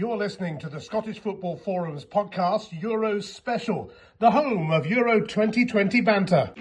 [0.00, 6.00] You're listening to the Scottish Football Forums podcast, Euros Special, the home of Euro 2020
[6.00, 6.52] banter.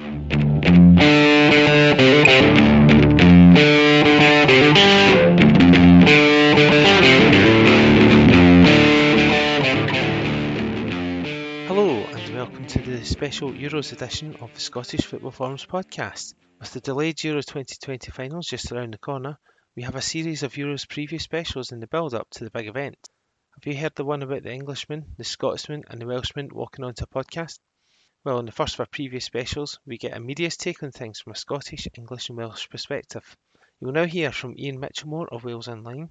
[11.66, 16.34] Hello, and welcome to the special Euros edition of the Scottish Football Forums podcast.
[16.60, 19.40] With the delayed Euro 2020 finals just around the corner,
[19.78, 22.68] we have a series of Euros preview specials in the build up to the big
[22.68, 22.98] event.
[23.62, 27.04] Have you heard the one about the Englishman, the Scotsman, and the Welshman walking onto
[27.04, 27.60] a podcast?
[28.24, 31.20] Well, in the first of our previous specials, we get a media's take on things
[31.20, 33.36] from a Scottish, English, and Welsh perspective.
[33.82, 36.10] You will now hear from Ian Mitchelmore of Wales Online,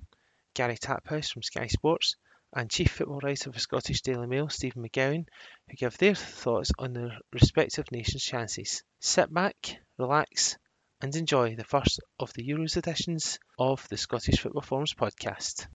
[0.53, 2.17] Gary Taphouse from Sky Sports,
[2.53, 5.25] and Chief Football Writer for the Scottish Daily Mail, Stephen McGowan,
[5.71, 8.83] who give their thoughts on their respective nations' chances.
[9.01, 10.59] Sit back, relax,
[11.01, 15.67] and enjoy the first of the Euros editions of the Scottish Football Forums podcast.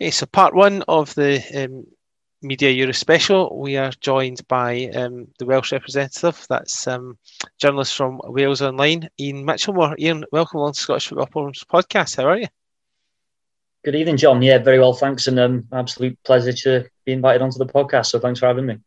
[0.00, 1.84] Okay, so part one of the um,
[2.40, 6.46] Media Euro special, we are joined by um, the Welsh representative.
[6.48, 7.18] That's um,
[7.60, 9.98] journalist from Wales Online, Ian Mitchelmore.
[9.98, 12.16] Ian, welcome along to Scottish Football Forums podcast.
[12.16, 12.46] How are you?
[13.84, 14.40] Good evening, John.
[14.40, 18.06] Yeah, very well, thanks, and um, absolute pleasure to be invited onto the podcast.
[18.06, 18.78] So thanks for having me.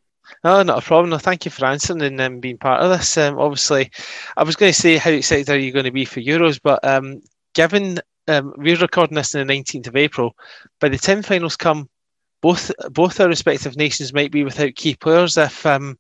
[0.46, 1.10] Oh, not a problem.
[1.10, 3.18] No, thank you for answering and um, being part of this.
[3.18, 3.92] Um, obviously,
[4.38, 6.80] I was going to say how excited are you going to be for Euros, but
[6.88, 7.22] um,
[7.54, 8.00] given
[8.32, 10.36] um, we're recording this on the 19th of April,
[10.80, 11.90] by the time finals come,
[12.42, 15.98] both both our respective nations might be without key players if um,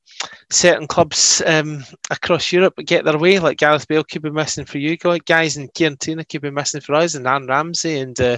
[0.49, 4.79] certain clubs um, across Europe get their way, like Gareth Bale could be missing for
[4.79, 8.37] you guys, and Kieran Tierney could be missing for us, and Aaron Ramsey and uh,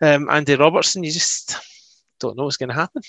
[0.00, 1.04] um, Andy Robertson.
[1.04, 1.58] You just
[2.20, 3.02] don't know what's going to happen.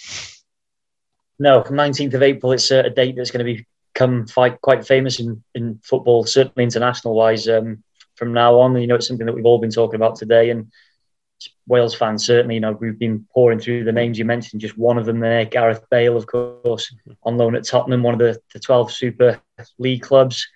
[1.40, 5.20] No, 19th of April, it's a, a date that's going to become quite, quite famous
[5.20, 7.47] in, in football, certainly international wise.
[7.47, 7.84] Um,
[8.22, 10.72] from now on, you know, it's something that we've all been talking about today, and
[11.66, 14.62] Wales fans certainly, you know, we've been pouring through the names you mentioned.
[14.62, 16.94] Just one of them there, Gareth Bale, of course,
[17.24, 19.42] on loan at Tottenham, one of the, the 12 Super
[19.80, 20.48] League clubs.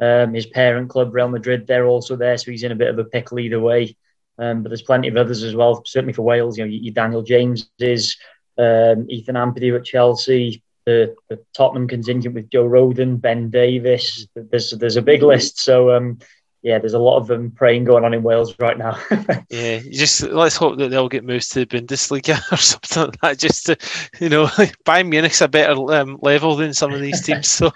[0.00, 2.98] Um, his parent club, Real Madrid, they're also there, so he's in a bit of
[2.98, 3.94] a pickle either way.
[4.38, 6.56] Um, but there's plenty of others as well, certainly for Wales.
[6.56, 8.16] You know, your Daniel James is
[8.56, 14.28] um, Ethan Ampadu at Chelsea, the, the, Tottenham contingent with Joe Rodon, Ben Davies.
[14.34, 15.60] There's there's a big list.
[15.60, 16.18] So um,
[16.62, 18.96] yeah, there's a lot of them praying going on in Wales right now.
[19.50, 23.38] yeah, just let's hope that they'll get moved to the Bundesliga or something like that.
[23.38, 23.76] Just to,
[24.20, 24.46] you know,
[24.86, 27.48] Bayern Munich's a better um, level than some of these teams.
[27.48, 27.72] So,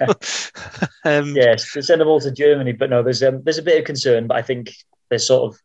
[1.05, 2.73] um, yes, to send them all to Germany.
[2.73, 4.73] But no, there's um, there's a bit of concern, but I think
[5.09, 5.61] there's sort of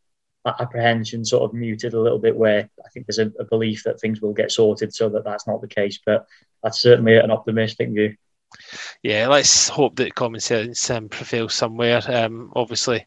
[0.60, 2.36] apprehension sort of muted a little bit.
[2.36, 5.46] Where I think there's a, a belief that things will get sorted, so that that's
[5.46, 6.00] not the case.
[6.04, 6.26] But
[6.64, 8.16] that's certainly an optimistic view
[9.04, 12.02] yeah, let's hope that common sense um, prevails somewhere.
[12.08, 13.06] Um, obviously,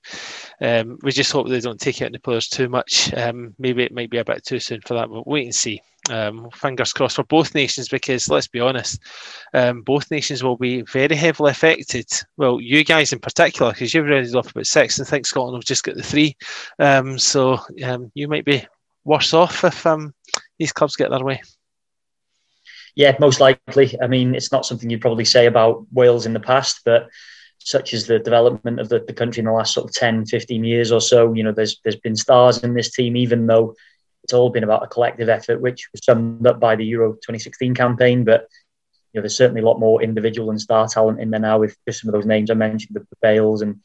[0.61, 3.13] um, we just hope they don't take it on the players too much.
[3.15, 5.81] Um, maybe it might be a bit too soon for that, but wait and see.
[6.11, 9.01] Um, fingers crossed for both nations because let's be honest,
[9.55, 12.07] um, both nations will be very heavily affected.
[12.37, 15.63] Well, you guys in particular, because you've already off about six and think Scotland will
[15.63, 16.37] just get the three.
[17.19, 17.59] so
[18.15, 18.67] you might be
[19.05, 19.87] worse off if
[20.59, 21.41] these clubs get their way.
[22.95, 23.97] Yeah, most likely.
[24.01, 27.09] I mean, it's not something you'd probably say about Wales in the past, but
[27.59, 30.65] such as the development of the, the country in the last sort of 10, 15
[30.65, 33.75] years or so, you know, there's there's been stars in this team, even though
[34.23, 37.75] it's all been about a collective effort, which was summed up by the Euro 2016
[37.75, 38.25] campaign.
[38.25, 38.49] But
[39.13, 41.77] you know, there's certainly a lot more individual and star talent in there now with
[41.87, 43.81] just some of those names I mentioned, the Bales and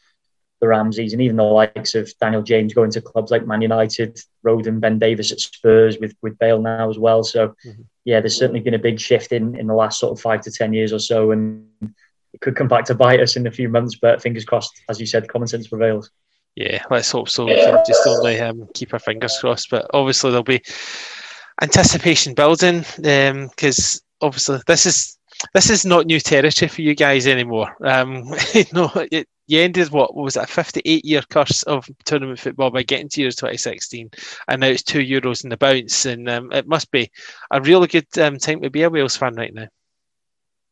[0.60, 4.20] the Ramseys, and even the likes of Daniel James going to clubs like Man United,
[4.46, 7.24] Rodon, Ben Davies at Spurs with with Bale now as well.
[7.24, 7.82] So mm-hmm.
[8.06, 10.52] yeah, there's certainly been a big shift in in the last sort of five to
[10.52, 11.68] ten years or so, and
[12.34, 13.96] it could come back to bite us in a few months.
[13.96, 16.12] But fingers crossed, as you said, common sense prevails.
[16.56, 17.48] Yeah, let's hope so.
[17.48, 19.70] just only um, keep our fingers crossed.
[19.70, 20.62] But obviously there'll be
[21.62, 25.18] anticipation building because um, obviously this is
[25.54, 27.76] this is not new territory for you guys anymore.
[27.86, 32.40] Um, you know, it, you ended what, what was a 58 year curse of tournament
[32.40, 34.12] football by getting to Euros 2016,
[34.48, 37.12] and now it's two Euros in the bounce, and um, it must be
[37.52, 39.68] a really good um, time to be a Wales fan right now.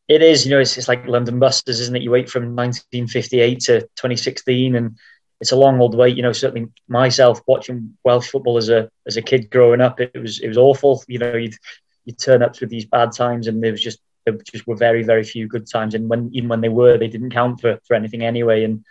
[0.06, 2.02] It is, you know, it's, it's like London Busters, isn't it?
[2.02, 4.96] You wait from 1958 to 2016, and
[5.40, 6.16] it's a long old wait.
[6.16, 10.16] You know, certainly myself watching Welsh football as a as a kid growing up, it
[10.16, 11.02] was it was awful.
[11.08, 11.56] You know, you'd
[12.04, 13.98] you turn up through these bad times, and there was just
[14.30, 15.94] there just were very, very few good times.
[15.94, 18.64] And when even when they were, they didn't count for, for anything anyway.
[18.64, 18.84] And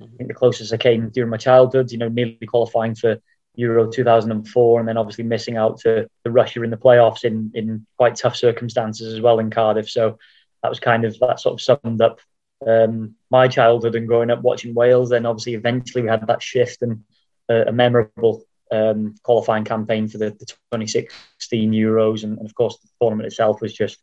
[0.00, 3.18] I think the closest I came during my childhood, you know, nearly qualifying for
[3.56, 7.86] Euro 2004, and then obviously missing out to, the Russia in the playoffs in in
[7.96, 9.88] quite tough circumstances as well in Cardiff.
[9.88, 10.18] So
[10.62, 12.20] that was kind of that sort of summed up
[12.66, 15.10] um, my childhood and growing up watching Wales.
[15.10, 17.04] Then obviously eventually we had that shift and
[17.48, 22.78] uh, a memorable um, qualifying campaign for the, the 2016 Euros, and, and, of course
[22.78, 23.98] the tournament itself was just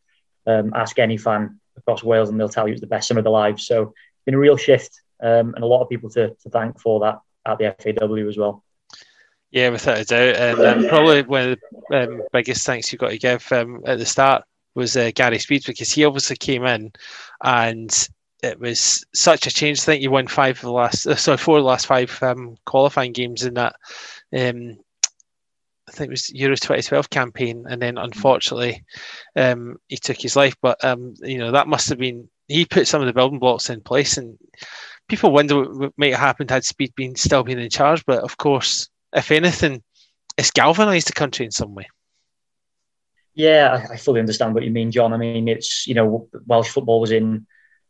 [0.47, 3.25] um, ask any fan across Wales and they'll tell you it's the best summer of
[3.25, 3.65] their lives.
[3.65, 6.79] So it's been a real shift um, and a lot of people to, to thank
[6.79, 8.63] for that at the FAW as well.
[9.51, 11.59] Yeah, without a doubt, and um, probably one of
[11.89, 14.43] the um, biggest thanks you've got to give um, at the start
[14.73, 16.91] was uh, Gary Speed because he obviously came in
[17.43, 18.09] and
[18.41, 19.79] it was such a change.
[19.79, 22.17] I think you won five of the last, uh, sorry, four of the last five
[22.23, 23.75] um, qualifying games in that.
[25.93, 28.83] I think it was Euro 2012 campaign, and then unfortunately,
[29.35, 30.55] um, he took his life.
[30.61, 33.69] But um, you know that must have been he put some of the building blocks
[33.69, 34.37] in place, and
[35.07, 38.03] people wonder what might have happened had Speed been still been in charge.
[38.05, 39.83] But of course, if anything,
[40.37, 41.87] it's galvanised the country in some way.
[43.35, 45.13] Yeah, I fully understand what you mean, John.
[45.13, 47.45] I mean, it's you know Welsh football was in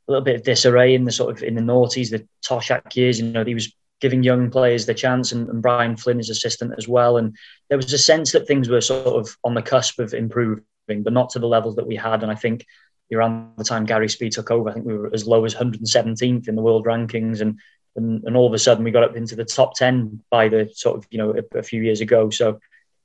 [0.07, 3.19] a little bit of disarray in the sort of in the noughties, the Toshack years.
[3.19, 6.73] You know, he was giving young players the chance, and, and Brian Flynn, his assistant,
[6.77, 7.17] as well.
[7.17, 7.35] And
[7.69, 11.13] there was a sense that things were sort of on the cusp of improving, but
[11.13, 12.23] not to the levels that we had.
[12.23, 12.65] And I think
[13.13, 16.47] around the time Gary Speed took over, I think we were as low as 117th
[16.47, 17.59] in the world rankings, and
[17.95, 20.67] and, and all of a sudden we got up into the top 10 by the
[20.73, 22.29] sort of you know a, a few years ago.
[22.29, 22.59] So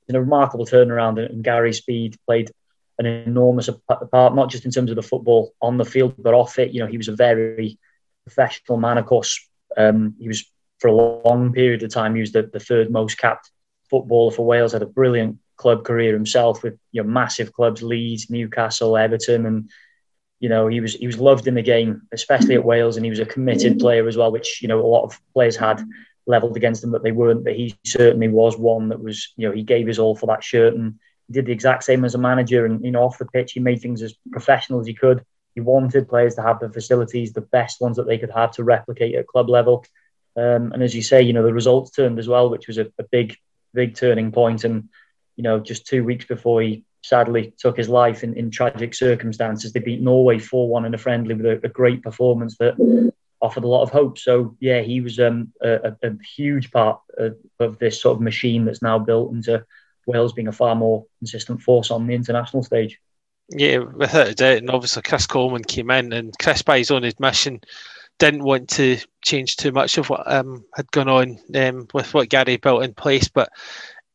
[0.07, 2.51] in a remarkable turnaround, and Gary Speed played
[2.97, 3.69] an enormous
[4.11, 6.71] part, not just in terms of the football on the field, but off it.
[6.71, 7.79] You know, he was a very
[8.25, 8.97] professional man.
[8.97, 9.47] Of course,
[9.77, 12.15] um, he was for a long period of time.
[12.15, 13.51] He was the, the third most capped
[13.89, 14.73] footballer for Wales.
[14.73, 19.69] Had a brilliant club career himself with you know massive clubs, Leeds, Newcastle, Everton, and
[20.39, 23.09] you know he was he was loved in the game, especially at Wales, and he
[23.09, 25.83] was a committed player as well, which you know a lot of players had
[26.25, 27.43] leveled against him that they weren't.
[27.43, 30.43] But he certainly was one that was you know he gave his all for that
[30.43, 30.99] shirt and
[31.31, 32.65] did the exact same as a manager.
[32.65, 35.23] And you know, off the pitch, he made things as professional as he could.
[35.55, 38.63] He wanted players to have the facilities, the best ones that they could have to
[38.63, 39.85] replicate at club level.
[40.35, 42.87] Um, and as you say, you know, the results turned as well, which was a,
[42.97, 43.35] a big,
[43.73, 44.63] big turning point.
[44.63, 44.89] And
[45.35, 49.71] you know, just two weeks before he sadly took his life in, in tragic circumstances,
[49.71, 53.11] they beat Norway 4 1 in a friendly with a, a, great performance that
[53.41, 54.17] offered a lot of hope.
[54.17, 58.65] So, yeah, he was um, a, a, huge part of, of, this sort of machine
[58.65, 59.65] that's now built into
[60.05, 62.99] Wales being a far more consistent force on the international stage.
[63.49, 64.57] Yeah, without a doubt.
[64.57, 67.61] And obviously, Chris Coleman came in, and Chris, by his own admission,
[68.19, 72.29] didn't want to change too much of what um, had gone on um, with what
[72.29, 73.27] Gary built in place.
[73.27, 73.49] But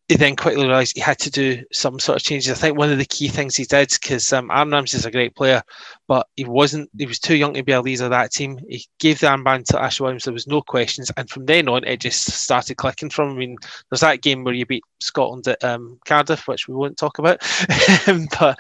[0.09, 2.53] he then quickly realised he had to do some sort of changes.
[2.53, 5.11] I think one of the key things he did, because um, Aaron Ramsey is a
[5.11, 5.63] great player,
[6.07, 8.59] but he wasn't, he was too young to be a leader of that team.
[8.69, 11.11] He gave the armband to Ash Williams, there was no questions.
[11.17, 13.37] And from then on, it just started clicking from him.
[13.37, 13.57] I mean,
[13.89, 17.41] there's that game where you beat Scotland at um, Cardiff, which we won't talk about.
[18.39, 18.59] but,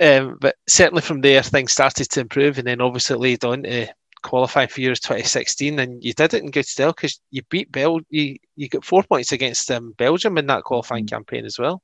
[0.00, 2.56] um, but certainly from there, things started to improve.
[2.56, 3.88] And then obviously it laid on to
[4.26, 8.00] qualifying for Euros 2016, and you did it in good style because you beat Bel.
[8.10, 11.10] You you got four points against um, Belgium in that qualifying mm.
[11.10, 11.80] campaign as well.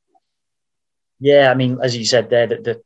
[1.21, 2.83] Yeah, I mean, as you said there, that the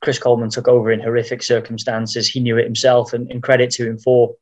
[0.00, 2.28] Chris Coleman took over in horrific circumstances.
[2.28, 4.36] He knew it himself, and, and credit to him for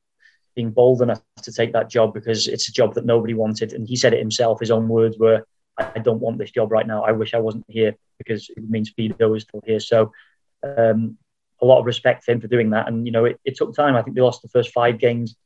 [0.54, 3.72] being bold enough to take that job because it's a job that nobody wanted.
[3.72, 4.60] And he said it himself.
[4.60, 5.46] His own words were,
[5.78, 7.02] "I don't want this job right now.
[7.02, 10.12] I wish I wasn't here because it means Speedo is still here." So
[10.62, 11.16] um,
[11.62, 12.88] a lot of respect for him for doing that.
[12.88, 13.96] And you know, it, it took time.
[13.96, 15.36] I think they lost the first five games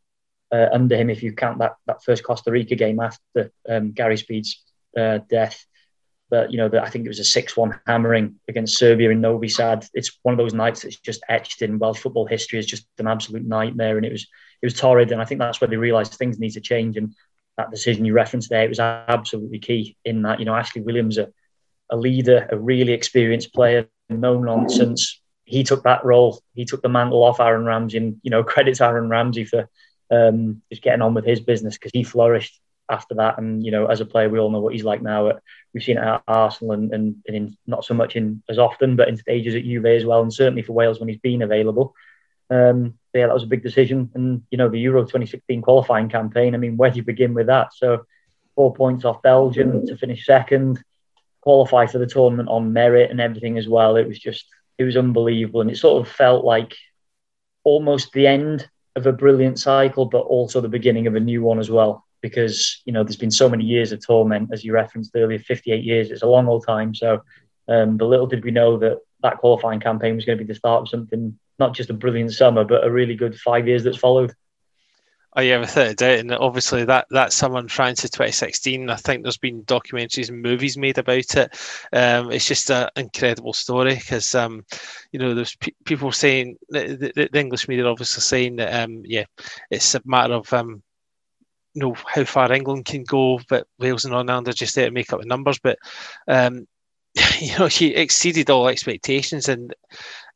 [0.52, 4.16] uh, under him, if you count that that first Costa Rica game after um, Gary
[4.16, 4.62] Speed's
[4.96, 5.64] uh, death.
[6.30, 9.48] But you know, the, I think it was a six-one hammering against Serbia in Novi
[9.48, 9.86] Sad.
[9.94, 13.06] It's one of those nights that's just etched in Welsh football history as just an
[13.06, 14.26] absolute nightmare, and it was
[14.62, 15.12] it was torrid.
[15.12, 16.96] And I think that's where they realised things need to change.
[16.96, 17.14] And
[17.56, 20.38] that decision you referenced there, it was absolutely key in that.
[20.38, 21.30] You know, Ashley Williams, a,
[21.90, 26.40] a leader, a really experienced player, no nonsense, he took that role.
[26.54, 29.68] He took the mantle off Aaron Ramsey, and you know credits Aaron Ramsey for
[30.10, 32.60] um, just getting on with his business because he flourished
[32.90, 33.38] after that.
[33.38, 35.28] And you know, as a player, we all know what he's like now.
[35.28, 38.58] At, we've seen it at Arsenal and, and, and in, not so much in as
[38.58, 41.42] often, but in stages at Juve as well, and certainly for Wales when he's been
[41.42, 41.94] available.
[42.50, 44.10] Um, yeah, that was a big decision.
[44.14, 46.54] And you know, the Euro 2016 qualifying campaign.
[46.54, 47.72] I mean, where do you begin with that?
[47.74, 48.06] So,
[48.54, 50.82] four points off Belgium to finish second,
[51.40, 53.96] qualify for the tournament on merit and everything as well.
[53.96, 54.46] It was just
[54.78, 56.74] it was unbelievable, and it sort of felt like
[57.64, 61.58] almost the end of a brilliant cycle, but also the beginning of a new one
[61.58, 62.04] as well.
[62.20, 65.84] Because you know, there's been so many years of torment, as you referenced earlier, 58
[65.84, 66.10] years.
[66.10, 66.94] It's a long old time.
[66.94, 67.22] So,
[67.68, 70.58] um, but little did we know that that qualifying campaign was going to be the
[70.58, 73.96] start of something not just a brilliant summer, but a really good five years that's
[73.96, 74.32] followed.
[75.36, 78.94] Oh yeah, without a doubt, and obviously that that summer in France of 2016, I
[78.94, 81.52] think there's been documentaries and movies made about it.
[81.92, 84.64] Um, it's just an incredible story because um,
[85.10, 89.02] you know there's pe- people saying the, the, the, English media obviously saying that um,
[89.04, 89.24] yeah,
[89.72, 90.84] it's a matter of um,
[91.74, 94.92] you know how far England can go, but Wales and Ireland are just there to
[94.92, 95.58] make up the numbers.
[95.58, 95.80] But
[96.28, 96.68] um,
[97.40, 99.74] you know, he exceeded all expectations and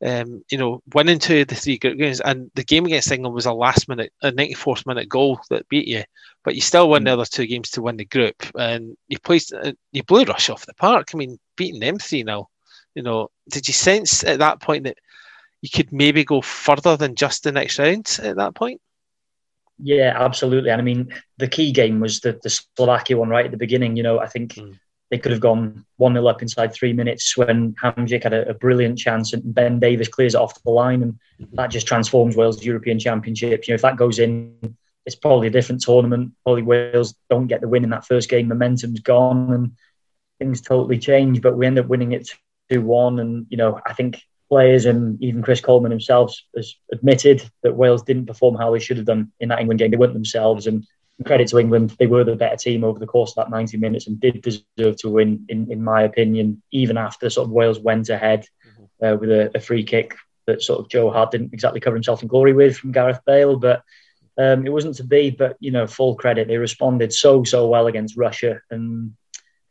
[0.01, 3.35] um, you know, winning two of the three group games, and the game against England
[3.35, 6.03] was a last minute, a 94th minute goal that beat you,
[6.43, 7.05] but you still won mm.
[7.05, 10.49] the other two games to win the group, and you placed, uh, you blew Rush
[10.49, 11.09] off the park.
[11.13, 12.47] I mean, beating them three now,
[12.95, 14.97] you know, did you sense at that point that
[15.61, 18.79] you could maybe go further than just the next round at that point?
[19.81, 20.69] Yeah, absolutely.
[20.69, 23.97] And I mean, the key game was the, the Slovakia one right at the beginning.
[23.97, 24.53] You know, I think.
[24.53, 24.79] Mm
[25.09, 28.53] they could have gone 1 0 up inside three minutes when Hamsik had a, a,
[28.53, 31.01] brilliant chance and Ben Davies clears it off the line.
[31.01, 31.19] And
[31.53, 33.67] that just transforms Wales' European Championship.
[33.67, 34.75] You know, if that goes in,
[35.05, 36.33] it's probably a different tournament.
[36.43, 38.47] Probably Wales don't get the win in that first game.
[38.47, 39.71] Momentum's gone and
[40.37, 41.41] things totally change.
[41.41, 42.29] But we end up winning it
[42.71, 43.19] 2 1.
[43.19, 48.03] And, you know, I think players and even Chris Coleman himself has admitted that Wales
[48.03, 49.89] didn't perform how they should have done in that England game.
[49.89, 50.67] They weren't themselves.
[50.67, 50.85] And
[51.25, 54.07] credit to England, they were the better team over the course of that 90 minutes
[54.07, 58.09] and did deserve to win, in, in my opinion, even after sort of Wales went
[58.09, 59.05] ahead mm-hmm.
[59.05, 60.15] uh, with a, a, free kick
[60.47, 63.57] that sort of Joe Hart didn't exactly cover himself in glory with from Gareth Bale.
[63.57, 63.83] But
[64.37, 65.29] um, it wasn't to be.
[65.29, 66.47] But, you know, full credit.
[66.47, 68.61] They responded so, so well against Russia.
[68.71, 69.13] And,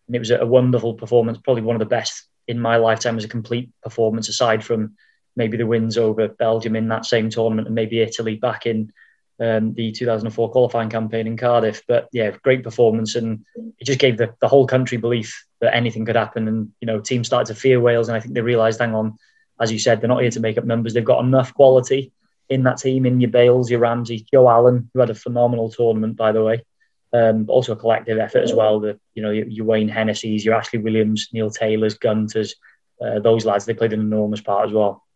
[0.06, 3.24] and it was a wonderful performance, probably one of the best in my lifetime as
[3.24, 4.96] a complete performance, aside from
[5.36, 8.92] maybe the wins over Belgium in that same tournament and maybe Italy back in
[9.40, 11.82] um, the 2004 qualifying campaign in Cardiff.
[11.86, 13.44] But yeah, great performance, and
[13.78, 16.48] it just gave the, the whole country belief that anything could happen.
[16.48, 19.18] And you know, teams started to fear Wales, and I think they realised, hang on,
[19.60, 20.94] as you said, they're not here to make up numbers.
[20.94, 22.12] They've got enough quality
[22.48, 26.16] in that team, in your Bales, your Ramsey, Joe Allen, who had a phenomenal tournament,
[26.16, 26.62] by the way.
[27.10, 28.80] Um, but also a collective effort as well.
[28.80, 32.56] The you know your, your Wayne Hennessy's, your Ashley Williams, Neil Taylor's, Gunters,
[33.00, 33.64] uh, those lads.
[33.64, 35.07] They played an enormous part as well.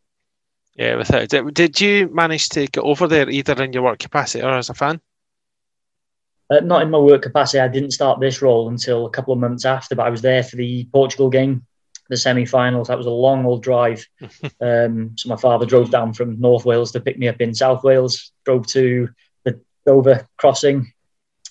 [0.75, 1.55] Yeah, without it.
[1.55, 4.75] Did you manage to get over there either in your work capacity or as a
[4.75, 5.01] fan?
[6.51, 7.61] Uh, not in my work capacity.
[7.61, 10.43] I didn't start this role until a couple of months after, but I was there
[10.43, 11.67] for the Portugal game,
[12.09, 12.89] the semi-finals.
[12.89, 14.07] That was a long old drive.
[14.61, 17.85] um, so my father drove down from North Wales to pick me up in South
[17.85, 18.33] Wales.
[18.45, 19.09] Drove to
[19.45, 20.93] the Dover crossing,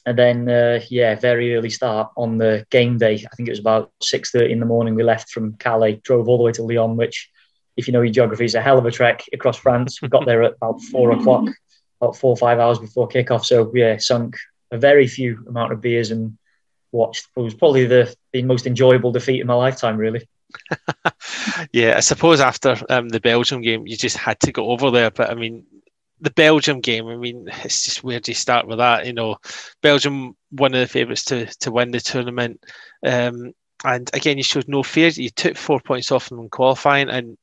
[0.05, 3.13] and then uh, yeah, very early start on the game day.
[3.13, 4.93] I think it was about six thirty in the morning.
[4.95, 7.29] We left from Calais, drove all the way to Lyon, which
[7.77, 10.01] if you know your geography, it's a hell of a trek across France.
[10.01, 11.49] We got there at about four o'clock,
[11.99, 13.45] about four or five hours before kickoff.
[13.45, 14.37] So yeah, sunk
[14.71, 16.37] a very few amount of beers and
[16.91, 17.27] watched.
[17.35, 20.27] It was probably the, the most enjoyable defeat in my lifetime, really.
[21.71, 25.11] yeah, I suppose after um, the Belgium game, you just had to go over there.
[25.11, 25.65] But I mean,
[26.19, 29.05] the Belgium game, I mean, it's just where do you start with that?
[29.05, 29.37] You know,
[29.81, 32.63] Belgium, one of the favourites to to win the tournament.
[33.05, 35.07] Um, and again, you showed no fear.
[35.07, 37.37] You took four points off them in qualifying, and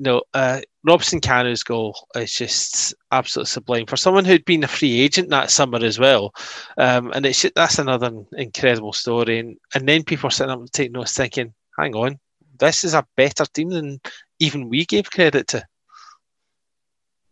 [0.00, 5.00] know, uh, Robson Kanu's goal is just absolutely sublime for someone who'd been a free
[5.00, 6.34] agent that summer as well.
[6.76, 9.38] Um, and it's that's another incredible story.
[9.38, 12.18] And and then people are sitting up and taking notes, thinking, "Hang on,
[12.58, 14.00] this is a better team than
[14.40, 15.64] even we gave credit to."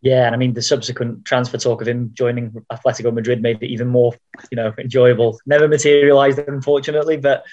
[0.02, 3.68] Yeah, and I mean the subsequent transfer talk of him joining Atletico Madrid made it
[3.68, 4.12] even more,
[4.50, 5.38] you know, enjoyable.
[5.46, 7.44] Never materialised, unfortunately, but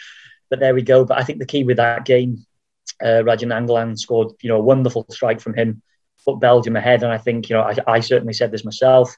[0.49, 1.05] but there we go.
[1.05, 2.45] But I think the key with that game,
[3.01, 5.81] uh, Nainggolan scored, you know, a wonderful strike from him,
[6.25, 7.03] put Belgium ahead.
[7.03, 9.15] And I think, you know, I, I certainly said this myself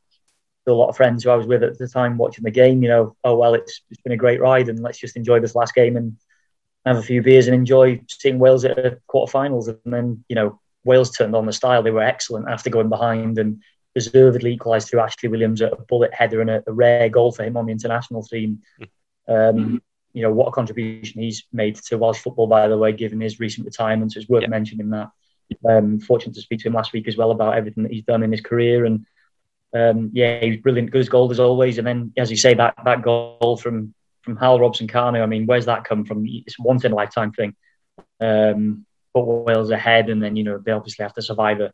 [0.65, 2.83] to a lot of friends who I was with at the time watching the game,
[2.83, 5.55] you know, oh, well, it's, it's been a great ride and let's just enjoy this
[5.55, 6.17] last game and
[6.85, 9.67] have a few beers and enjoy seeing Wales at a quarterfinals.
[9.67, 11.83] And then, you know, Wales turned on the style.
[11.83, 13.61] They were excellent after going behind and
[13.93, 17.57] deservedly equalised through Ashley Williams, a bullet header and a, a rare goal for him
[17.57, 18.61] on the international team.
[19.27, 19.81] Um,
[20.13, 22.47] you know what a contribution he's made to Welsh football.
[22.47, 24.49] By the way, given his recent retirement, so it's worth yeah.
[24.49, 25.09] mentioning that.
[25.67, 28.23] Um, fortunate to speak to him last week as well about everything that he's done
[28.23, 29.05] in his career, and
[29.73, 31.77] um, yeah, he was brilliant, good as gold as always.
[31.77, 35.21] And then, as you say, that that goal from from Hal Robson Kanu.
[35.21, 36.25] I mean, where's that come from?
[36.27, 37.55] It's a once in a lifetime thing.
[38.19, 41.71] Um, put Wales ahead, and then you know they obviously have to survive a,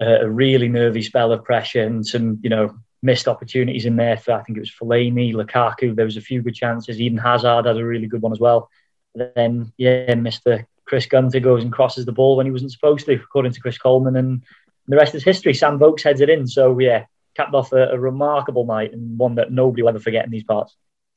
[0.00, 4.32] a really nervy spell of pressure and some you know missed opportunities in there for
[4.32, 5.94] I think it was Fellaini, Lukaku.
[5.94, 7.00] There was a few good chances.
[7.00, 8.70] Even Hazard had a really good one as well.
[9.14, 10.66] then yeah, Mr.
[10.86, 13.78] Chris Gunter goes and crosses the ball when he wasn't supposed to, according to Chris
[13.78, 14.42] Coleman, and
[14.88, 15.54] the rest is history.
[15.54, 16.46] Sam Vokes heads it in.
[16.46, 17.04] So yeah,
[17.36, 20.44] capped off a, a remarkable night and one that nobody will ever forget in these
[20.44, 20.74] parts.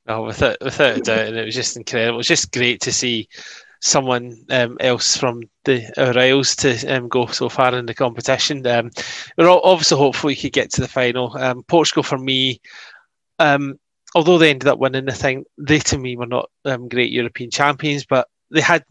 [0.08, 2.16] Oh, without without a doubt, and it was just incredible.
[2.16, 3.30] It was just great to see
[3.82, 8.66] someone um, else from the our Isles to um, go so far in the competition.
[8.66, 8.92] Um,
[9.38, 11.36] we're obviously hopeful we could get to the final.
[11.38, 12.62] Um, Portugal for me,
[13.40, 13.80] um,
[14.16, 17.52] although they ended up winning the thing, they to me were not um, great European
[17.52, 18.84] champions, but they had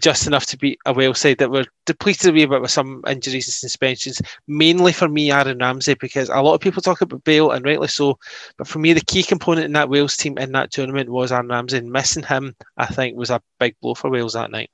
[0.00, 3.02] just enough to beat a Wales side that were depleted a wee bit with some
[3.06, 4.22] injuries and suspensions.
[4.48, 7.88] Mainly for me, Aaron Ramsey, because a lot of people talk about Bale, and rightly
[7.88, 8.18] so.
[8.56, 11.48] But for me, the key component in that Wales team in that tournament was Aaron
[11.48, 11.78] Ramsey.
[11.78, 14.70] And missing him, I think, was a big blow for Wales that night.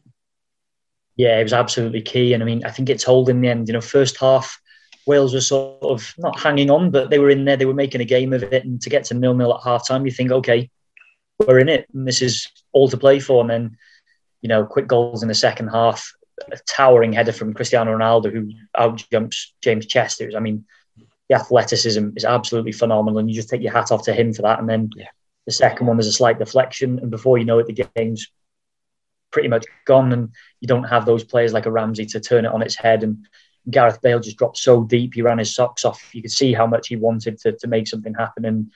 [1.16, 2.32] Yeah, it was absolutely key.
[2.32, 4.60] And I mean, I think it told in the end, you know, first half,
[5.04, 8.02] Wales were sort of not hanging on, but they were in there, they were making
[8.02, 8.64] a game of it.
[8.64, 10.70] And to get to nil nil at half time, you think, okay,
[11.38, 13.40] we're in it, and this is all to play for.
[13.40, 13.76] And then
[14.40, 16.12] you know, quick goals in the second half,
[16.52, 20.30] a towering header from Cristiano Ronaldo who outjumps James Chester.
[20.36, 20.64] I mean,
[21.28, 24.42] the athleticism is absolutely phenomenal, and you just take your hat off to him for
[24.42, 24.58] that.
[24.58, 25.08] And then yeah.
[25.46, 28.28] the second one, there's a slight deflection, and before you know it, the game's
[29.30, 30.30] pretty much gone, and
[30.60, 33.02] you don't have those players like a Ramsey to turn it on its head.
[33.02, 33.26] And
[33.68, 36.14] Gareth Bale just dropped so deep, he ran his socks off.
[36.14, 38.72] You could see how much he wanted to, to make something happen, and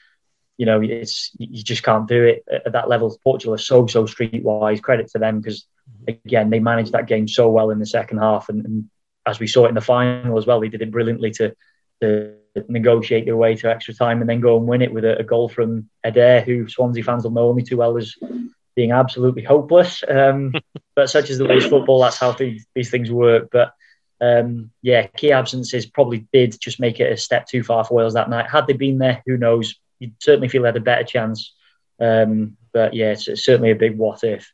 [0.63, 3.19] you know, it's you just can't do it at that level.
[3.25, 4.81] Portugal are so so streetwise.
[4.81, 5.67] Credit to them because
[6.07, 8.91] again they managed that game so well in the second half, and, and,
[9.27, 11.55] as we saw it in the final as well, they did it brilliantly to,
[12.01, 12.35] to
[12.69, 15.25] negotiate their way to extra time and then go and win it with a, a
[15.25, 18.17] goal from Eder, who Swansea fans will know only too well as
[18.77, 20.03] being absolutely hopeless.
[20.09, 20.55] Um,
[20.97, 23.49] but such as the way football, that's how these, these things work.
[23.53, 23.75] But
[24.21, 28.15] um, yeah, key absences probably did just make it a step too far for Wales
[28.15, 28.51] that night.
[28.51, 29.77] Had they been there, who knows?
[30.03, 31.55] You'd certainly feel they had a better chance.
[32.01, 34.53] Um, but yeah, it's, it's, certainly a big what if.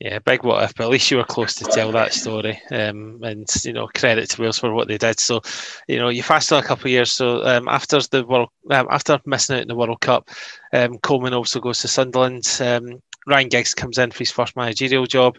[0.00, 2.60] Yeah, big what if, but at least you were close to tell that story.
[2.70, 5.20] Um, and you know, credit to Wales for what they did.
[5.20, 5.42] So,
[5.86, 7.12] you know, you fast a couple of years.
[7.12, 10.30] So um, after the world, um, after missing out in the World Cup,
[10.72, 12.58] um, Coleman also goes to Sunderland.
[12.60, 15.36] Um, Ryan Giggs comes in for his first managerial job.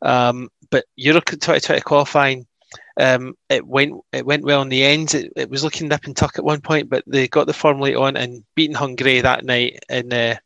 [0.00, 2.46] But Euro 2020 qualifying,
[2.98, 5.14] um, it went it went well in the end.
[5.14, 7.80] It, it, was looking nip and tuck at one point, but they got the form
[7.80, 10.36] late on and beaten Hungary that night in uh,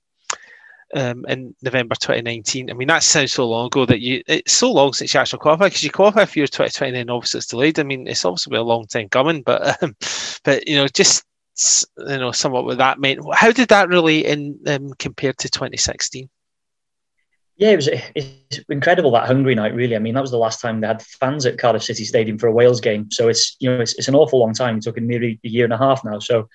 [0.94, 2.70] um, in November 2019.
[2.70, 5.40] I mean, that sounds so long ago that you it's so long since you actually
[5.40, 7.78] qualified because you qualify for your 2020 and obviously it's delayed.
[7.78, 9.96] I mean, it's obviously been a long time coming, but um,
[10.44, 11.24] but you know, just
[11.98, 13.20] you know, somewhat what that meant.
[13.34, 16.28] How did that really in um, compared to 2016?
[17.58, 19.74] Yeah, it was it's incredible that Hungary night.
[19.74, 22.38] Really, I mean, that was the last time they had fans at Cardiff City Stadium
[22.38, 23.10] for a Wales game.
[23.10, 24.76] So it's you know it's, it's an awful long time.
[24.76, 26.20] It took nearly a year and a half now.
[26.20, 26.48] So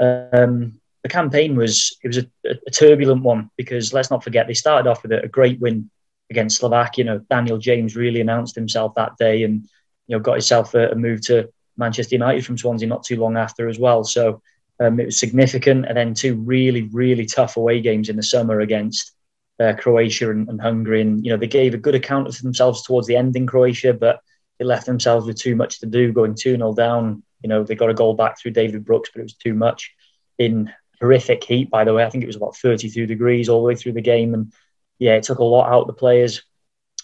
[0.00, 4.54] um, the campaign was it was a, a, turbulent one because let's not forget they
[4.54, 5.88] started off with a, a great win
[6.30, 7.04] against Slovakia.
[7.04, 9.62] You know, Daniel James really announced himself that day and
[10.08, 13.36] you know got himself a, a move to Manchester United from Swansea not too long
[13.36, 14.02] after as well.
[14.02, 14.42] So
[14.80, 15.86] um, it was significant.
[15.86, 19.12] And then two really really tough away games in the summer against
[19.60, 21.00] uh, Croatia and, and, Hungary.
[21.00, 23.92] And, you know, they gave a good account of themselves towards the end in Croatia,
[23.92, 24.20] but
[24.58, 27.22] they left themselves with too much to do, going 2 0 down.
[27.42, 29.94] You know, they got a goal back through David Brooks, but it was too much
[30.38, 32.04] in horrific heat, by the way.
[32.04, 34.34] I think it was about 32 degrees all the way through the game.
[34.34, 34.52] And
[34.98, 36.42] yeah, it took a lot out of the players.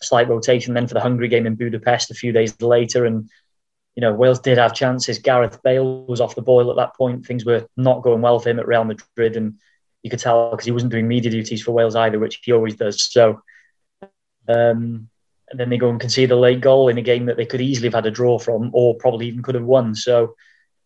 [0.02, 3.04] Slight rotation then for the Hungary game in Budapest a few days later.
[3.04, 3.28] And,
[3.94, 5.18] you know, Wales did have chances.
[5.18, 7.26] Gareth Bale was off the boil at that point.
[7.26, 9.36] Things were not going well for him at Real Madrid.
[9.36, 9.58] And
[10.02, 12.76] you could tell because he wasn't doing media duties for Wales either, which he always
[12.76, 13.04] does.
[13.10, 13.42] So,
[14.48, 15.08] um,
[15.50, 17.60] and then they go and concede a late goal in a game that they could
[17.60, 19.94] easily have had a draw from, or probably even could have won.
[19.94, 20.34] So,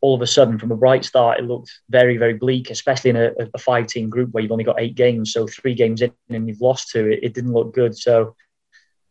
[0.01, 3.17] all of a sudden, from a bright start, it looked very, very bleak, especially in
[3.17, 5.33] a, a five-team group where you've only got eight games.
[5.33, 7.07] So, three games in and you've lost two.
[7.07, 7.97] It, it didn't look good.
[7.97, 8.35] So,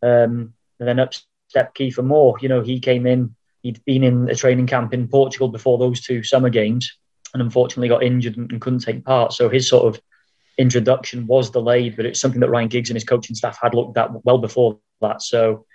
[0.02, 1.13] um, and then up
[1.48, 2.36] step Kiefer Moore.
[2.42, 3.36] You know, he came in.
[3.62, 6.98] He'd been in a training camp in Portugal before those two summer games
[7.34, 9.34] and unfortunately got injured and, couldn't take part.
[9.34, 10.02] So his sort of
[10.58, 13.98] introduction was delayed, but it's something that Ryan Giggs and his coaching staff had looked
[13.98, 15.22] at well before that.
[15.22, 15.65] So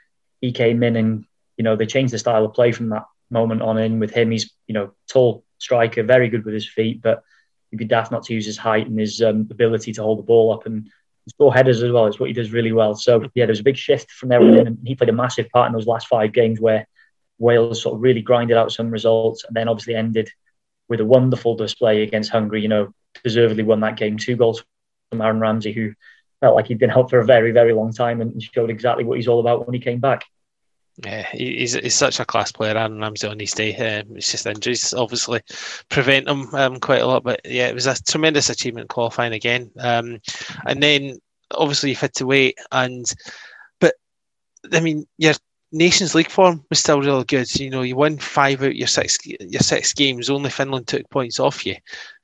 [0.41, 1.25] he came in and,
[1.57, 4.31] you know, they changed the style of play from that moment on in with him.
[4.31, 7.23] He's, you know, tall striker, very good with his feet, but
[7.71, 10.23] he'd be daft not to use his height and his um, ability to hold the
[10.23, 10.89] ball up and
[11.29, 12.07] score headers as well.
[12.07, 12.95] It's what he does really well.
[12.95, 14.41] So, yeah, there was a big shift from there.
[14.41, 16.87] And he played a massive part in those last five games where
[17.39, 20.31] Wales sort of really grinded out some results and then obviously ended
[20.89, 22.63] with a wonderful display against Hungary.
[22.63, 24.17] You know, deservedly won that game.
[24.17, 24.65] Two goals
[25.11, 25.93] from Aaron Ramsey, who
[26.41, 29.17] felt like he'd been out for a very, very long time and showed exactly what
[29.17, 30.25] he's all about when he came back.
[31.05, 33.75] Yeah, he's, he's such a class player, Aaron Ramsey, on his day.
[33.77, 35.43] Um, it's just injuries obviously
[35.89, 37.23] prevent him um, quite a lot.
[37.23, 39.71] But yeah, it was a tremendous achievement qualifying again.
[39.79, 40.21] Um,
[40.67, 41.19] and then
[41.53, 42.59] obviously you've had to wait.
[42.73, 43.05] And
[43.79, 43.95] but
[44.73, 45.35] I mean, you're
[45.71, 47.55] Nations League form was still really good.
[47.59, 50.31] You know, you won five out your six your six games.
[50.31, 51.77] Only Finland took points off you.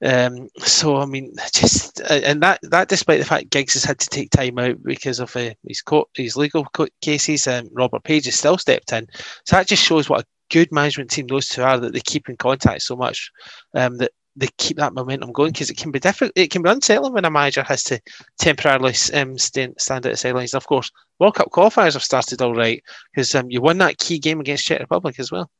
[0.02, 3.98] Um, so I mean, just uh, and that that despite the fact Giggs has had
[3.98, 6.66] to take time out because of uh, his court his legal
[7.02, 9.06] cases, um, Robert Page has still stepped in.
[9.44, 12.28] So that just shows what a good management team those two are that they keep
[12.28, 13.30] in contact so much
[13.74, 16.32] um, that they keep that momentum going because it can be different.
[16.36, 18.00] It can be unsettling when a manager has to
[18.38, 20.54] temporarily um, stand, stand at the sidelines.
[20.54, 24.18] Of course, World Cup qualifiers have started all right because um, you won that key
[24.18, 25.50] game against Czech Republic as well.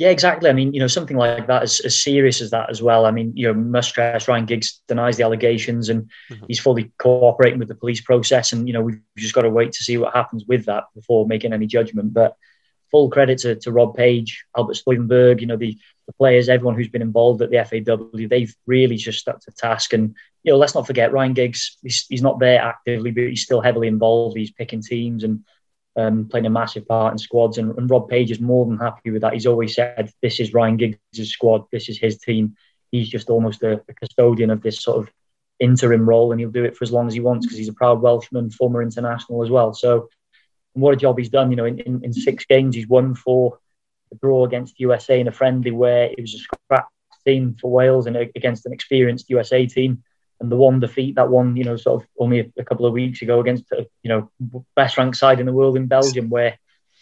[0.00, 0.48] Yeah, exactly.
[0.48, 3.04] I mean, you know, something like that, as, as serious as that as well.
[3.04, 6.46] I mean, you know, must stress Ryan Giggs denies the allegations and mm-hmm.
[6.48, 8.54] he's fully cooperating with the police process.
[8.54, 11.26] And, you know, we've just got to wait to see what happens with that before
[11.26, 12.14] making any judgment.
[12.14, 12.34] But
[12.90, 15.76] full credit to, to Rob Page, Albert Stuivenberg, you know, the,
[16.06, 19.92] the players, everyone who's been involved at the FAW, they've really just stuck to task.
[19.92, 23.42] And, you know, let's not forget Ryan Giggs, he's, he's not there actively, but he's
[23.42, 24.36] still heavily involved.
[24.36, 25.44] He's picking teams and
[25.96, 27.58] um, playing a massive part in squads.
[27.58, 29.34] And, and, Rob Page is more than happy with that.
[29.34, 30.98] He's always said, this is Ryan Giggs'
[31.30, 32.56] squad, this is his team.
[32.90, 35.12] He's just almost a, a custodian of this sort of
[35.60, 37.74] interim role, and he'll do it for as long as he wants because he's a
[37.74, 39.72] proud Welshman, former international as well.
[39.74, 40.08] So,
[40.74, 41.50] what a job he's done.
[41.50, 43.58] You know, in, in, in six games, he's won four,
[44.12, 46.88] a draw against USA in a friendly where it was a scrap
[47.26, 50.02] team for Wales and against an experienced USA team
[50.40, 52.94] and the one defeat, that one, you know, sort of only a, a couple of
[52.94, 54.30] weeks ago against, a, you know,
[54.74, 56.58] best ranked side in the world in Belgium, where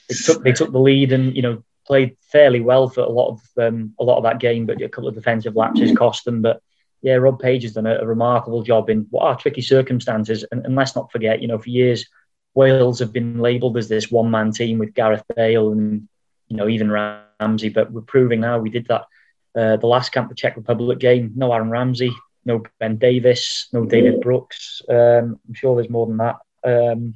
[0.08, 3.30] they took they took the lead and you know played fairly well for a lot
[3.30, 6.42] of um, a lot of that game, but a couple of defensive lapses cost them.
[6.42, 6.60] But
[7.00, 10.64] yeah, Rob Page has done a, a remarkable job in what are tricky circumstances, and,
[10.66, 12.08] and, let's not forget, you know, for years
[12.54, 16.08] Wales have been labelled as this one man team with Gareth Bale and
[16.48, 19.06] you know even Ramsey, but we're proving now we did that.
[19.54, 22.12] Uh, the last camp, the Czech Republic game, no Aaron Ramsey,
[22.44, 24.82] no Ben Davies, no David Brooks.
[24.88, 26.36] Um, I'm sure there's more than that.
[26.64, 27.14] Um,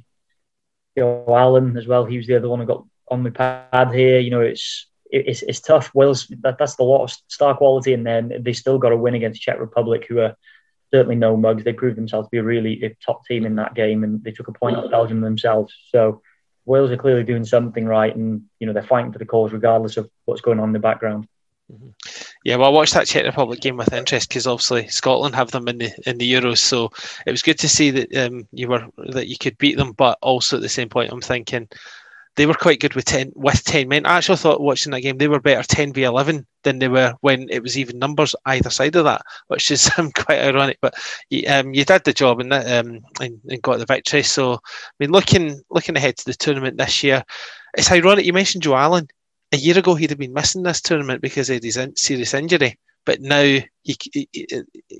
[0.97, 2.05] Joe Allen as well.
[2.05, 4.19] He was the other one who got on the pad here.
[4.19, 5.93] You know, it's it's, it's tough.
[5.93, 9.15] Wales that, that's the lot of star quality, and then they still got to win
[9.15, 10.35] against Czech Republic, who are
[10.93, 11.63] certainly no mugs.
[11.63, 14.47] They proved themselves to be a really top team in that game, and they took
[14.47, 15.73] a point off Belgium themselves.
[15.89, 16.21] So
[16.65, 19.97] Wales are clearly doing something right, and you know they're fighting for the cause regardless
[19.97, 21.27] of what's going on in the background.
[21.71, 21.89] Mm-hmm.
[22.43, 25.67] Yeah, well, I watched that Czech Republic game with interest because obviously Scotland have them
[25.67, 26.91] in the in the Euros, so
[27.25, 29.93] it was good to see that um, you were that you could beat them.
[29.93, 31.67] But also at the same point, I'm thinking
[32.35, 34.05] they were quite good with ten with ten men.
[34.05, 37.13] I actually thought watching that game they were better ten v eleven than they were
[37.21, 40.77] when it was even numbers either side of that, which is um, quite ironic.
[40.81, 40.95] But
[41.29, 44.23] you, um, you did the job and, um, and, and got the victory.
[44.23, 44.57] So I
[44.99, 47.23] mean, looking looking ahead to the tournament this year,
[47.77, 49.07] it's ironic you mentioned Joe Allen
[49.53, 52.77] a year ago he'd have been missing this tournament because of his serious injury.
[53.05, 54.27] But now he, he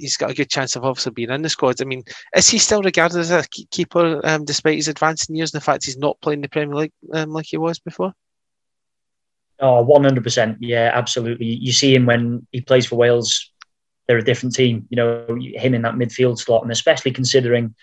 [0.01, 1.81] has got a good chance of obviously being in the squad.
[1.81, 2.03] I mean,
[2.35, 5.85] is he still regarded as a keeper um, despite his advancing years and the fact
[5.85, 8.13] he's not playing the Premier League um, like he was before?
[9.59, 10.57] Oh, 100%.
[10.59, 11.45] Yeah, absolutely.
[11.45, 13.51] You see him when he plays for Wales,
[14.07, 14.85] they're a different team.
[14.89, 17.73] You know, him in that midfield slot, and especially considering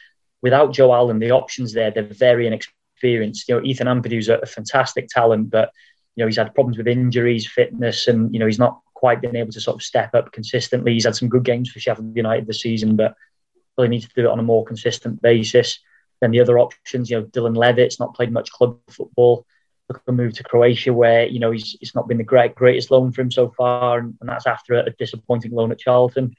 [0.42, 3.48] without Joe Allen, the options there, they're very inexperienced.
[3.48, 5.70] You know, Ethan Ampadu's a fantastic talent, but
[6.16, 9.34] you know, he's had problems with injuries, fitness, and you know, he's not quite been
[9.34, 10.92] able to sort of step up consistently.
[10.92, 13.14] He's had some good games for Sheffield United this season, but
[13.78, 15.78] really needs to do it on a more consistent basis.
[16.20, 19.46] Then the other options, you know, Dylan Levitt's not played much club football.
[19.88, 22.90] Took a move to Croatia, where you know he's it's not been the great greatest
[22.90, 26.34] loan for him so far, and, and that's after a, a, disappointing loan at Charlton.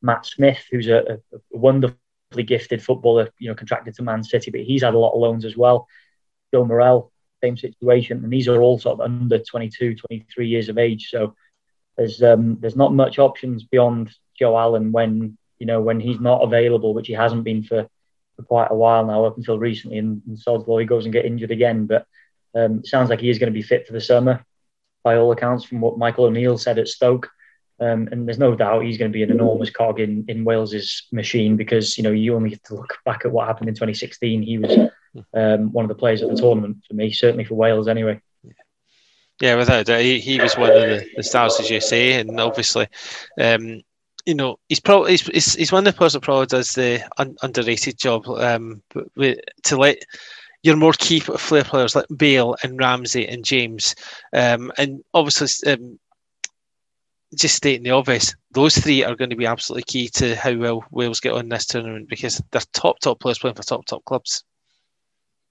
[0.00, 4.62] Matt Smith, who's a, a wonderfully gifted footballer, you know, contracted to Man City, but
[4.62, 5.86] he's had a lot of loans as well.
[6.52, 7.12] Joe Morrell,
[7.44, 8.24] same situation.
[8.24, 11.08] And these are all sort of under 22, 23 years of age.
[11.10, 11.34] So
[11.96, 16.42] there's um, there's not much options beyond Joe Allen when you know when he's not
[16.42, 17.88] available, which he hasn't been for,
[18.36, 19.98] for quite a while now, up until recently.
[19.98, 22.06] And, and Sod's he goes and get injured again, but
[22.54, 24.44] um, it sounds like he is going to be fit for the summer,
[25.02, 27.30] by all accounts, from what Michael O'Neill said at Stoke.
[27.78, 31.06] Um, and there's no doubt he's going to be an enormous cog in, in Wales's
[31.12, 34.42] machine because you know you only have to look back at what happened in 2016.
[34.42, 34.90] He was
[35.34, 38.20] um, one of the players at the tournament for me, certainly for Wales anyway.
[39.40, 42.18] Yeah, without a doubt, he, he was one of the, the stars, as you say,
[42.18, 42.88] and obviously,
[43.38, 43.82] um,
[44.24, 47.36] you know, he's probably he's, he's, one of the players that probably does the un,
[47.42, 48.82] underrated job um,
[49.64, 49.98] to let
[50.62, 53.94] your more key flair players like Bale and Ramsey and James,
[54.32, 55.98] um, and obviously, um,
[57.34, 60.84] just stating the obvious, those three are going to be absolutely key to how well
[60.90, 64.44] Wales get on this tournament because they're top top players playing for top top clubs.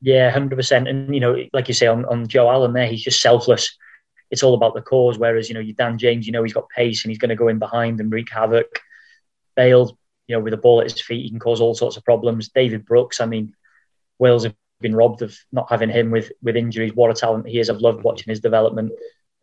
[0.05, 0.87] Yeah, hundred percent.
[0.87, 3.75] And you know, like you say on, on Joe Allen, there he's just selfless.
[4.29, 5.17] It's all about the cause.
[5.17, 7.47] Whereas you know, Dan James, you know, he's got pace and he's going to go
[7.47, 8.67] in behind and wreak havoc.
[9.55, 12.03] Bale, you know, with a ball at his feet, he can cause all sorts of
[12.03, 12.49] problems.
[12.49, 13.55] David Brooks, I mean,
[14.19, 16.93] Wales have been robbed of not having him with with injuries.
[16.93, 17.71] What a talent he is!
[17.71, 18.91] I've loved watching his development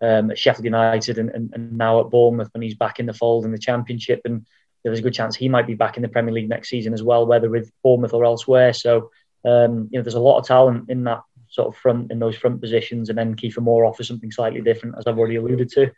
[0.01, 3.15] um, at Sheffield United and, and, and, now at Bournemouth when he's back in the
[3.15, 4.21] fold in the Championship.
[4.25, 4.47] And
[4.85, 7.03] there's a good chance he might be back in the Premier League next season as
[7.03, 8.73] well, whether with Bournemouth or elsewhere.
[8.73, 9.11] So
[9.45, 12.37] um, you know, there's a lot of talent in that sort of front in those
[12.37, 15.91] front positions, and then Kiefer Moore offers something slightly different, as I've already alluded to.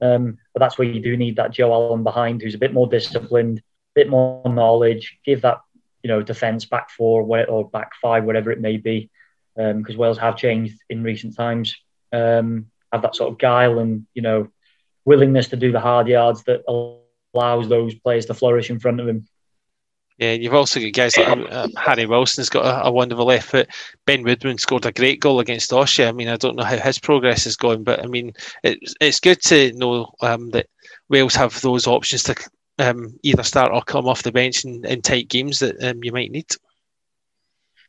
[0.00, 2.86] Um, but that's where you do need that Joe Allen behind, who's a bit more
[2.86, 3.62] disciplined, a
[3.94, 5.60] bit more knowledge, give that
[6.02, 9.10] you know defence back four or back five, whatever it may be,
[9.56, 11.76] because um, Wales have changed in recent times.
[12.12, 14.48] Um, have that sort of guile and you know
[15.04, 16.62] willingness to do the hard yards that
[17.34, 19.26] allows those players to flourish in front of him.
[20.18, 23.68] Yeah, you've also got guys like uh, Harry Wilson's got a, a, wonderful effort.
[24.04, 26.08] Ben Woodburn scored a great goal against Austria.
[26.08, 28.32] I mean, I don't know how his progress is going, but I mean,
[28.64, 30.66] it's it's good to know um, that
[31.08, 32.34] Wales have those options to
[32.80, 36.10] um, either start or come off the bench in, in tight games that um, you
[36.10, 36.50] might need.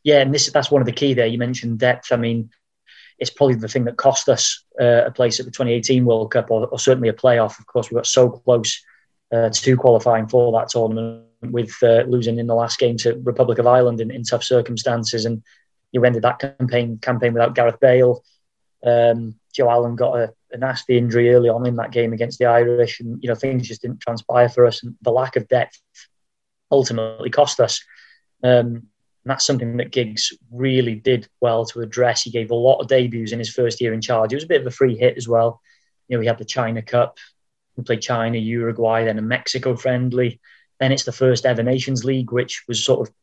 [0.03, 1.25] Yeah, and this that's one of the key there.
[1.25, 2.11] You mentioned depth.
[2.11, 2.51] I mean,
[3.17, 6.51] it's probably the thing that cost us uh, a place at the 2018 World Cup,
[6.51, 7.57] or, or, certainly a playoff.
[7.57, 8.79] Of course, we got so close
[9.33, 13.59] uh, to qualifying for that tournament with uh, losing in the last game to Republic
[13.59, 15.43] of Ireland in, in, tough circumstances, and
[15.91, 18.23] you ended that campaign campaign without Gareth Bale.
[18.85, 22.45] Um, Joe Allen got a, a, nasty injury early on in that game against the
[22.45, 25.81] Irish, and you know things just didn't transpire for us, and the lack of depth
[26.71, 27.83] ultimately cost us.
[28.43, 28.87] Um,
[29.25, 32.21] and that's something that Giggs really did well to address.
[32.21, 34.31] He gave a lot of debuts in his first year in charge.
[34.31, 35.61] It was a bit of a free hit as well.
[36.07, 37.17] You know, we had the China Cup,
[37.75, 40.39] we played China, Uruguay, then a Mexico friendly.
[40.79, 43.13] Then it's the first ever Nations League, which was sort of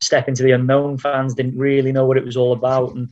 [0.00, 0.98] step into the unknown.
[0.98, 2.94] Fans didn't really know what it was all about.
[2.94, 3.10] And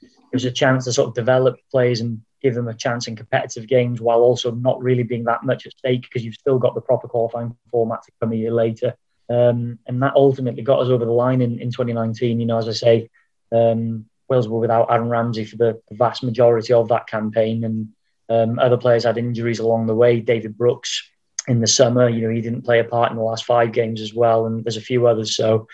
[0.00, 3.16] it was a chance to sort of develop players and give them a chance in
[3.16, 6.74] competitive games while also not really being that much at stake because you've still got
[6.74, 8.94] the proper qualifying format to come a year later.
[9.30, 12.40] Um, and that ultimately got us over the line in, in 2019.
[12.40, 13.10] You know, as I say,
[13.52, 17.88] um, Wales were without Aaron Ramsey for the, the vast majority of that campaign, and
[18.28, 20.20] um, other players had injuries along the way.
[20.20, 21.08] David Brooks
[21.48, 24.00] in the summer, you know, he didn't play a part in the last five games
[24.00, 25.36] as well, and there's a few others.
[25.36, 25.66] So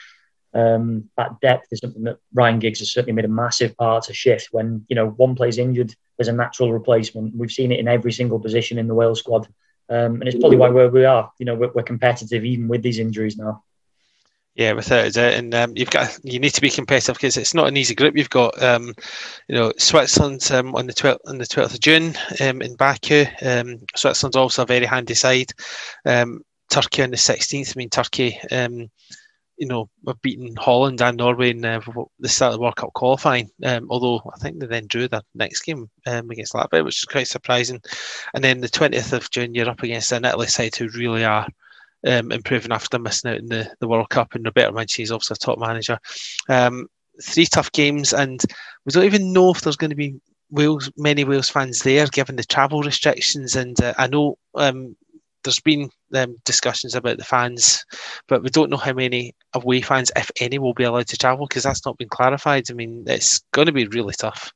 [0.55, 4.15] um, that depth is something that Ryan Giggs has certainly made a massive part to
[4.15, 4.49] shift.
[4.51, 7.37] When you know one player's injured, there's a natural replacement.
[7.37, 9.47] We've seen it in every single position in the Wales squad,
[9.89, 11.31] um, and it's probably why where we are.
[11.39, 13.63] You know, we're, we're competitive even with these injuries now.
[14.59, 17.55] Yeah, without a doubt, and um, you've got you need to be competitive because it's
[17.55, 18.17] not an easy group.
[18.17, 18.93] You've got um,
[19.47, 23.25] you know Switzerland um, on the twelfth on the twelfth of June um, in Baku.
[23.41, 25.53] Um, Switzerland's also a very handy side.
[26.05, 27.73] Um, Turkey on the sixteenth.
[27.77, 31.81] I mean, Turkey, you know, have beaten Holland and Norway in uh,
[32.19, 33.49] the start of the World Cup qualifying.
[33.89, 37.81] although I think they then drew their next game against Latvia, which is quite surprising.
[38.35, 41.47] And then the twentieth of June, you're up against an Italy side who really are
[42.07, 44.35] um, improving after missing out in the, the World Cup.
[44.35, 45.99] And Roberto Mancini is obviously a top manager.
[46.49, 46.89] Um,
[47.23, 48.41] three tough games, and
[48.85, 52.37] we don't even know if there's going to be Wales, many Wales fans there, given
[52.37, 53.57] the travel restrictions.
[53.57, 54.97] And uh, I know um,
[55.45, 57.85] there's been um, discussions about the fans,
[58.29, 61.47] but we don't know how many away fans, if any, will be allowed to travel
[61.47, 62.71] because that's not been clarified.
[62.71, 64.53] I mean, it's going to be really tough.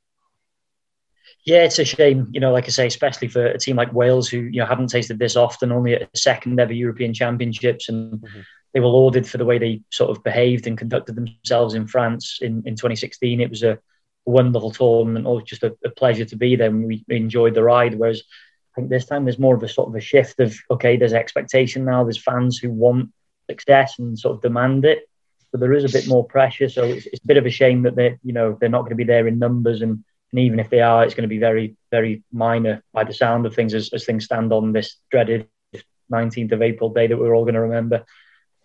[1.45, 4.29] Yeah, it's a shame, you know, like I say, especially for a team like Wales
[4.29, 7.89] who, you know, haven't tasted this often, only at second ever European Championships.
[7.89, 8.39] And mm-hmm.
[8.73, 12.39] they were lauded for the way they sort of behaved and conducted themselves in France
[12.41, 13.41] in, in 2016.
[13.41, 13.77] It was a
[14.25, 16.69] wonderful tournament, or just a, a pleasure to be there.
[16.69, 17.95] And we enjoyed the ride.
[17.95, 18.23] Whereas
[18.73, 21.11] I think this time there's more of a sort of a shift of, okay, there's
[21.11, 22.05] expectation now.
[22.05, 23.11] There's fans who want
[23.49, 25.09] success and sort of demand it.
[25.51, 26.69] So there is a bit more pressure.
[26.69, 28.91] So it's, it's a bit of a shame that they, you know, they're not going
[28.91, 31.37] to be there in numbers and and even if they are, it's going to be
[31.37, 35.47] very, very minor by the sound of things as, as things stand on this dreaded
[36.11, 38.03] 19th of April day that we're all going to remember.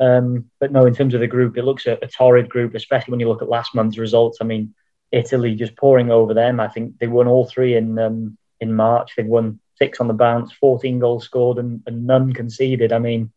[0.00, 3.11] Um, but no, in terms of the group, it looks a, a, torrid group, especially
[3.11, 4.38] when you look at last month's results.
[4.40, 4.74] I mean,
[5.12, 6.59] Italy just pouring over them.
[6.59, 9.12] I think they won all three in um, in March.
[9.14, 12.94] They've won six on the bounce, 14 goals scored, and, and none conceded.
[12.94, 13.31] I mean,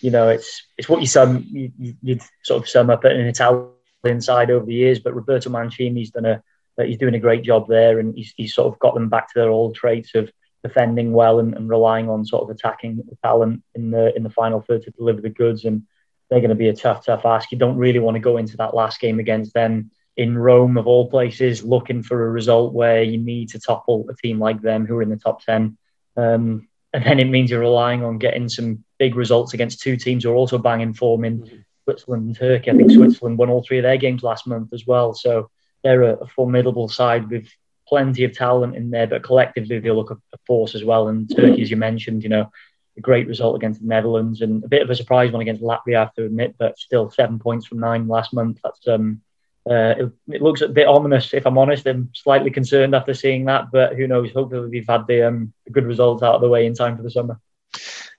[0.00, 4.20] you know, it's it's what you sum you, would sort of sum up an Italian
[4.20, 5.00] side over the years.
[5.00, 6.42] But Roberto Mancini's done a
[6.76, 9.28] that he's doing a great job there, and he's, he's sort of got them back
[9.28, 10.30] to their old traits of
[10.62, 14.30] defending well and, and relying on sort of attacking the talent in the in the
[14.30, 15.64] final third to deliver the goods.
[15.64, 15.82] And
[16.30, 17.52] they're going to be a tough, tough ask.
[17.52, 20.86] You don't really want to go into that last game against them in Rome, of
[20.86, 24.86] all places, looking for a result where you need to topple a team like them
[24.86, 25.76] who are in the top ten.
[26.16, 30.24] Um, and then it means you're relying on getting some big results against two teams
[30.24, 31.56] who are also banging form in mm-hmm.
[31.82, 32.70] Switzerland and Turkey.
[32.70, 35.12] I think Switzerland won all three of their games last month as well.
[35.12, 35.50] So
[35.84, 37.48] they're a, formidable side with
[37.86, 41.08] plenty of talent in there, but collectively they look a, a force as well.
[41.08, 42.50] And Turkey, as you mentioned, you know,
[42.96, 45.96] a great result against the Netherlands and a bit of a surprise one against Latvia,
[45.96, 48.60] I have to admit, but still seven points from nine last month.
[48.64, 49.20] That's um,
[49.68, 51.86] uh, it, it, looks a bit ominous, if I'm honest.
[51.86, 54.32] I'm slightly concerned after seeing that, but who knows?
[54.32, 57.10] Hopefully, we've had the um, good results out of the way in time for the
[57.10, 57.40] summer.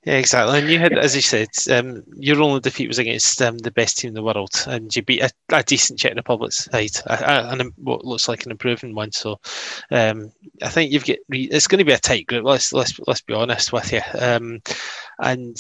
[0.06, 0.60] Yeah, exactly.
[0.60, 3.98] And you had, as you said, um, your only defeat was against um, the best
[3.98, 8.06] team in the world, and you beat a, a decent Czech Republic side, and what
[8.06, 9.12] looks like an improving one.
[9.12, 9.40] So,
[9.90, 12.46] um, I think you've got it's going to be a tight group.
[12.46, 14.02] Let's let's let's be honest with you.
[14.14, 14.62] Um,
[15.18, 15.58] and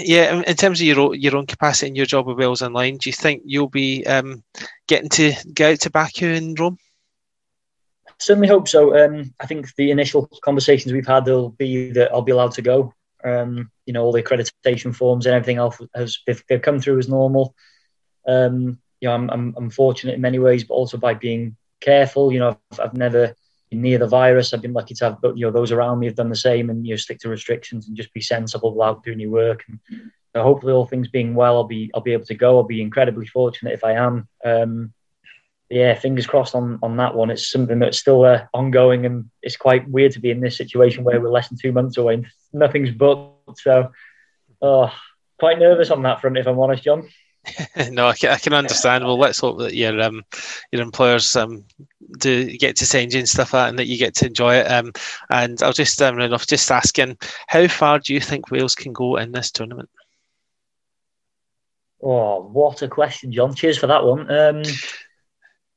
[0.00, 3.08] yeah, in terms of your your own capacity and your job with Wales Online, do
[3.10, 4.42] you think you'll be um,
[4.88, 6.78] getting to get out to Baku in Rome?
[8.18, 8.98] Certainly hope so.
[8.98, 12.62] Um, I think the initial conversations we've had will be that I'll be allowed to
[12.62, 12.92] go.
[13.24, 17.08] Um, you know, all the accreditation forms and everything else has they've, come through as
[17.08, 17.54] normal.
[18.26, 22.32] Um, you know, I'm, I'm, I'm fortunate in many ways, but also by being careful.
[22.32, 23.34] You know, I've, I've never
[23.70, 24.52] been near the virus.
[24.52, 26.70] I've been lucky to have, but you know, those around me have done the same
[26.70, 29.64] and you know stick to restrictions and just be sensible without doing your work.
[29.68, 32.56] And you know, hopefully, all things being well, I'll be I'll be able to go.
[32.56, 34.28] I'll be incredibly fortunate if I am.
[34.44, 34.92] Um,
[35.72, 37.30] yeah, fingers crossed on on that one.
[37.30, 41.02] It's something that's still uh, ongoing, and it's quite weird to be in this situation
[41.02, 43.60] where we're less than two months away and nothing's booked.
[43.60, 43.90] So,
[44.60, 44.92] oh,
[45.38, 47.08] quite nervous on that front, if I'm honest, John.
[47.90, 49.04] no, I can, I can understand.
[49.04, 50.22] Well, let's hope that your um,
[50.72, 51.64] your employers um,
[52.18, 54.56] do get to send you and stuff like that, and that you get to enjoy
[54.56, 54.70] it.
[54.70, 54.92] Um,
[55.30, 57.16] and I'll just um, run off just asking,
[57.48, 59.88] how far do you think Wales can go in this tournament?
[62.02, 63.54] Oh, what a question, John!
[63.54, 64.30] Cheers for that one.
[64.30, 64.62] Um,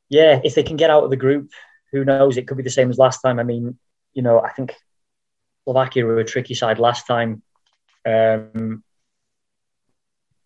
[0.09, 1.51] yeah, if they can get out of the group,
[1.91, 2.37] who knows?
[2.37, 3.39] It could be the same as last time.
[3.39, 3.77] I mean,
[4.13, 4.75] you know, I think
[5.63, 7.41] Slovakia were a tricky side last time.
[8.05, 8.83] Um,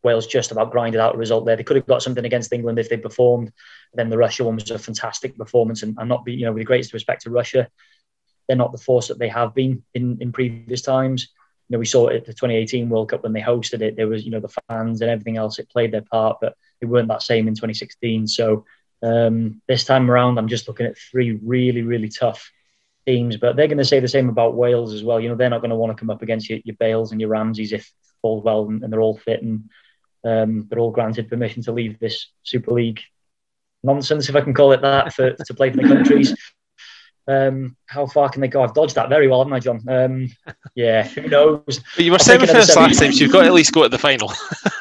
[0.01, 1.55] Wales just about grinded out a result there.
[1.55, 3.51] They could have got something against England if they performed.
[3.93, 6.61] Then the Russia one was a fantastic performance, and, and not be you know with
[6.61, 7.67] the greatest respect to Russia,
[8.47, 11.29] they're not the force that they have been in in previous times.
[11.67, 13.95] You know, we saw it at the 2018 World Cup when they hosted it.
[13.97, 15.59] There was you know the fans and everything else.
[15.59, 18.27] It played their part, but they weren't that same in 2016.
[18.27, 18.65] So
[19.01, 22.51] um, this time around, I'm just looking at three really really tough
[23.05, 25.19] teams, but they're going to say the same about Wales as well.
[25.19, 27.19] You know, they're not going to want to come up against your, your Bales and
[27.19, 29.69] your Ramseys if all well and, and they're all fit and
[30.25, 33.01] um, they're all granted permission to leave this Super League
[33.83, 36.35] nonsense, if I can call it that, for, to play for the countries.
[37.27, 38.63] Um, how far can they go?
[38.63, 39.83] I've dodged that very well, haven't I, John?
[39.87, 40.29] Um,
[40.75, 41.81] yeah, who knows?
[41.95, 43.89] But you were semi first last time, so you've got to at least go to
[43.89, 44.33] the final.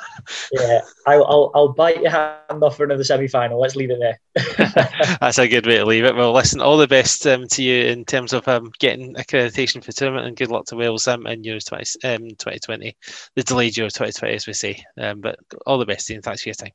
[0.53, 3.61] yeah, I'll, I'll, I'll, bite your hand off for another semi final.
[3.61, 4.21] Let's leave it there.
[5.21, 6.15] That's a good way to leave it.
[6.15, 9.93] Well, listen, all the best um, to you in terms of um, getting accreditation for
[9.93, 12.97] tournament and good luck to Wales um, in Euros 20, um, 2020,
[13.35, 14.83] the delayed Euro 2020, as we say.
[14.99, 16.73] Um, but all the best to you and thanks for your time.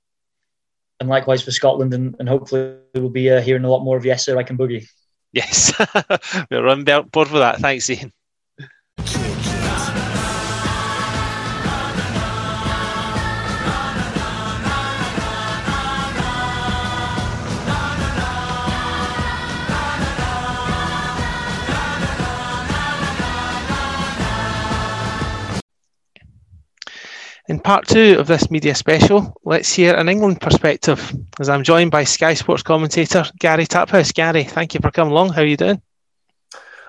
[1.00, 4.06] And likewise for Scotland, and, and hopefully we'll be uh, hearing a lot more of
[4.06, 4.88] Yes Sir, I Can Boogie.
[5.34, 5.74] Yes,
[6.52, 7.60] we're on board for that.
[7.60, 8.13] Thanks, Ian.
[27.54, 31.92] In part two of this media special, let's hear an England perspective as I'm joined
[31.92, 34.12] by Sky Sports commentator Gary Taphouse.
[34.12, 35.34] Gary, thank you for coming along.
[35.34, 35.80] How are you doing?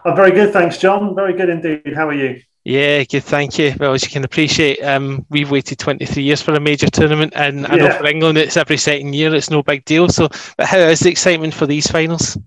[0.07, 1.15] I'm very good, thanks, John.
[1.15, 1.93] Very good indeed.
[1.95, 2.41] How are you?
[2.65, 3.75] Yeah, good, thank you.
[3.79, 7.61] Well, as you can appreciate, um, we've waited 23 years for a major tournament, and
[7.61, 7.69] yeah.
[7.69, 10.09] I know for England it's every second year, it's no big deal.
[10.09, 12.39] So, but how is the excitement for these finals?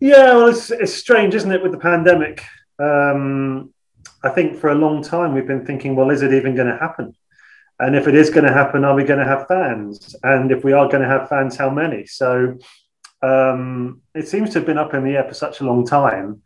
[0.00, 2.42] Yeah, well, it's, it's strange, isn't it, with the pandemic?
[2.80, 3.72] Um,
[4.22, 6.76] I think for a long time we've been thinking, well, is it even going to
[6.76, 7.14] happen?
[7.78, 10.16] And if it is going to happen, are we going to have fans?
[10.22, 12.06] And if we are going to have fans, how many?
[12.06, 12.56] So
[13.22, 16.42] um, it seems to have been up in the air for such a long time.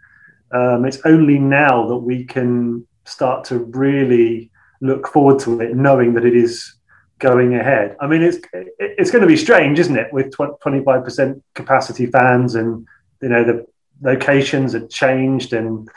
[0.52, 6.14] Um, it's only now that we can start to really look forward to it, knowing
[6.14, 6.74] that it is
[7.20, 7.96] going ahead.
[8.00, 8.38] I mean, it's
[8.78, 12.86] it's going to be strange, isn't it, with twenty five percent capacity fans, and
[13.22, 13.66] you know the
[14.02, 15.88] locations have changed, and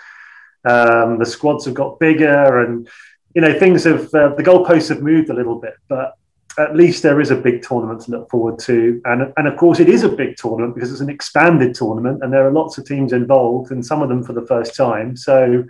[0.66, 2.88] um, the squads have got bigger, and
[3.34, 6.18] you know things have uh, the goalposts have moved a little bit, but
[6.60, 9.80] at least there is a big tournament to look forward to, and and of course
[9.80, 12.86] it is a big tournament because it's an expanded tournament, and there are lots of
[12.86, 15.18] teams involved, and some of them for the first time.
[15.18, 15.64] So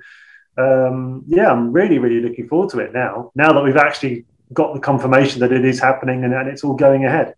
[0.57, 3.31] um, yeah, I'm really really looking forward to it now.
[3.35, 6.75] Now that we've actually got the confirmation that it is happening and, and it's all
[6.75, 7.33] going ahead.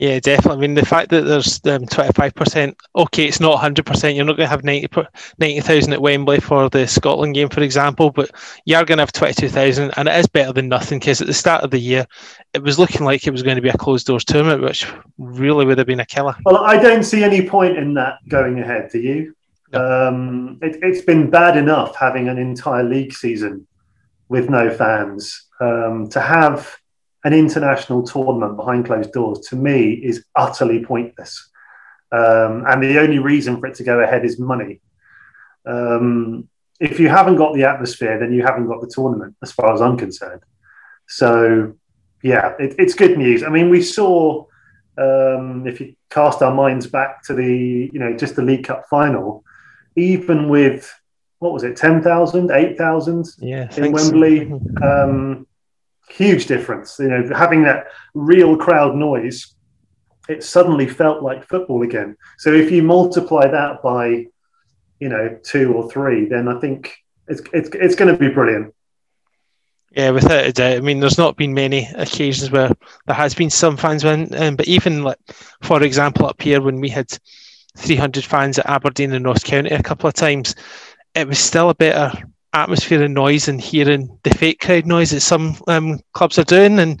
[0.00, 0.56] Yeah, definitely.
[0.56, 4.16] I mean, the fact that there's um, 25%, okay, it's not 100%.
[4.16, 8.10] You're not going to have 90,000 90, at Wembley for the Scotland game, for example,
[8.10, 8.30] but
[8.64, 11.34] you are going to have 22,000, and it is better than nothing because at the
[11.34, 12.06] start of the year,
[12.54, 15.66] it was looking like it was going to be a closed doors tournament, which really
[15.66, 16.34] would have been a killer.
[16.46, 19.36] Well, I don't see any point in that going ahead, do you?
[19.70, 20.08] No.
[20.08, 23.66] Um, it, it's been bad enough having an entire league season
[24.30, 25.46] with no fans.
[25.60, 26.79] Um, to have
[27.24, 31.50] an international tournament behind closed doors to me is utterly pointless.
[32.12, 34.80] Um, and the only reason for it to go ahead is money.
[35.66, 36.48] Um,
[36.80, 39.82] if you haven't got the atmosphere, then you haven't got the tournament, as far as
[39.82, 40.42] I'm concerned.
[41.06, 41.74] So,
[42.22, 43.42] yeah, it, it's good news.
[43.42, 44.46] I mean, we saw
[44.96, 48.86] um, if you cast our minds back to the, you know, just the League Cup
[48.88, 49.44] final,
[49.96, 50.92] even with
[51.38, 53.92] what was it, 10,000, 8,000 Yeah, in.
[53.92, 54.52] Wembley,
[54.82, 55.46] um,
[56.10, 56.98] huge difference.
[56.98, 59.54] You know, having that real crowd noise,
[60.28, 62.16] it suddenly felt like football again.
[62.38, 64.26] So if you multiply that by,
[64.98, 66.96] you know, two or three, then I think
[67.28, 68.74] it's it's it's going to be brilliant.
[69.92, 70.76] Yeah, without a doubt.
[70.76, 72.70] I mean, there's not been many occasions where
[73.06, 75.18] there has been some fans win, um, but even like,
[75.62, 77.10] for example, up here when we had
[77.76, 80.54] 300 fans at Aberdeen and Ross County a couple of times,
[81.16, 82.12] it was still a better
[82.52, 86.78] atmosphere and noise and hearing the fake crowd noise that some um, clubs are doing.
[86.78, 87.00] And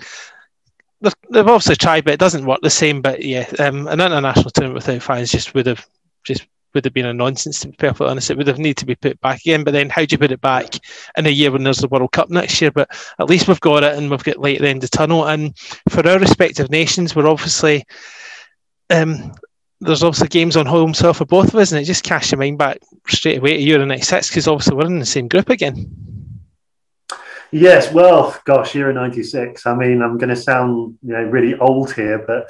[1.00, 3.02] they've, obviously tried, but it doesn't work the same.
[3.02, 5.86] But yeah, um, an international tournament without fans just would have
[6.24, 8.30] just would have been a nonsense to be perfectly honest.
[8.30, 9.64] It would have needed to be put back again.
[9.64, 10.74] But then how do you put it back
[11.16, 12.70] in a year when there's the World Cup next year?
[12.70, 14.96] But at least we've got it and we've got light at the end of the
[14.96, 15.26] tunnel.
[15.26, 15.56] And
[15.88, 17.84] for our respective nations, we're obviously
[18.90, 19.32] um,
[19.80, 22.38] there's obviously games on home soil for both of us, and it just casts your
[22.38, 22.78] mind back
[23.08, 25.90] straight away to Euro '96 because obviously we're in the same group again.
[27.50, 29.66] Yes, well, gosh, Euro '96.
[29.66, 32.48] I mean, I'm going to sound you know really old here, but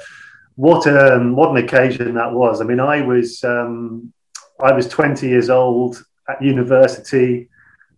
[0.55, 2.59] what um, what an occasion that was.
[2.61, 4.13] I mean, I was um,
[4.59, 7.49] I was 20 years old at university.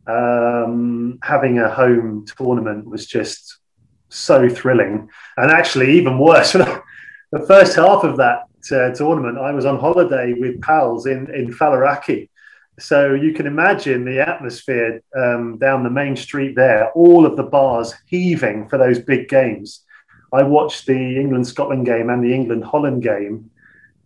[0.06, 3.58] Um, having a home tournament was just
[4.10, 6.52] so thrilling, and actually even worse.
[7.32, 11.54] the first half of that uh, tournament, I was on holiday with pals in in
[11.54, 12.30] Faliraki.
[12.80, 17.44] So you can imagine the atmosphere um, down the main street there, all of the
[17.44, 19.82] bars heaving for those big games.
[20.32, 23.52] I watched the England Scotland game and the England Holland game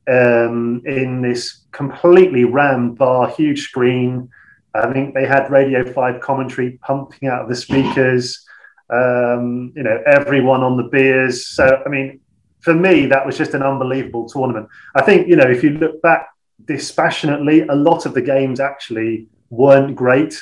[0.07, 4.29] um, in this completely rammed bar, huge screen.
[4.73, 8.45] I think they had Radio 5 commentary pumping out of the speakers,
[8.89, 11.47] um, you know, everyone on the beers.
[11.47, 12.19] So, I mean,
[12.67, 14.67] for me, that was just an unbelievable tournament.
[14.93, 16.27] I think, you know, if you look back
[16.65, 20.33] dispassionately, a lot of the games actually weren't great.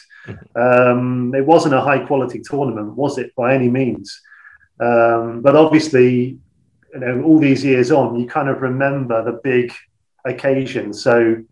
[0.56, 4.20] Um, it wasn't a high quality tournament, was it, by any means?
[4.80, 6.40] Um, but obviously,
[6.94, 9.72] you know, all these years on, you kind of remember the big
[10.26, 11.04] occasions.
[11.04, 11.44] So,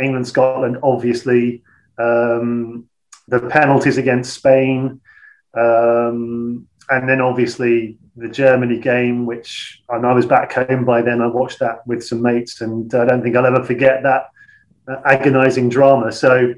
[0.00, 1.62] England, Scotland, obviously,
[1.96, 2.88] um,
[3.28, 5.00] the penalties against Spain,
[5.56, 11.20] um, and then obviously the Germany game, which and I was back home by then.
[11.20, 14.28] I watched that with some mates, and I don't think I'll ever forget that
[15.04, 16.12] agonising drama.
[16.12, 16.54] So,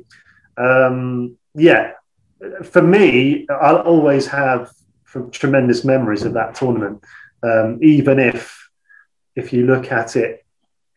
[0.57, 1.93] um, yeah,
[2.65, 4.71] for me, I'll always have
[5.31, 7.03] tremendous memories of that tournament,
[7.43, 8.69] um, even if
[9.37, 10.45] if you look at it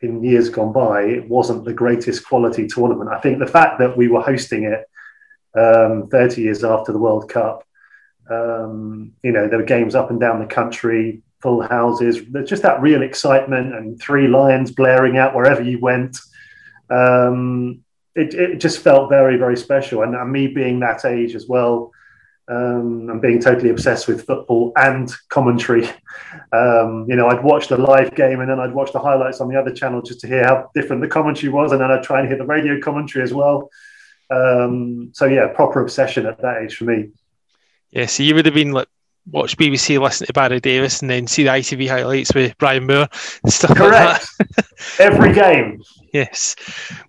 [0.02, 3.10] in years gone by, it wasn't the greatest quality tournament.
[3.10, 4.86] I think the fact that we were hosting it
[5.60, 7.67] um, 30 years after the World Cup
[8.30, 12.20] um, you know, there were games up and down the country, full houses.
[12.30, 16.18] There's just that real excitement and three lions blaring out wherever you went.
[16.90, 17.84] Um,
[18.16, 20.02] it, it, just felt very, very special.
[20.02, 21.92] And, and me being that age as well,
[22.50, 25.90] um, and being totally obsessed with football and commentary.
[26.54, 29.50] Um, you know, I'd watch the live game and then I'd watch the highlights on
[29.50, 32.20] the other channel just to hear how different the commentary was, and then I'd try
[32.20, 33.70] and hear the radio commentary as well.
[34.30, 37.10] Um, so yeah, proper obsession at that age for me.
[37.92, 38.88] Yeah, so you would have been like
[39.32, 43.08] watch BBC, listen to Barry Davies, and then see the ITV highlights with Brian Moore
[43.44, 44.28] and stuff Correct.
[44.40, 44.66] like that.
[45.00, 45.82] Every game.
[46.14, 46.56] yes.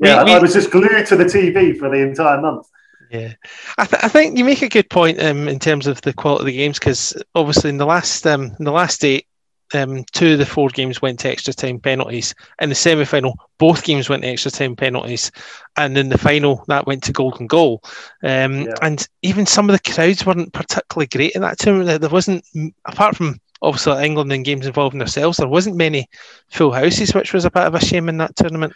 [0.01, 2.67] Yeah, We- I was just glued to the TV for the entire month.
[3.11, 3.33] Yeah,
[3.79, 6.43] I, th- I think you make a good point um, in terms of the quality
[6.43, 9.27] of the games because obviously in the last um, in the last eight,
[9.75, 12.35] um, two of the four games went to extra time penalties.
[12.61, 15.31] In the semi final, both games went to extra time penalties,
[15.77, 17.83] and in the final, that went to golden goal.
[18.23, 18.75] Um, Yeah.
[18.83, 22.01] And even some of the crowds weren't particularly great in that tournament.
[22.01, 22.45] There- wasn't,
[22.87, 26.09] apart from obviously England and games involving themselves, there wasn't many
[26.49, 28.73] full houses, which was a bit of a shame in that tournament.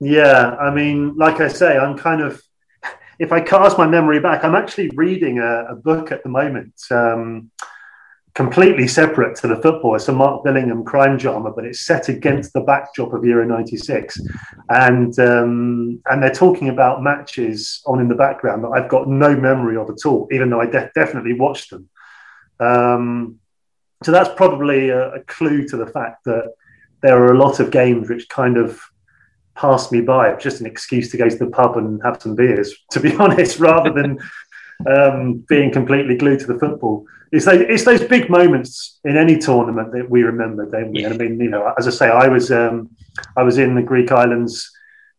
[0.00, 2.42] Yeah, I mean, like I say, I'm kind of,
[3.18, 6.74] if I cast my memory back, I'm actually reading a, a book at the moment,
[6.90, 7.50] um,
[8.34, 9.94] completely separate to the football.
[9.94, 14.20] It's a Mark Billingham crime drama, but it's set against the backdrop of Euro '96,
[14.70, 19.36] and um, and they're talking about matches on in the background that I've got no
[19.36, 21.88] memory of at all, even though I de- definitely watched them.
[22.60, 23.38] Um,
[24.02, 26.52] so that's probably a, a clue to the fact that
[27.02, 28.80] there are a lot of games which kind of
[29.54, 30.30] passed me by.
[30.30, 33.00] It was just an excuse to go to the pub and have some beers, to
[33.00, 34.18] be honest, rather than
[34.86, 37.06] um, being completely glued to the football.
[37.34, 41.00] It's those, it's those big moments in any tournament that we remember, don't we?
[41.00, 41.10] Yeah.
[41.10, 42.90] And I mean, you know, as I say, I was um,
[43.36, 44.70] I was in the Greek islands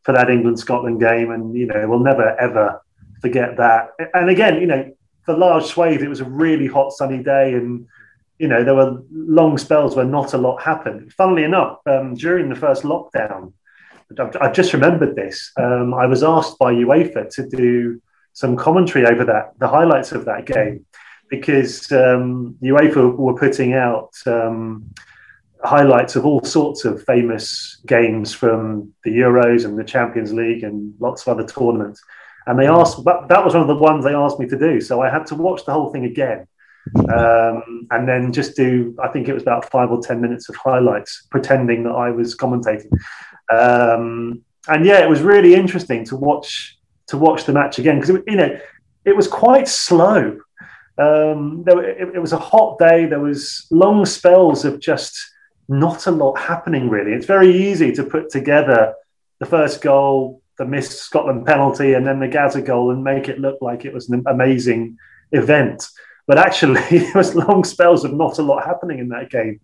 [0.04, 2.82] for that England Scotland game, and you know, we'll never ever
[3.22, 3.90] forget that.
[4.14, 4.96] And again, you know,
[5.26, 7.86] for large swathes, it was a really hot, sunny day, and
[8.40, 11.12] you know, there were long spells where not a lot happened.
[11.14, 13.52] Funnily enough, um, during the first lockdown,
[14.18, 15.52] I've, I've just remembered this.
[15.58, 18.02] Um, I was asked by UEFA to do
[18.34, 20.86] some commentary over that, the highlights of that game,
[21.30, 24.90] because um, UEFA were putting out um,
[25.64, 30.94] highlights of all sorts of famous games from the Euros and the Champions League and
[31.00, 32.02] lots of other tournaments.
[32.48, 34.80] And they asked, that, that was one of the ones they asked me to do.
[34.80, 36.48] So I had to watch the whole thing again.
[37.12, 40.56] Um, and then just do, I think it was about five or 10 minutes of
[40.56, 42.92] highlights, pretending that I was commentating.
[43.52, 48.20] Um, and yeah, it was really interesting to watch to watch the match again because
[48.28, 48.60] you know
[49.06, 50.40] it was quite slow.
[50.98, 53.06] Um, there, it, it was a hot day.
[53.06, 55.18] There was long spells of just
[55.68, 56.90] not a lot happening.
[56.90, 58.94] Really, it's very easy to put together
[59.40, 63.40] the first goal, the missed Scotland penalty, and then the Gazza goal, and make it
[63.40, 64.98] look like it was an amazing
[65.32, 65.88] event.
[66.28, 69.60] But actually, there was long spells of not a lot happening in that game.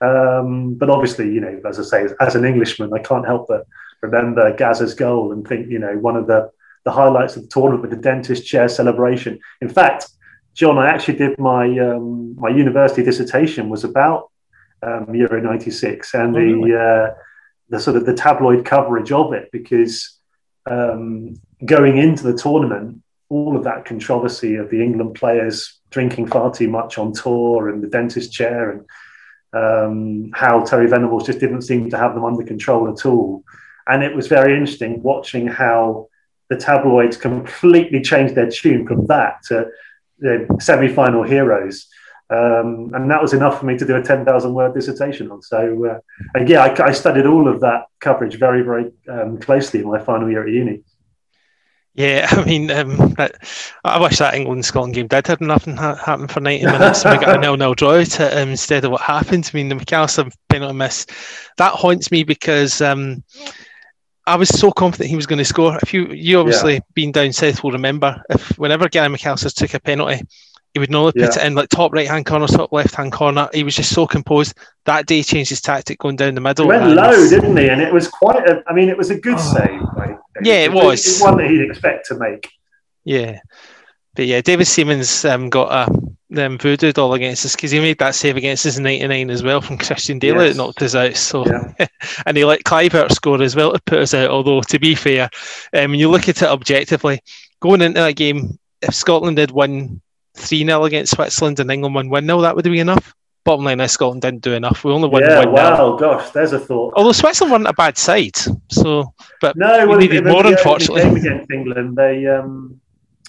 [0.00, 3.46] Um, but obviously, you know, as I say, as, as an Englishman, I can't help
[3.48, 3.66] but
[4.02, 6.50] remember Gazza's goal and think, you know, one of the,
[6.84, 9.38] the highlights of the tournament with the dentist chair celebration.
[9.62, 10.08] In fact,
[10.54, 14.30] John, I actually did my um, my university dissertation was about
[14.82, 16.70] um, Euro '96 and Oh, really?
[16.70, 17.14] the uh,
[17.68, 20.18] the sort of the tabloid coverage of it because
[20.70, 21.34] um,
[21.64, 26.68] going into the tournament, all of that controversy of the England players drinking far too
[26.68, 28.86] much on tour and the dentist chair and
[29.52, 33.44] um, how Terry Venables just didn't seem to have them under control at all.
[33.86, 36.08] And it was very interesting watching how
[36.48, 39.68] the tabloids completely changed their tune from that to
[40.18, 41.88] the semi-final heroes.
[42.30, 45.42] Um, and that was enough for me to do a 10,000 word dissertation on.
[45.42, 45.98] So, uh,
[46.34, 49.98] and yeah, I, I studied all of that coverage very, very um, closely in my
[49.98, 50.82] final year at uni.
[51.94, 53.14] Yeah, I mean, um,
[53.84, 57.18] I wish that England Scotland game did have nothing ha- happen for 90 minutes and
[57.18, 59.48] we got a nil nil draw um, instead of what happened.
[59.52, 61.06] I mean, the McAllister penalty miss
[61.56, 63.22] that haunts me because um,
[64.26, 65.78] I was so confident he was going to score.
[65.82, 69.80] If you, you obviously being down south will remember if whenever Gary McAllister took a
[69.80, 70.22] penalty,
[70.72, 71.42] he would normally put Yeah.
[71.42, 73.48] it in like top right hand corner, top left hand corner.
[73.52, 74.54] He was just so composed.
[74.86, 76.64] That day changed his tactic going down the middle.
[76.64, 77.68] He went low, didn't he?
[77.68, 79.54] And it was quite a, I mean, it was a good Oh.
[79.54, 79.80] save.
[79.94, 80.16] Right?
[80.42, 81.06] Yeah, it was.
[81.06, 82.50] It's one that he'd expect to make.
[83.04, 83.38] Yeah,
[84.14, 87.98] but yeah, David Seaman um, got a um, voodoo doll against us because he made
[87.98, 90.56] that save against us in '99 as well from Christian Dailly Yes.
[90.56, 91.16] that knocked us out.
[91.16, 91.86] So, Yeah.
[92.26, 94.30] and he let Kluivert score as well to put us out.
[94.30, 95.30] Although to be fair,
[95.72, 97.20] um, when you look at it objectively,
[97.60, 100.00] going into that game, if Scotland had won
[100.36, 103.14] three 0 against Switzerland and England won one 0 that would have been enough.
[103.44, 104.84] Bottom line is Scotland didn't do enough.
[104.84, 106.94] We only won yeah, one 0 wow, gosh, there's a thought.
[106.96, 108.36] Although Switzerland weren't a bad side,
[108.70, 111.02] so but No, we well, needed the more, unfortunately.
[111.02, 112.80] game against England, they, um,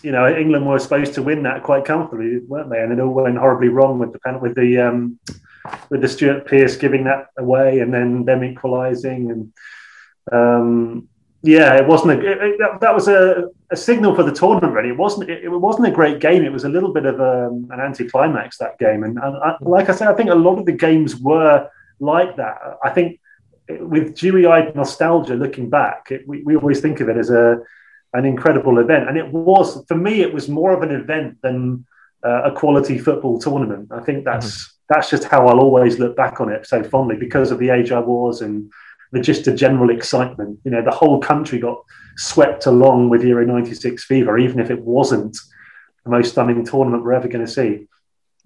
[0.05, 2.81] you know, England were supposed to win that quite comfortably, weren't they?
[2.81, 5.19] And it all went horribly wrong with the pen- with the um,
[5.89, 9.53] with the Stuart Pearce giving that away and then them equalising and
[10.31, 11.07] um,
[11.41, 14.73] yeah, it wasn't a, it, it- that, was a, a signal for the tournament.
[14.73, 16.43] Really, it wasn't it, it wasn't a great game.
[16.43, 19.89] It was a little bit of um, an anticlimax that game, and, and I, like
[19.89, 21.67] I said, I think a lot of the games were
[21.99, 22.57] like that.
[22.83, 23.19] I think
[23.69, 27.59] with dewy-eyed nostalgia, looking back, we, we always think of it as a
[28.15, 30.21] an incredible event, and it was for me.
[30.21, 31.85] It was more of an event than
[32.23, 33.89] uh, a quality football tournament.
[33.91, 37.51] I think that's that's just how I'll always look back on it so fondly because
[37.51, 38.71] of the age I was and
[39.11, 40.59] the just the general excitement.
[40.63, 41.83] You know, the whole country got
[42.17, 45.37] swept along with Euro '96 fever, even if it wasn't
[46.03, 47.87] the most stunning tournament we're ever going to see.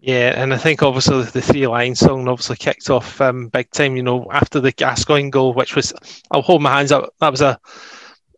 [0.02, 3.98] Yeah, and I think obviously the three line song obviously kicked off um, big time.
[3.98, 5.94] You know, after the Gascoigne goal, which was
[6.32, 7.14] I'll hold my hands up.
[7.20, 7.60] That was a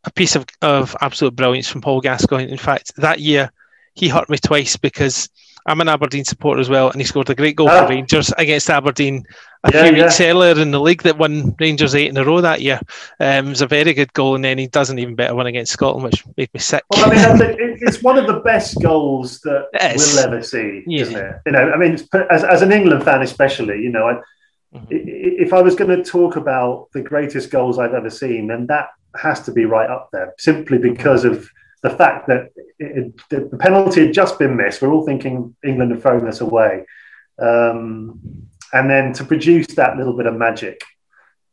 [0.03, 2.49] a piece of, of absolute brilliance from Paul Gascoigne.
[2.51, 3.51] In fact, that year
[3.93, 5.29] he hurt me twice because
[5.67, 7.83] I'm an Aberdeen supporter as well, and he scored a great goal Ah.
[7.83, 9.23] for Rangers against Aberdeen
[9.63, 10.29] a Yeah, few weeks yeah.
[10.31, 12.79] earlier in the league that won Rangers eight in a row that year.
[13.19, 15.45] Um, it was a very good goal, and then he does an even better one
[15.45, 16.83] against Scotland, which made me sick.
[16.89, 20.41] Well, I mean, I think it- it's one of the best goals that we'll ever
[20.41, 21.01] see, Yeah.
[21.03, 21.35] isn't it?
[21.45, 21.93] You know, I mean,
[22.31, 24.13] as, as an England fan, especially, you know, I,
[24.75, 24.83] Mhm.
[24.91, 28.65] i- if I was going to talk about the greatest goals I've ever seen, then
[28.67, 31.47] that has to be right up there, simply because of
[31.83, 32.49] the fact that
[32.79, 34.81] it, it, the penalty had just been missed.
[34.81, 36.85] We're all thinking England have thrown this away,
[37.39, 38.19] um,
[38.73, 40.81] and then to produce that little bit of magic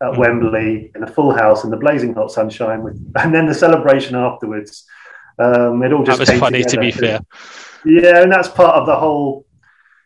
[0.01, 0.19] at Mhm.
[0.19, 4.15] Wembley in a full house in the blazing hot sunshine, with, and then the celebration
[4.17, 4.87] afterwards.
[5.41, 7.21] Um, it all just That was funny, to be fair.
[7.85, 9.47] Yeah, and that's part of the whole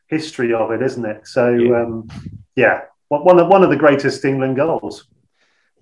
[0.08, 1.26] history of it, isn't it?
[1.26, 1.82] So Yeah.
[1.82, 2.06] um,
[2.54, 5.06] yeah, one of one of the greatest England goals.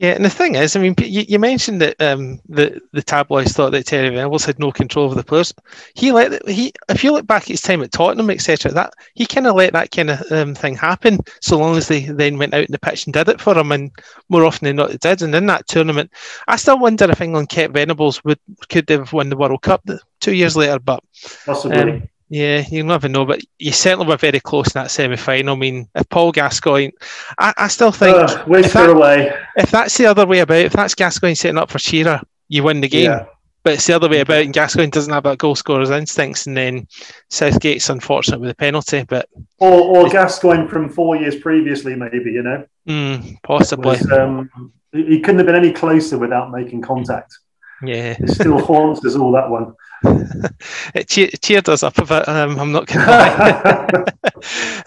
[0.01, 3.53] Yeah, and the thing is, I mean, you, you mentioned that um, the the tabloids
[3.53, 5.53] thought that Terry Venables had no control over the players.
[5.95, 9.27] He let he, if you look back at his time at Tottenham, etc., that he
[9.27, 12.55] kind of let that kind of um, thing happen, so long as they then went
[12.55, 13.91] out in the pitch and did it for him, and
[14.31, 15.21] more often than not, it did.
[15.21, 16.11] And in that tournament,
[16.49, 18.41] I still wonder if England kept Venables would
[18.71, 19.87] could they have won the World Cup
[20.21, 21.05] two years later, but
[21.45, 21.79] Possibly.
[21.79, 25.57] Um, yeah, you never know, but you certainly were very close in that semi final.
[25.57, 26.93] I mean, if Paul Gascoigne,
[27.39, 28.17] I, I still think
[28.47, 29.35] whisker if that- away.
[29.57, 32.81] if that's the other way about, if that's Gascoigne setting up for Shearer, you win
[32.81, 33.11] the game.
[33.11, 33.27] Yeah.
[33.63, 36.57] But it's the other way about, and Gascoigne doesn't have that goal scorer's instincts, and
[36.57, 36.87] then
[37.29, 39.05] Southgate's unfortunate with the penalty.
[39.07, 39.29] But
[39.59, 42.65] Or, or Gascoigne from four years previously, maybe, you know.
[42.89, 44.49] mm, possibly, Was, um,
[44.93, 47.37] he he couldn't have been any closer without making contact.
[47.83, 49.75] yeah, It still haunts us all, that one.
[50.05, 52.29] It cheer, cheered us up a bit.
[52.29, 54.05] Um, I'm not going to lie.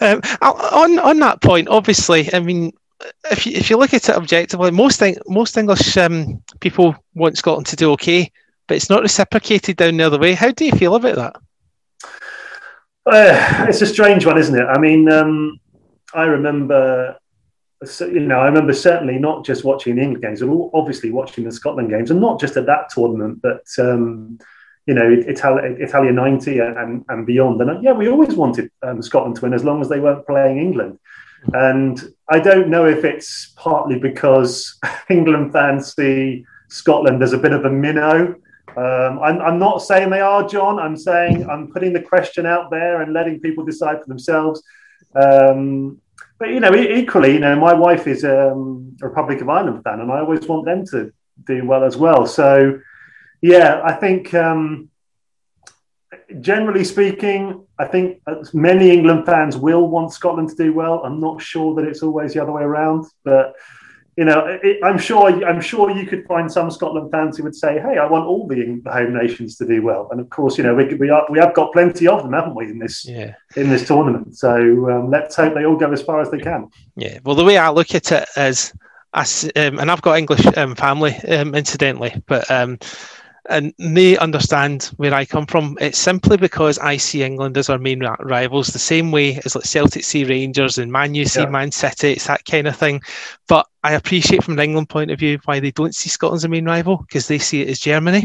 [0.00, 2.72] um, on on that point, obviously, I mean,
[3.30, 7.66] if you, if you look at it objectively, most most English um, people want Scotland
[7.66, 8.30] to do okay,
[8.66, 10.34] but it's not reciprocated down the other way.
[10.34, 11.36] How do you feel about that?
[13.06, 14.64] Uh, it's a strange one, isn't it?
[14.64, 15.60] I mean, um,
[16.14, 17.18] I remember,
[18.00, 21.52] you know, I remember certainly not just watching the England games, but obviously watching the
[21.52, 24.38] Scotland games, and not just at that tournament, but um,
[24.86, 27.60] you know, Italia, Italia '90 and, and beyond.
[27.60, 30.26] And uh, yeah, we always wanted um, Scotland to win as long as they weren't
[30.26, 30.98] playing England.
[31.52, 34.78] And I don't know if it's partly because
[35.10, 38.34] England fans see Scotland as a bit of a minnow.
[38.76, 40.78] Um, I'm, I'm not saying they are, John.
[40.78, 44.62] I'm saying I'm putting the question out there and letting people decide for themselves.
[45.14, 46.00] Um,
[46.38, 50.00] but you know, equally, you know, my wife is um, a Republic of Ireland fan,
[50.00, 51.12] and I always want them to
[51.46, 52.26] do well as well.
[52.26, 52.80] So,
[53.44, 54.88] yeah, I think um,
[56.40, 58.22] generally speaking, I think
[58.54, 61.02] many England fans will want Scotland to do well.
[61.04, 63.54] I'm not sure that it's always the other way around, but
[64.16, 67.54] you know, it, I'm sure I'm sure you could find some Scotland fans who would
[67.54, 70.64] say, "Hey, I want all the home nations to do well." And of course, you
[70.64, 73.34] know, we we, are, we have got plenty of them, haven't we, in this Yeah.
[73.56, 74.38] in this tournament?
[74.38, 74.52] So
[74.90, 76.70] um, let's hope they all go as far as they can.
[76.96, 78.72] Yeah, well, the way I look at it is,
[79.12, 79.26] I
[79.56, 82.78] um, and I've got English um, family, um, incidentally, but um,
[83.50, 85.76] and they understand where I come from.
[85.80, 89.64] It's simply because I see England as our main rivals, the same way as like
[89.64, 91.50] Celtic see Rangers and Man U see Yeah.
[91.50, 92.12] Man City.
[92.12, 93.02] It's that kind of thing.
[93.48, 96.44] But I appreciate from an England point of view why they don't see Scotland as
[96.44, 98.24] a main rival because they see it as Germany.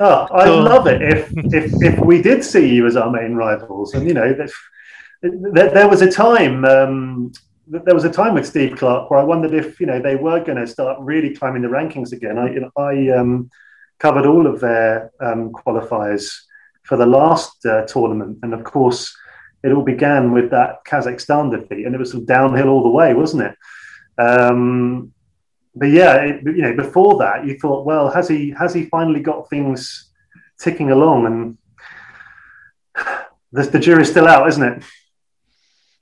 [0.00, 3.34] Oh, I So- love it if, if if we did see you as our main
[3.34, 4.52] rivals, and you know, if,
[5.22, 6.64] there, there was a time.
[6.64, 7.32] Um,
[7.70, 10.40] there was a time with Steve Clarke where I wondered if you know they were
[10.42, 12.38] going to start really climbing the rankings again.
[12.38, 13.50] I you know, I um,
[13.98, 16.32] covered all of their um, qualifiers
[16.82, 19.14] for the last uh, tournament, and of course,
[19.62, 23.42] it all began with that Kazakhstan defeat, and it was downhill all the way, wasn't
[23.42, 23.56] it?
[24.18, 25.12] Um,
[25.74, 29.20] but yeah, it, you know, before that, you thought, well, has he has he finally
[29.20, 30.10] got things
[30.58, 31.26] ticking along?
[31.26, 31.58] And
[33.52, 34.82] the, the jury's still out, isn't it?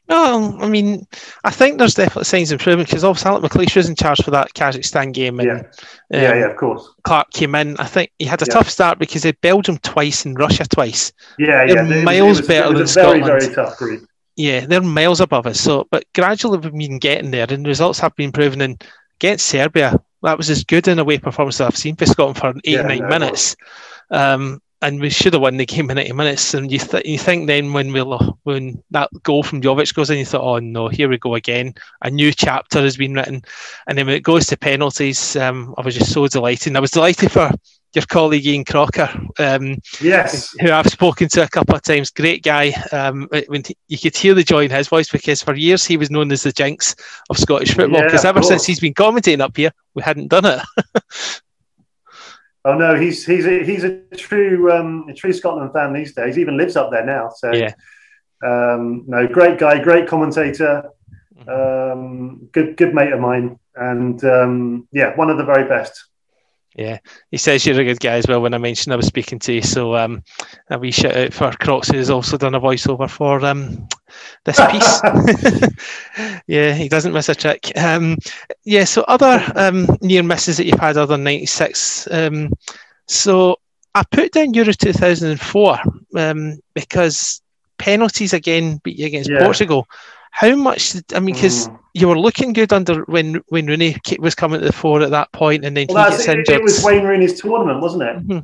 [0.08, 1.06] Well, I mean,
[1.42, 4.30] I think there's definitely signs of improvement because obviously Alex McLeish was in charge for
[4.30, 5.64] that Kazakhstan game, and Yeah, um,
[6.22, 6.88] yeah, yeah, of course.
[7.02, 7.76] Clarke came in.
[7.78, 8.54] I think he had a Yeah.
[8.54, 11.12] tough start because he had Belgium twice and Russia twice.
[11.38, 12.04] Yeah, They're yeah.
[12.04, 13.24] Miles was, better than a very, Scotland.
[13.24, 14.08] very tough group.
[14.36, 15.60] Yeah, they're miles above us.
[15.60, 18.60] So, but gradually we've been getting there, and the results have been proven.
[18.60, 18.84] And
[19.18, 22.54] against Serbia, that was as good an away performance that I've seen for Scotland for
[22.64, 23.56] Yeah, nine no, minutes.
[24.10, 26.54] Um, and we should have won the game in 80 minutes.
[26.54, 30.10] And you, th- you think then when we lo- when that goal from Jovic goes
[30.10, 31.74] in, you thought, oh no, here we go again.
[32.02, 33.42] A new chapter has been written.
[33.86, 36.68] And then when it goes to penalties, um, I was just so delighted.
[36.68, 37.50] And I was delighted for
[37.94, 39.08] your colleague Ian Crocker,
[39.38, 42.10] um, Yes, who I've spoken to a couple of times.
[42.10, 42.72] Great guy.
[42.92, 45.96] Um, when he- you could hear the joy in his voice because for years he
[45.96, 46.94] was known as the jinx
[47.30, 48.00] of Scottish football.
[48.06, 50.60] Because of ever since he's been commentating up here, we hadn't done it.
[52.66, 56.34] Oh no, he's he's a, he's a true um, a true Scotland fan these days.
[56.34, 57.30] He even lives up there now.
[57.30, 57.72] So Yeah.
[58.44, 60.90] um, no, great guy, great commentator,
[61.46, 65.94] um, good good mate of mine, and um, yeah, one of the very best.
[66.76, 66.98] Yeah,
[67.30, 68.42] he says you're a good guy as well.
[68.42, 70.22] When I mentioned I was speaking to you, so um,
[70.68, 73.88] a wee shout out for Crocs, who's also done a voiceover for um,
[74.44, 76.40] this piece.
[76.46, 77.72] yeah, he doesn't miss a trick.
[77.78, 78.18] Um,
[78.64, 82.08] yeah, so other um, near misses that you've had other than '96.
[82.10, 82.52] Um,
[83.06, 83.56] so
[83.94, 85.78] I put down Euro 2004
[86.16, 87.40] um, because
[87.78, 89.42] penalties again beat you against Yeah.
[89.42, 89.86] Portugal.
[90.36, 90.92] How much?
[90.92, 91.78] Did, I mean, because Mm.
[91.94, 95.32] you were looking good under when when Rooney was coming to the fore at that
[95.32, 96.56] point, and then Well, he gets it, injured.
[96.56, 98.28] it was Wayne Rooney's tournament, wasn't it?
[98.28, 98.42] Mhm.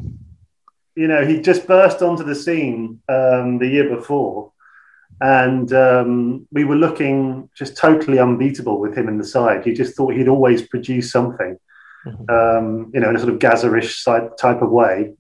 [0.95, 4.53] you know, he just burst onto the scene um, the year before,
[5.21, 9.67] and um, we were looking just totally unbeatable with him in the side.
[9.67, 11.59] You just thought he'd always produce something,
[12.07, 12.31] Mhm.
[12.39, 13.93] um, you know, in a sort of Gazerish
[14.39, 15.13] type of way.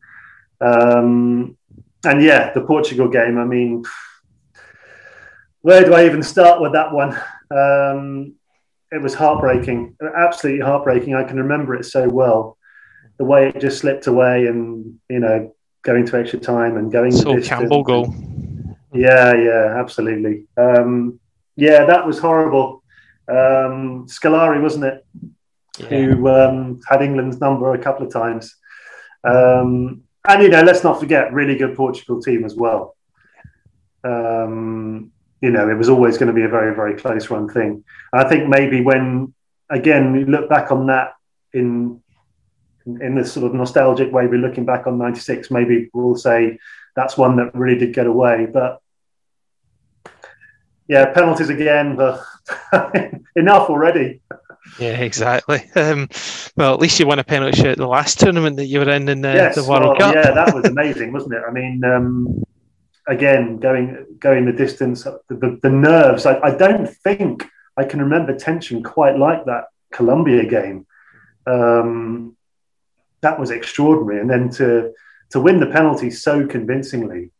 [0.60, 1.56] Um,
[2.04, 3.36] and yeah, the Portugal game.
[3.38, 3.84] I mean,
[5.62, 7.18] where do I even start with that one?
[7.50, 8.34] Um,
[8.90, 11.14] it was heartbreaking, absolutely heartbreaking.
[11.14, 12.58] I can remember it so well.
[13.18, 17.12] The way it just slipped away, and you know, going to extra time and going.
[17.12, 17.48] To the So.
[17.48, 18.14] Campbell goal.
[18.92, 20.46] Yeah, yeah, absolutely.
[20.56, 21.18] Um,
[21.56, 22.82] yeah, that was horrible.
[23.28, 25.06] Um, Scolari, wasn't it?
[25.78, 25.86] Yeah.
[25.88, 28.54] Who um, had England's number a couple of times.
[29.24, 32.96] Um, and, you know, let's not forget, really good Portugal team as well.
[34.04, 35.12] Um,
[35.42, 37.84] you know, it was always going to be a very, very close run thing.
[38.12, 39.34] And I think maybe when,
[39.68, 41.14] again, we look back on that
[41.52, 42.00] in
[42.84, 46.58] in this sort of nostalgic way, we're looking back on 96, maybe we'll say
[46.96, 48.46] that's one that really did get away.
[48.52, 48.80] But
[50.88, 52.24] yeah, penalties again, but
[53.36, 54.20] enough already.
[54.78, 55.70] Yeah, exactly.
[55.76, 56.08] Um,
[56.56, 58.90] well, at least you won a penalty shoot at the last tournament that you were
[58.90, 60.14] in in the, yes, the World well, Cup.
[60.14, 61.42] yeah, that was amazing, wasn't it?
[61.46, 62.42] I mean, um,
[63.08, 66.26] again, going going the distance, the, the, the nerves.
[66.26, 70.86] I, I don't think I can remember tension quite like that Colombia game.
[71.46, 72.36] Um,
[73.20, 74.92] that was extraordinary, and then to
[75.30, 77.30] to win the penalty so convincingly.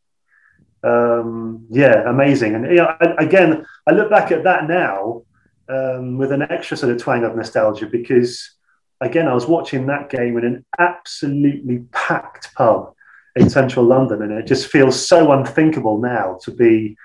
[0.84, 2.54] Um, yeah, amazing.
[2.54, 5.22] And you know, I, again, I look back at that now
[5.68, 8.50] um, with an extra sort of twang of nostalgia because,
[9.00, 12.94] again, I was watching that game in an absolutely packed pub
[13.36, 16.96] in central London, and it just feels so unthinkable now to be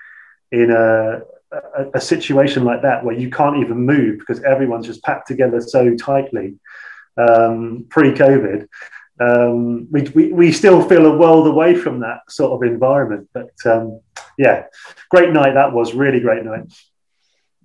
[0.52, 1.22] in a,
[1.52, 5.60] a, a situation like that where you can't even move because everyone's just packed together
[5.60, 6.54] so tightly
[7.16, 8.68] um, pre-COVID.
[9.20, 13.50] Um, we, we, we still feel a world away from that sort of environment, but
[13.64, 14.00] um,
[14.36, 14.64] yeah,
[15.10, 15.94] great night that was.
[15.94, 16.72] Really great night.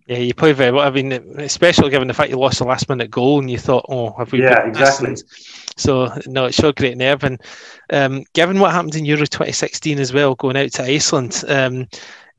[0.08, 0.86] Yeah, you played very well.
[0.86, 3.86] I mean, especially given the fact you lost the last minute goal and you thought,
[3.88, 4.42] oh, have we?
[4.42, 5.16] Yeah, exactly.
[5.78, 7.24] So no, it showed great nerve.
[7.24, 7.42] And
[7.92, 11.88] um, given what happened in Euro 2016 as well, going out to Iceland, um,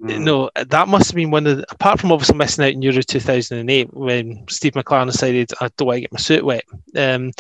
[0.02, 0.24] Mm.
[0.24, 3.00] no, that must have been one of the, apart from obviously missing out in Euro
[3.00, 6.64] 2008 when Steve McClaren decided I don't want to get my suit wet.
[6.96, 7.30] Um,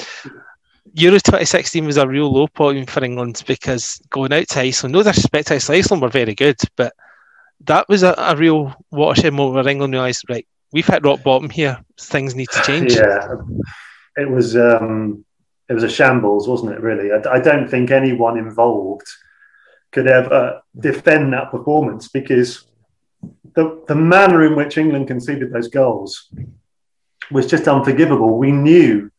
[0.94, 5.02] Euro 2016 was a real low point for England because going out to Iceland, no
[5.02, 6.94] disrespect to Iceland, Iceland were very good, but
[7.62, 11.48] that was a, a real watershed moment where England realised, right, we've hit rock bottom
[11.50, 11.82] here.
[11.98, 12.94] Things need to change.
[12.94, 13.28] Yeah,
[14.16, 15.24] it was um,
[15.68, 16.80] it was a shambles, wasn't it?
[16.80, 19.06] Really, I, I don't think anyone involved
[19.92, 22.64] could ever defend that performance because
[23.54, 26.28] the the manner in which England conceded those goals
[27.30, 28.36] was just unforgivable.
[28.36, 29.10] We knew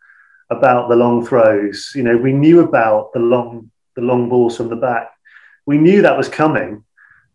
[0.50, 4.70] about the long throws, you know, we knew about the long the long balls from
[4.70, 5.10] the back.
[5.66, 6.84] We knew that was coming,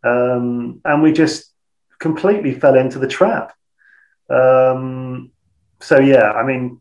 [0.04, 1.52] um, and we just
[1.98, 3.52] completely fell into the trap.
[4.28, 5.30] Um,
[5.80, 6.80] so yeah, I mean,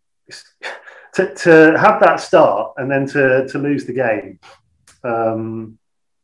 [1.16, 4.40] to, to have that start and then to to lose the game,
[5.04, 5.78] um,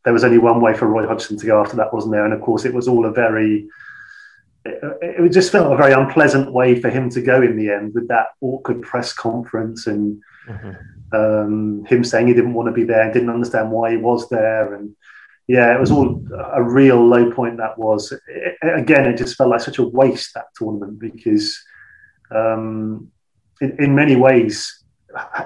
[0.04, 2.26] there was only one way for Roy Hodgson to go after that, wasn't there?
[2.26, 3.68] And of course, it was all a very
[4.64, 7.94] it, it just felt a very unpleasant way for him to go in the end
[7.94, 10.78] with that awkward press conference and Mhm.
[11.12, 14.30] um, him saying he didn't want to be there and didn't understand why he was
[14.30, 14.76] there.
[14.76, 14.96] And
[15.48, 16.24] yeah, it was all
[16.54, 18.12] a real low point that was.
[18.12, 21.62] It, again, it just felt like such a waste that tournament because
[22.32, 23.12] um,
[23.62, 24.84] in, in many ways,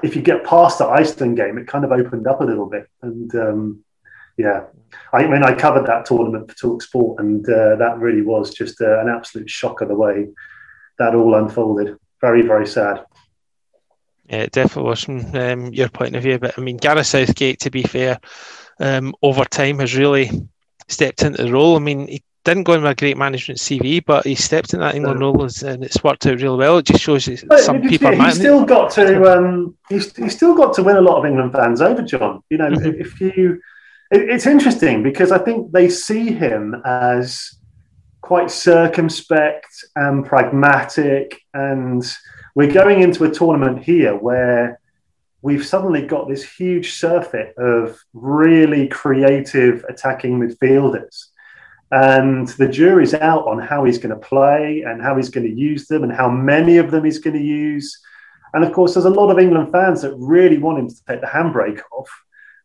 [0.01, 2.87] if you get past the Iceland game, it kind of opened up a little bit.
[3.01, 3.83] And um,
[4.37, 4.67] yeah,
[5.11, 8.79] I mean, I covered that tournament for Talk Sport, and uh, that really was just
[8.79, 10.29] uh, an absolute shock of the way
[10.97, 11.97] that all unfolded.
[12.21, 13.05] Very, very sad.
[14.29, 16.39] Yeah, it definitely was from um, your point of view.
[16.39, 18.19] But I mean, Gareth Southgate, to be fair,
[18.79, 20.29] um, over time has really
[20.87, 21.75] stepped into the role.
[21.75, 24.79] I mean, he didn't go in with a great management CV, but he stepped in
[24.79, 26.77] that England role and it's worked out really well.
[26.77, 30.55] It just shows you But some people he's still got to um, he's, he's still
[30.55, 32.41] got to win a lot of England fans over John.
[32.49, 32.99] You know, Mhm.
[32.99, 33.59] if you
[34.11, 37.55] it, it's interesting because I think they see him as
[38.21, 42.03] quite circumspect and pragmatic, and
[42.55, 44.79] we're going into a tournament here where
[45.41, 51.25] we've suddenly got this huge surfeit of really creative attacking midfielders.
[51.91, 55.53] And the jury's out on how he's going to play and how he's going to
[55.53, 57.99] use them and how many of them he's going to use.
[58.53, 61.21] And of course, there's a lot of England fans that really want him to take
[61.21, 62.09] the handbrake off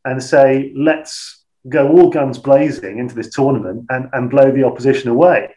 [0.04, 5.08] and say, let's go all guns blazing into this tournament and, and blow the opposition
[5.08, 5.54] away.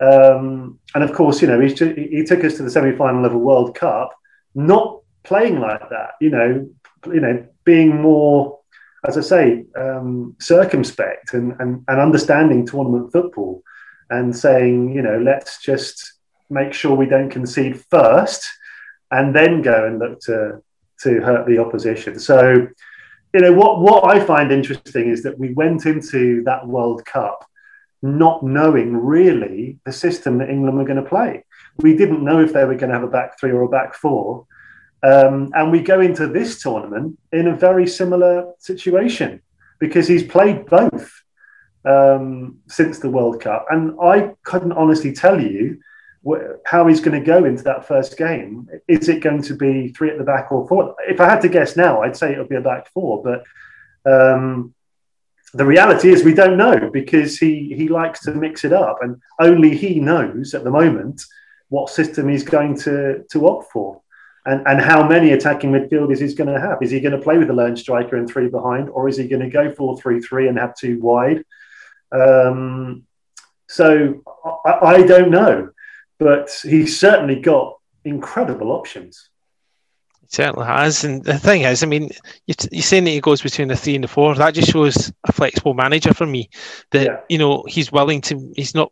[0.00, 3.34] Um, and of course, you know, ju- he took us to the semi final of
[3.34, 4.14] a World Cup,
[4.54, 6.68] not playing like that, you know,
[7.06, 8.60] you know, being more
[9.06, 13.62] as I say, um, circumspect and, and, and understanding tournament football
[14.10, 16.14] and saying, you know, let's just
[16.50, 18.46] make sure we don't concede first
[19.10, 20.62] and then go and look to,
[21.02, 22.18] to hurt the opposition.
[22.18, 22.68] So,
[23.32, 27.46] you know, what, what I find interesting is that we went into that World Cup
[28.02, 31.44] not knowing really the system that England were going to play.
[31.78, 33.94] We didn't know if they were going to have a back three or a back
[33.94, 34.46] four.
[35.02, 39.40] Um, and we go into this tournament in a very similar situation
[39.78, 41.22] because he's played both
[41.84, 43.66] um, since the World Cup.
[43.70, 45.80] And I couldn't honestly tell you
[46.26, 48.68] wh- how he's going to go into that first game.
[48.88, 50.94] Is it going to be three at the back or four?
[51.08, 53.22] If I had to guess now, I'd say it would be a back four.
[53.22, 53.44] But
[54.10, 54.74] um,
[55.54, 58.98] the reality is we don't know because he, he likes to mix it up.
[59.00, 61.22] And only he knows at the moment
[61.70, 64.02] what system he's going to, to opt for
[64.50, 66.82] and, and how many attacking midfielders he's going to have.
[66.82, 69.28] Is he going to play with a lone striker and three behind, or is he
[69.28, 71.44] going to go 4 3 3 and have two wide?
[72.12, 73.04] Um,
[73.68, 74.22] so
[74.66, 75.70] I, I, don't know,
[76.18, 79.28] but he's certainly got incredible options.
[80.26, 81.04] certainly has.
[81.04, 82.10] And the thing is, I mean,
[82.46, 84.34] you're saying that he goes between the three and the four.
[84.34, 86.50] That just shows a flexible manager for me.
[86.90, 87.20] That yeah.
[87.28, 88.52] you know he's willing to.
[88.56, 88.90] He's not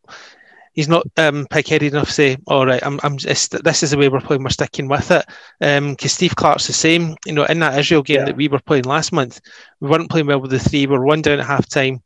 [0.79, 3.99] he's not um, pig-headed enough to say, "All right, I'm, I'm just, this is the
[3.99, 4.45] way we're playing.
[4.45, 5.27] We're sticking with it."
[5.59, 7.17] Because um, Steve Clarke's the same.
[7.27, 8.27] You know, in that Israel game yeah.
[8.27, 9.41] that we were playing last month,
[9.81, 10.87] we weren't playing well with the three.
[10.87, 12.01] We are one down at half time.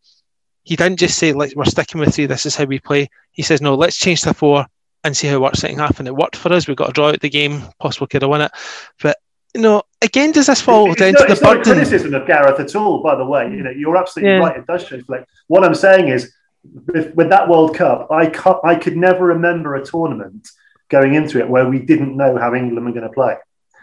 [0.62, 2.24] He didn't just say, "Like we're sticking with three.
[2.24, 4.64] This is how we play." He says, "No, let's change to four
[5.04, 6.66] and see how it works second half." And it worked for us.
[6.66, 7.60] We got to draw out the game.
[7.78, 8.52] Possible could have won it,
[9.02, 9.18] but
[9.54, 11.62] you know, again, does this fall it's down not, to the burden?
[11.62, 13.50] criticism of Gareth at all, by the way.
[13.50, 14.38] You know, you're absolutely yeah.
[14.38, 14.56] right.
[14.56, 15.30] It does flex.
[15.48, 16.32] What I'm saying is
[16.64, 18.32] with, with that World Cup, I,
[18.64, 20.48] I could never remember a tournament
[20.88, 23.36] going into it where we didn't know how England were going to play.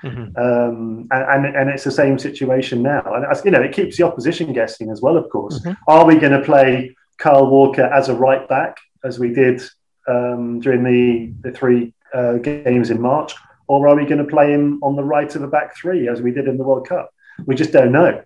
[0.03, 0.37] Mm-hmm.
[0.37, 3.01] Um, and, and, and it's the same situation now.
[3.13, 5.17] And you know, it keeps the opposition guessing as well.
[5.17, 5.73] Of course, mm-hmm.
[5.87, 9.61] are we going to play Kyle Walker as a right back as we did
[10.07, 13.35] um, during the the three uh, games in March,
[13.67, 16.21] or are we going to play him on the right of a back three as
[16.21, 17.13] we did in the World Cup?
[17.45, 18.23] We just don't know.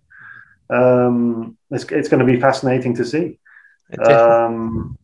[0.70, 3.40] Um, it's, it's going to be fascinating to see.
[4.06, 4.98] Um,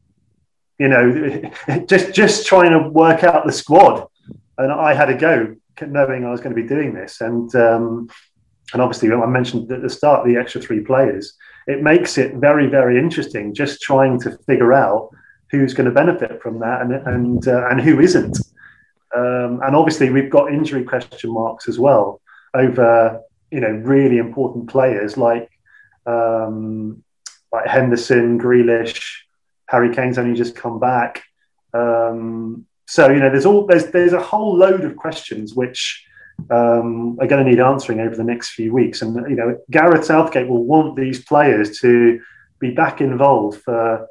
[0.77, 1.41] you know,
[1.85, 4.07] just just trying to work out the squad,
[4.57, 8.09] and I had a go knowing I was going to be doing this, and um,
[8.73, 11.33] and obviously I mentioned at the start the extra three players.
[11.67, 15.09] It makes it very very interesting just trying to figure out
[15.51, 18.37] who's going to benefit from that and and uh, and who isn't.
[19.15, 22.21] Um, and obviously we've got injury question marks as well
[22.53, 23.21] over
[23.51, 25.49] you know really important players like
[26.05, 27.03] um,
[27.51, 29.01] like Henderson, Grealish,
[29.67, 31.23] Harry Kane's only just come back.
[31.73, 36.03] Um, so you know, there's all there's there's a whole load of questions which
[36.49, 39.01] um, are going to need answering over the next few weeks.
[39.01, 42.19] And you know, Gareth Southgate will want these players to
[42.59, 44.07] be back involved for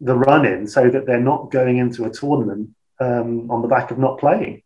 [0.00, 2.70] the run-in, so that they're not going into a tournament
[3.00, 4.62] um, on the back of not playing.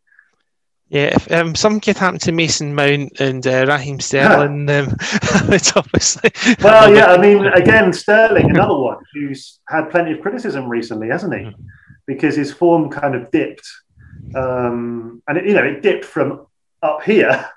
[0.92, 4.80] Yeah, if um, something could happen to Mason Mount and uh, Raheem Sterling, yeah.
[4.80, 4.96] um,
[5.50, 6.30] it's obviously.
[6.62, 11.32] Well, yeah, I mean, again, Sterling, another one who's had plenty of criticism recently, hasn't
[11.32, 11.44] he?
[11.46, 11.62] Mm-hmm.
[12.06, 13.66] Because his form kind of dipped,
[14.34, 16.46] um, and it, you know, it dipped from
[16.82, 17.48] up here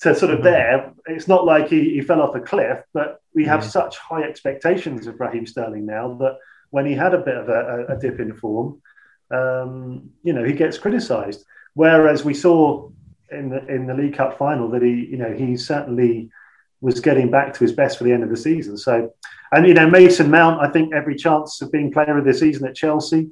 [0.00, 0.46] to sort of mm-hmm.
[0.46, 0.92] there.
[1.06, 3.68] It's not like he, he, fell off a cliff, but we have mm-hmm.
[3.68, 6.38] such high expectations of Raheem Sterling now that
[6.70, 8.82] when he had a bit of a, a dip in form,
[9.30, 11.44] um, you know, he gets criticised.
[11.74, 12.88] Whereas we saw
[13.30, 16.30] in the in the League Cup final that he, you know, he certainly
[16.80, 18.76] was getting back to his best for the end of the season.
[18.76, 19.12] So,
[19.52, 22.66] and you know, Mason Mount, I think every chance of being player of the season
[22.68, 23.30] at Chelsea,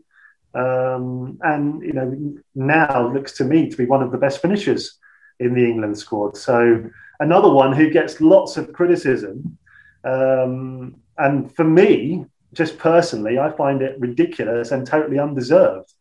[0.55, 4.99] um, and you know, now looks to me to be one of the best finishers
[5.39, 6.37] in the England squad.
[6.37, 6.85] So,
[7.21, 9.57] another one who gets lots of criticism,
[10.05, 15.93] um, and for me, just personally, I find it ridiculous and totally undeserved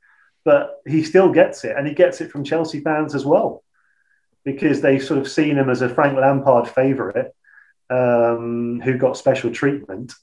[0.44, 3.64] but he still gets it, and he gets it from Chelsea fans as well,
[4.44, 7.28] because they've sort of seen him as a Frank Lampard favourite
[7.90, 10.14] um, who got special treatment.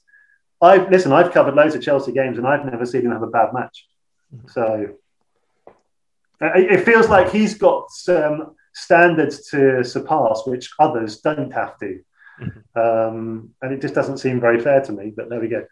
[0.61, 1.13] I listen.
[1.13, 3.87] I've covered loads of Chelsea games, and I've never seen him have a bad match.
[4.47, 4.95] So
[6.41, 11.99] it feels like he's got some standards to surpass, which others don't have to.
[12.41, 12.79] Mm-hmm.
[12.79, 15.13] Um, and it just doesn't seem very fair to me.
[15.15, 15.65] But there we go.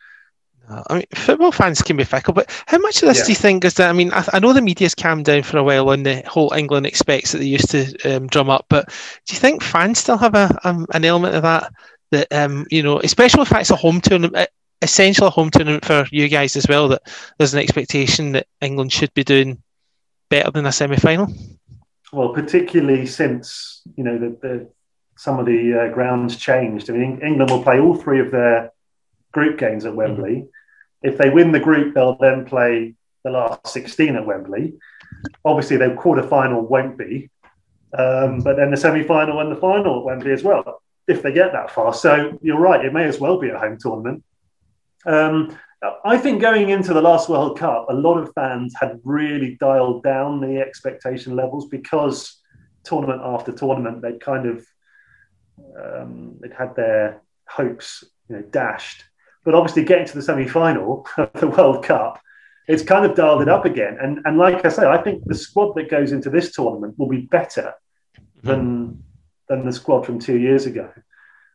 [0.69, 3.25] I mean, football fans can be fickle, but how much of this yeah.
[3.25, 3.89] do you think is that?
[3.89, 6.51] I mean, I, I, know the media's calmed down for a while on the whole
[6.53, 8.87] England expects that they used to um, drum up, but
[9.25, 11.71] do you think fans still have a um, an element of that?
[12.11, 14.49] That um, you know, especially if it's a home tournament,
[14.81, 16.89] essential home tournament for you guys as well.
[16.89, 17.01] That
[17.37, 19.61] there's an expectation that England should be doing
[20.29, 21.33] better than a semi final.
[22.11, 24.69] Well, particularly since you know the, the
[25.15, 26.89] some of the uh, grounds changed.
[26.89, 28.71] I mean, England will play all three of their
[29.31, 30.35] group games at Wembley.
[30.35, 30.56] Mm-hmm.
[31.03, 34.73] If they win the group, they'll then play the last 16 at Wembley.
[35.45, 37.29] Obviously, their quarter final won't be,
[37.97, 41.31] um, but then the semi final and the final at Wembley as well, if they
[41.31, 41.93] get that far.
[41.93, 44.23] So you're right, it may as well be a home tournament.
[45.05, 45.57] Um,
[46.03, 50.03] I think going into the last World Cup, a lot of fans had really dialed
[50.03, 52.41] down the expectation levels because
[52.83, 54.65] tournament after tournament, they'd kind of
[55.79, 59.03] um, they'd had their hopes you know, dashed.
[59.47, 62.19] But obviously, getting to the semi final of the World Cup,
[62.67, 63.97] it's kind of dialed it up again.
[63.97, 67.07] And and like I say, I think the squad that goes into this tournament will
[67.07, 67.73] be better
[68.43, 69.01] than
[69.47, 70.91] than the squad from two years ago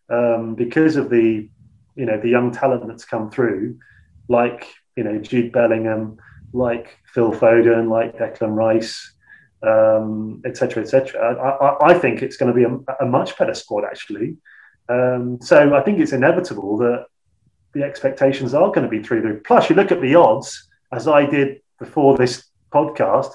[0.09, 1.51] um, because of the
[1.95, 3.79] you know the young talent that's come through,
[4.27, 6.17] like you know Jude Bellingham,
[6.55, 9.13] like Phil Foden, like Declan Rice,
[9.63, 10.83] etc., um, etc.
[10.83, 14.39] Et I, I, I, think it's going to be a, a much better squad actually.
[14.89, 17.05] Um, so I think it's inevitable that
[17.73, 19.41] the expectations are going to be through the.
[19.45, 23.33] Plus, you look at the odds, as I did before this podcast.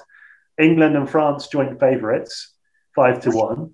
[0.58, 2.54] England and France joint favourites,
[2.94, 3.72] five to one.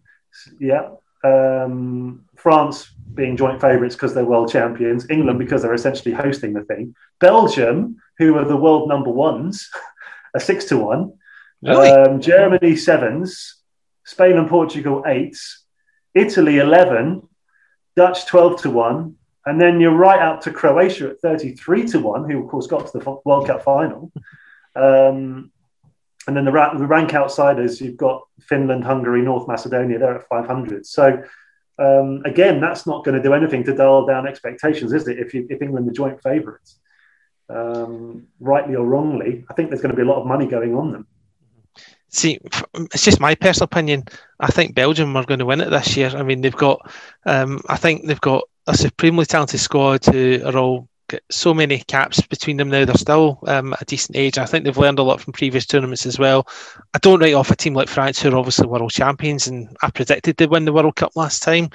[0.60, 0.90] Yeah,
[1.24, 5.08] um, France being joint favourites because they're world champions.
[5.08, 6.94] England because they're essentially hosting the thing.
[7.20, 9.70] Belgium, who are the world number ones,
[10.34, 11.14] are six to one.
[11.62, 11.88] Really?
[11.88, 13.56] Um, Germany sevens,
[14.04, 15.64] Spain and Portugal eights,
[16.14, 17.26] Italy eleven,
[17.96, 22.28] Dutch twelve to one, and then you're right out to Croatia at thirty-three to one,
[22.28, 24.10] who of course got to the World Cup final.
[24.76, 25.50] Um,
[26.26, 29.98] and then the, ra- the rank outsiders, you've got Finland, Hungary, North Macedonia.
[29.98, 30.86] They're at 500.
[30.86, 31.22] So
[31.78, 35.18] um, again, that's not going to do anything to dial down expectations, is it?
[35.18, 36.78] If, you, if England are joint favourites,
[37.48, 40.74] um, rightly or wrongly, I think there's going to be a lot of money going
[40.74, 41.06] on them.
[42.14, 42.38] See,
[42.74, 44.04] it's just my personal opinion.
[44.38, 46.10] I think Belgium are going to win it this year.
[46.14, 46.90] I mean, they've got,
[47.26, 50.88] um, I think they've got a supremely talented squad who are all
[51.30, 52.84] so many caps between them now.
[52.84, 54.38] They're still um, a decent age.
[54.38, 56.46] I think they've learned a lot from previous tournaments as well.
[56.94, 59.90] I don't write off a team like France, who are obviously world champions, and I
[59.90, 61.68] predicted they'd win the World Cup last time.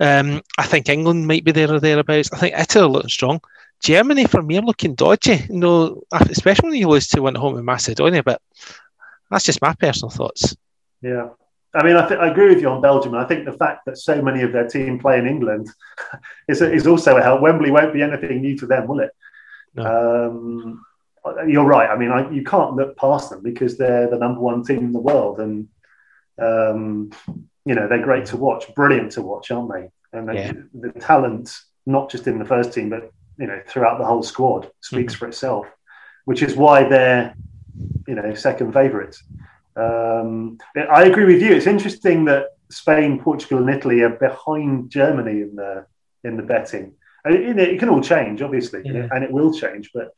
[0.00, 2.32] Um, I think England might be there or thereabouts.
[2.32, 3.40] I think Italy are looking strong.
[3.80, 5.44] Germany, for me, are looking dodgy.
[5.48, 8.22] You know, especially when you lose to one at home in Macedonia.
[8.22, 8.40] But
[9.32, 10.56] that's just my personal thoughts.
[11.00, 11.30] Yeah.
[11.74, 13.14] I mean, I, th- I agree with you on Belgium.
[13.14, 15.70] I think the fact that so many of their team play in England
[16.48, 17.40] is, is also a help.
[17.40, 19.10] Wembley won't be anything new to them, will it?
[19.74, 20.28] No.
[20.28, 20.84] Um,
[21.46, 21.88] you're right.
[21.88, 24.92] I mean, I, you can't look past them because they're the number one team in
[24.92, 25.68] the world, and
[26.38, 27.10] um,
[27.64, 29.88] you know they're great to watch, brilliant to watch, aren't they?
[30.12, 30.52] And yeah.
[30.74, 31.56] the, the talent,
[31.86, 35.18] not just in the first team, but you know throughout the whole squad, speaks mm-hmm.
[35.20, 35.66] for itself.
[36.24, 37.34] Which is why they're
[38.06, 39.22] you know second favourites.
[39.76, 41.52] Um, I agree with you.
[41.52, 45.86] It's interesting that Spain, Portugal, and Italy are behind Germany in the
[46.24, 46.94] in the betting.
[47.24, 49.08] it, it can all change, obviously, yeah.
[49.10, 49.90] and it will change.
[49.94, 50.14] But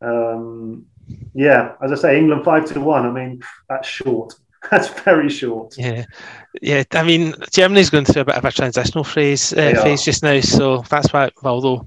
[0.00, 0.86] um,
[1.34, 3.06] yeah, as I say, England five to one.
[3.06, 4.34] I mean, that's short.
[4.70, 5.78] That's very short.
[5.78, 6.06] Yeah,
[6.60, 6.82] yeah.
[6.90, 10.40] I mean, Germany's going through a bit of a transitional phase uh, phase just now,
[10.40, 11.30] so that's why.
[11.44, 11.86] Although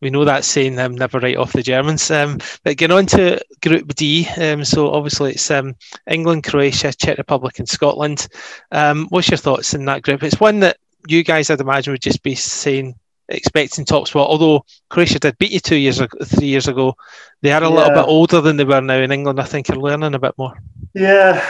[0.00, 2.10] we know that saying um, never write off the Germans.
[2.10, 5.76] Um, but getting on to Group D, um, so obviously it's um,
[6.08, 8.28] England, Croatia, Czech Republic, and Scotland.
[8.72, 10.22] Um, what's your thoughts in that group?
[10.22, 12.94] It's one that you guys, I'd imagine, would just be saying
[13.28, 14.28] expecting top spot.
[14.28, 16.94] Although Croatia did beat you two years, ago, three years ago,
[17.42, 17.74] they are a yeah.
[17.74, 19.40] little bit older than they were now in England.
[19.40, 20.58] I think are learning a bit more.
[20.94, 21.46] Yeah,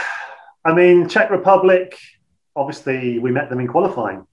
[0.65, 1.97] I mean Czech Republic.
[2.55, 4.27] Obviously, we met them in qualifying.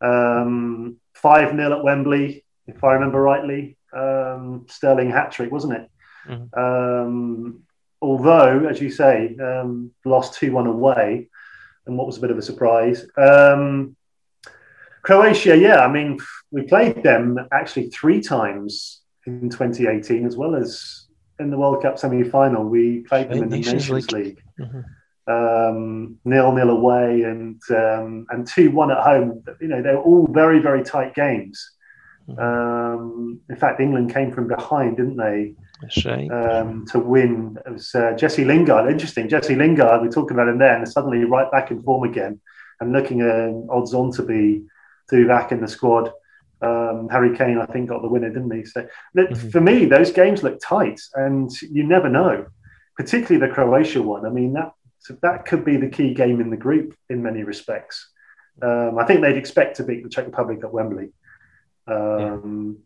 [0.00, 3.76] Um, five 0 at Wembley if I remember rightly.
[3.92, 5.90] Um, Sterling hat trick, wasn't it?
[6.28, 6.58] Mm-hmm.
[6.58, 7.60] Um,
[8.02, 11.28] although, as you say, um, lost 2 1 away,
[11.86, 13.06] and what was a bit of a surprise.
[13.16, 13.96] Um,
[15.02, 16.18] Croatia, yeah, I mean,
[16.50, 21.06] we played them actually three times in 2018, as well as
[21.38, 22.64] in the World Cup semi final.
[22.64, 24.12] We played them in the Nations, League.
[24.12, 24.42] League.
[24.58, 24.80] Mm-hmm
[25.26, 29.42] um, nil nil away and um, and two one at home.
[29.60, 31.72] You know, they're all very very tight games.
[32.38, 35.54] Um, in fact, England came from behind, didn't they?
[36.30, 37.58] Um, to win.
[37.66, 38.90] It was uh, Jesse Lingard.
[38.90, 39.28] Interesting.
[39.28, 42.40] Jesse Lingard, we talked about him there, and suddenly right back in form again
[42.80, 44.64] and looking at odds on to be
[45.08, 46.12] to be back in the squad.
[46.62, 48.64] Um, Harry Kane, I think, got the winner, didn't he?
[48.64, 49.48] So mm-hmm.
[49.50, 52.46] for me, those games look tight, and you never know.
[52.96, 54.24] Particularly the Croatia one.
[54.24, 54.72] I mean, that
[55.22, 58.10] that could be the key game in the group in many respects.
[58.62, 61.10] Um, I think they'd expect to beat the Czech Republic at Wembley.
[61.86, 62.78] Um,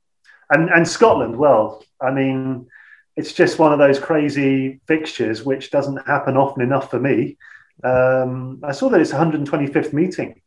[0.50, 0.56] yeah.
[0.56, 2.68] and, and Scotland, well, I mean,
[3.16, 7.36] it's just one of those crazy fixtures which doesn't happen often enough for me.
[7.82, 10.40] Um, I saw that it's 125th meeting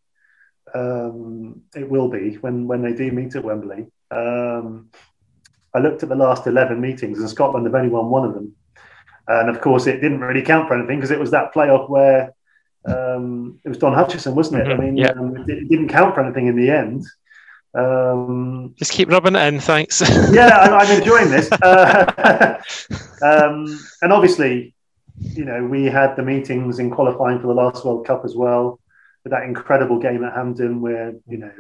[0.74, 3.88] um, it will be when when they do meet at Wembley.
[4.12, 4.90] Um,
[5.74, 8.56] I looked at the last eleven meetings, and Scotland have only won one of them.
[9.28, 12.34] And of course, it didn't really count for anything because it was that playoff where
[12.86, 14.68] um, it was Don Hutchison, wasn't it?
[14.68, 15.12] Mhm, I mean, yeah.
[15.12, 17.06] um, it, it didn't count for anything in the end.
[17.76, 20.02] Um, Just keep rubbing it in, thanks.
[20.32, 21.50] yeah, I, I'm enjoying this.
[21.64, 22.62] Uh,
[23.22, 24.74] um, and obviously,
[25.20, 28.80] you know, we had the meetings in qualifying for the last World Cup as well,
[29.24, 31.52] with that incredible game at Hampden where, you know,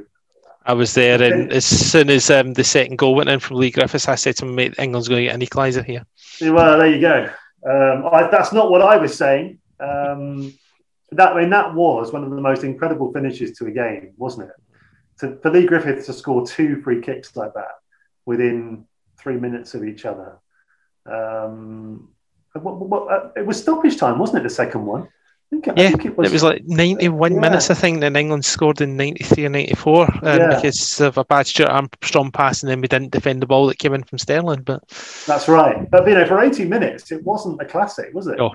[0.65, 3.71] I was there, and as soon as um, the second goal went in from Leigh
[3.71, 6.05] Griffiths, I said to him, mate, England's going to get an equaliser here.
[6.41, 7.29] well, there you go.
[7.69, 9.59] Um, I, that's not what I was saying.
[9.81, 10.53] Um,
[11.11, 14.49] that I mean, that was one of the most incredible finishes to a game, wasn't
[14.49, 14.55] it?
[15.19, 17.75] To, for Leigh Griffiths to score two free kicks like that
[18.25, 18.85] within
[19.19, 20.39] three minutes of each other.
[21.05, 22.09] Um,
[22.53, 24.43] what, what, uh, it was stoppage time, wasn't it?
[24.43, 25.03] The second one.
[25.03, 25.07] I
[25.49, 27.39] think, I Yeah, think It was like 91 Yeah.
[27.39, 30.55] minutes, I think, and England scored in 93 or 94 um, Yeah.
[30.55, 33.77] because of a bad Stuart Armstrong pass, and then we didn't defend the ball that
[33.77, 34.61] came in from Sterling.
[34.63, 34.83] But
[35.27, 35.89] That's right.
[35.91, 38.37] But you know, for 80 minutes, it wasn't a classic, was it?
[38.37, 38.53] No.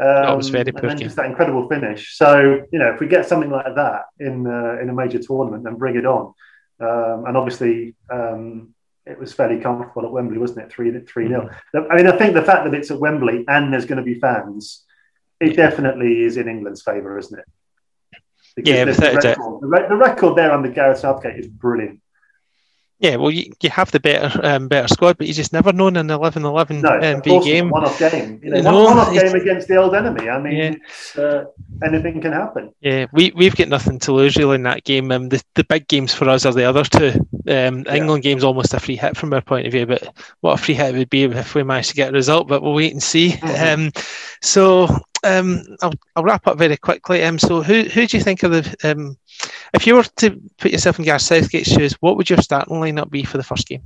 [0.00, 2.16] Um, was very and then just that incredible finish.
[2.16, 5.64] So you know, if we get something like that in uh, in a major tournament,
[5.64, 6.34] then bring it on.
[6.80, 8.74] Um, and obviously, um,
[9.06, 10.70] it was fairly comfortable at Wembley, wasn't it?
[10.70, 11.48] Three three nil.
[11.74, 11.92] Mm-hmm.
[11.92, 14.20] I mean, I think the fact that it's at Wembley and there's going to be
[14.20, 14.84] fans,
[15.40, 17.44] it definitely is in England's favour, isn't it?
[18.54, 19.38] Because Yeah, the, the, without a doubt.
[19.38, 22.00] record, the, re- the record there under Gareth Southgate is brilliant.
[23.00, 25.96] Yeah, well, you, you have the better um, better squad, but you just never known
[25.96, 27.70] in an 11 11 No, um, game.
[27.70, 28.40] one off game.
[28.42, 30.28] You know, No, one off game against the old enemy.
[30.28, 30.80] I mean,
[31.16, 31.22] Yeah.
[31.22, 31.44] uh,
[31.84, 32.72] anything can happen.
[32.80, 35.12] Yeah, we we've got nothing to lose really in that game.
[35.12, 37.12] Um, the the big games for us are the other two.
[37.48, 37.94] Um, Yeah.
[37.94, 40.74] England game's almost a free hit from our point of view, but what a free
[40.74, 42.48] hit it would be if we managed to get a result.
[42.48, 43.30] But we'll wait and see.
[43.32, 43.74] Mhm.
[43.74, 43.92] Um,
[44.42, 44.88] so
[45.24, 47.22] um, I'll I'll wrap up very quickly.
[47.24, 49.16] Um, so who who do you think are the um,
[49.74, 53.10] if you were to put yourself in Gareth Southgate's shoes, what would your starting lineup
[53.10, 53.82] be for the first game?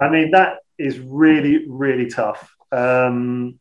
[0.00, 2.54] I mean, that is really, really tough.
[2.72, 3.58] Um,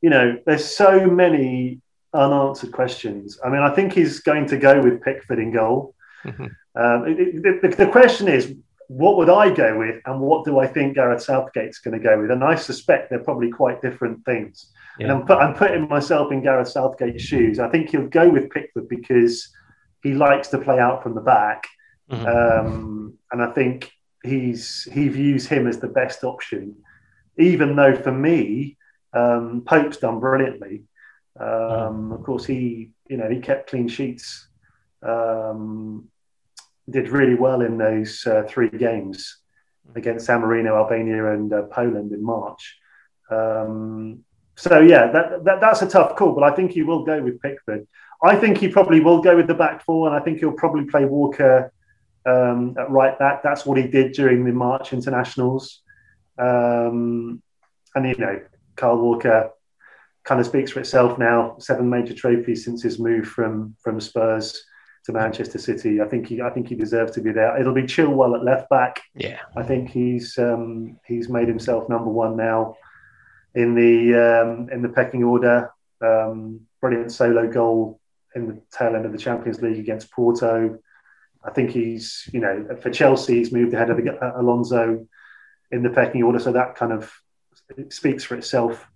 [0.00, 1.80] you know, there's so many
[2.14, 3.38] unanswered questions.
[3.44, 5.94] I mean, I think he's going to go with Pickford in goal.
[6.24, 6.50] Mhm.
[6.74, 8.54] Um, it- it- the, the question is,
[8.88, 12.20] what would I go with, and what do I think Gareth Southgate's going to go
[12.20, 12.30] with?
[12.30, 14.70] And I suspect they're probably quite different things.
[15.00, 17.58] And I'm, put, I'm putting myself in Gareth Southgate's shoes.
[17.58, 19.50] I think he'll go with Pickford because
[20.02, 21.66] he likes to play out from the back,
[22.10, 22.26] Mhm.
[22.26, 23.90] um, and I think
[24.22, 26.76] he's he views him as the best option.
[27.38, 28.76] Even though for me,
[29.14, 30.84] um, Pope's done brilliantly.
[31.40, 34.48] Um, Of course, he you know he kept clean sheets.
[35.02, 36.08] Um,
[36.90, 39.38] did really well in those uh, three games
[39.94, 42.78] against San Marino, Albania, and uh, Poland in March.
[43.30, 44.24] Um,
[44.56, 47.40] so yeah, that, that that's a tough call, but I think he will go with
[47.40, 47.86] Pickford.
[48.22, 50.84] I think he probably will go with the back four, and I think he'll probably
[50.84, 51.72] play Walker
[52.26, 53.42] um, at right back.
[53.42, 55.80] That's what he did during the March internationals.
[56.38, 57.42] Um,
[57.94, 58.40] and you know,
[58.76, 59.50] Kyle Walker
[60.24, 61.56] kind of speaks for itself now.
[61.58, 64.62] Seven major trophies since his move from from Spurs
[65.04, 66.00] to Manchester City.
[66.00, 67.58] I think he I think he deserves to be there.
[67.58, 69.00] It'll be Chilwell at left back.
[69.14, 72.76] Yeah, I think he's um, he's made himself number one now
[73.54, 75.70] in the um, in the pecking order.
[76.00, 78.00] Um, brilliant solo goal
[78.34, 80.78] in the tail end of the Champions League against Porto.
[81.44, 85.06] I think he's you know for Chelsea he's moved ahead of uh, Alonso
[85.70, 87.12] in the pecking order, so that kind of
[87.88, 88.86] speaks for itself.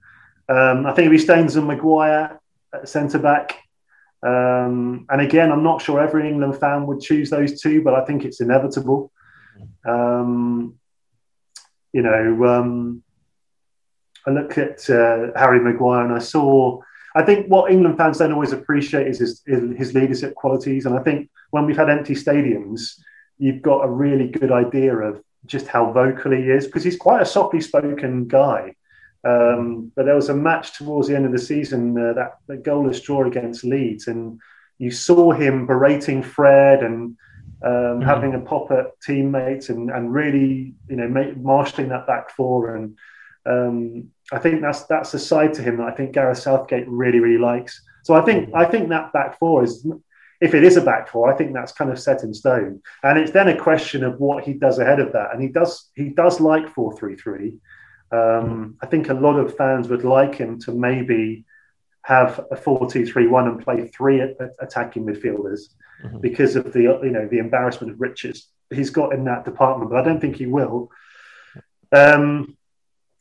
[0.49, 2.41] Um, I think if he Stones and Maguire
[2.73, 3.59] at centre back.
[4.23, 8.05] Um, and again, I'm not sure every England fan would choose those two, but I
[8.05, 9.13] think it's inevitable.
[9.85, 10.79] Um,
[11.93, 13.03] you know, um,
[14.27, 16.81] I look at uh, Harry Maguire and I saw.
[17.15, 21.03] I think what England fans don't always appreciate is his, his leadership qualities, and I
[21.03, 22.99] think when we've had empty stadiums,
[23.39, 27.23] you've got a really good idea of just how vocal he is because he's quite
[27.23, 28.75] a softly spoken guy.
[29.25, 32.63] Um, but there was a match towards the end of the season uh, that, that
[32.63, 34.41] goalless draw against Leeds, and
[34.79, 37.17] you saw him berating Fred and
[37.65, 42.77] um, having a pop at teammates and, and really, you know, marshalling that back four.
[42.77, 42.99] And
[43.47, 47.21] um, I think that's that's a side to him that I think Gareth Southgate really,
[47.21, 47.81] really likes.
[48.03, 49.87] So I think I think that back four is,
[50.41, 52.83] if it is a back four, I think that's kind of set in stone.
[53.03, 55.33] And it's then a question of what he does ahead of that.
[55.33, 57.55] And he does he does like four three three.
[58.13, 61.45] Um, I think a lot of fans would like him to maybe
[62.03, 64.21] have a 4-2-3-1 and play three
[64.61, 65.63] attacking midfielders
[66.05, 66.21] Mhm.
[66.21, 69.91] because of the you know the embarrassment of riches he's got in that department.
[69.91, 70.91] But I don't think he will.
[71.93, 72.56] Um,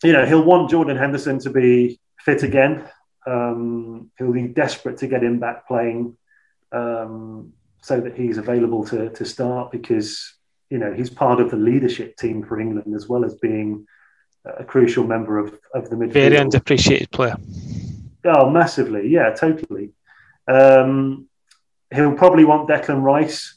[0.03, 2.87] you know, he'll want Jordan Henderson to be fit again.
[3.25, 6.17] Um, he'll be desperate to get him back playing.
[6.71, 10.33] um, so that he's available to to start because
[10.71, 13.85] you know he's part of the leadership team for England as well as being
[14.43, 16.13] a crucial member of, of the midfield.
[16.13, 17.35] Very underappreciated player.
[18.25, 19.07] Oh, massively.
[19.07, 19.91] Yeah, totally.
[20.47, 21.27] Um,
[21.93, 23.55] he'll probably want Declan Rice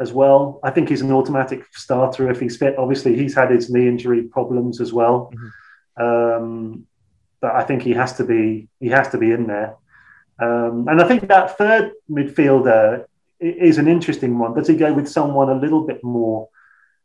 [0.00, 0.58] as well.
[0.64, 2.78] I think he's an automatic starter if he's fit.
[2.78, 5.30] Obviously, he's had his knee injury problems as well.
[5.98, 6.02] Mm-hmm.
[6.02, 6.86] Um,
[7.40, 9.76] but I think he has to be he has to be in there.
[10.38, 13.04] Um, and I think that third midfielder
[13.38, 14.54] is an interesting one.
[14.54, 16.48] Does he go with someone a little bit more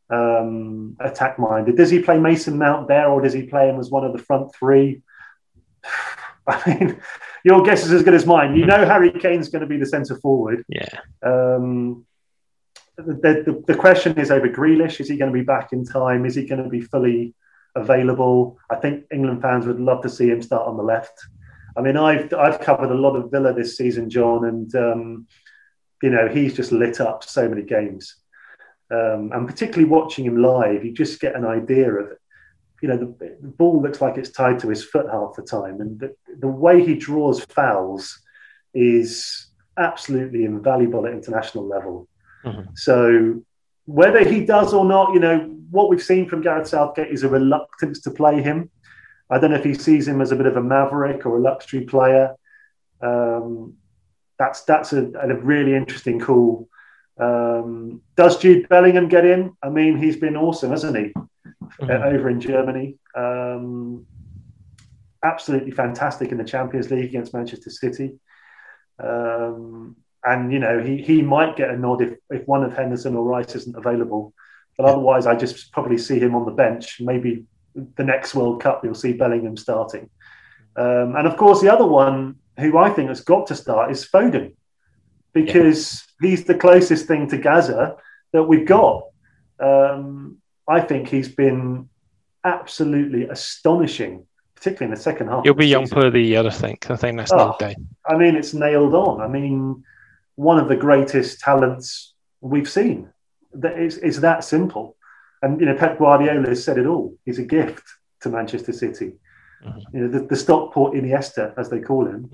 [0.08, 1.76] um, attack minded?
[1.76, 4.22] Does he play Mason Mount there, or does he play him as one of the
[4.22, 5.02] front three?
[6.48, 7.00] I mean,
[7.44, 8.56] your guess is as good as mine.
[8.56, 10.64] You know Harry Kane's going to be the centre forward.
[10.68, 10.88] Yeah.
[11.22, 12.06] Um,
[12.96, 15.00] the, the, the, question is over Grealish.
[15.00, 16.24] Is he going to be back in time?
[16.24, 17.34] Is he going to be fully
[17.74, 18.58] available?
[18.70, 21.26] I think England fans would love to see him start on the left.
[21.76, 25.26] I mean, I've I've covered a lot of Villa this season, John, and um,
[26.02, 28.16] you know he's just lit up so many games.
[28.90, 32.18] Um, and particularly watching him live, you just get an idea of it
[32.82, 35.80] you know, the, the, ball looks like it's tied to his foot half the time.
[35.80, 38.20] And the, the way he draws fouls
[38.74, 39.48] is
[39.78, 42.08] absolutely invaluable at international level.
[42.46, 42.70] Mm-hmm.
[42.74, 43.42] So
[43.86, 45.38] whether he does or not, you know,
[45.70, 48.70] what we've seen from Gareth Southgate is a reluctance to play him.
[49.28, 51.40] I don't know if he sees him as a bit of a maverick or a
[51.40, 52.34] luxury player.
[53.02, 53.74] Um,
[54.38, 56.68] that's that's a, a, really interesting call.
[57.18, 59.56] Um, does Jude Bellingham get in?
[59.62, 61.12] I mean, he's been awesome, hasn't he?
[61.80, 61.90] mm-hmm.
[61.90, 62.98] over in Germany.
[63.14, 64.06] Um,
[65.22, 68.18] absolutely fantastic in the Champions League against Manchester City.
[69.02, 73.14] Um, and you know he he might get a nod if, if one of Henderson
[73.14, 74.34] or Rice isn't available,
[74.76, 77.00] but otherwise I just probably see him on the bench.
[77.00, 77.44] Maybe
[77.74, 80.10] the next World Cup you'll see Bellingham starting,
[80.76, 84.06] um, and of course the other one who I think has got to start is
[84.06, 84.54] Foden,
[85.32, 86.30] because yeah.
[86.30, 87.96] he's the closest thing to Gazza
[88.32, 89.04] that we've got.
[89.60, 90.38] Um,
[90.68, 91.88] I think he's been
[92.44, 95.44] absolutely astonishing, particularly in the second half.
[95.44, 96.90] He'll be young of the year, I think.
[96.90, 97.74] I think that's oh, down.
[98.06, 99.20] I mean, it's nailed on.
[99.20, 99.84] I mean,
[100.36, 103.10] one of the greatest talents we've seen.
[103.62, 104.96] It's, it's that simple.
[105.42, 107.14] And you know, Pep Guardiola has said it all.
[107.24, 107.82] He's a gift
[108.20, 109.14] to Manchester City.
[109.64, 109.96] Mm-hmm.
[109.96, 112.30] You know, the, the Stockport Iniesta, as they call him.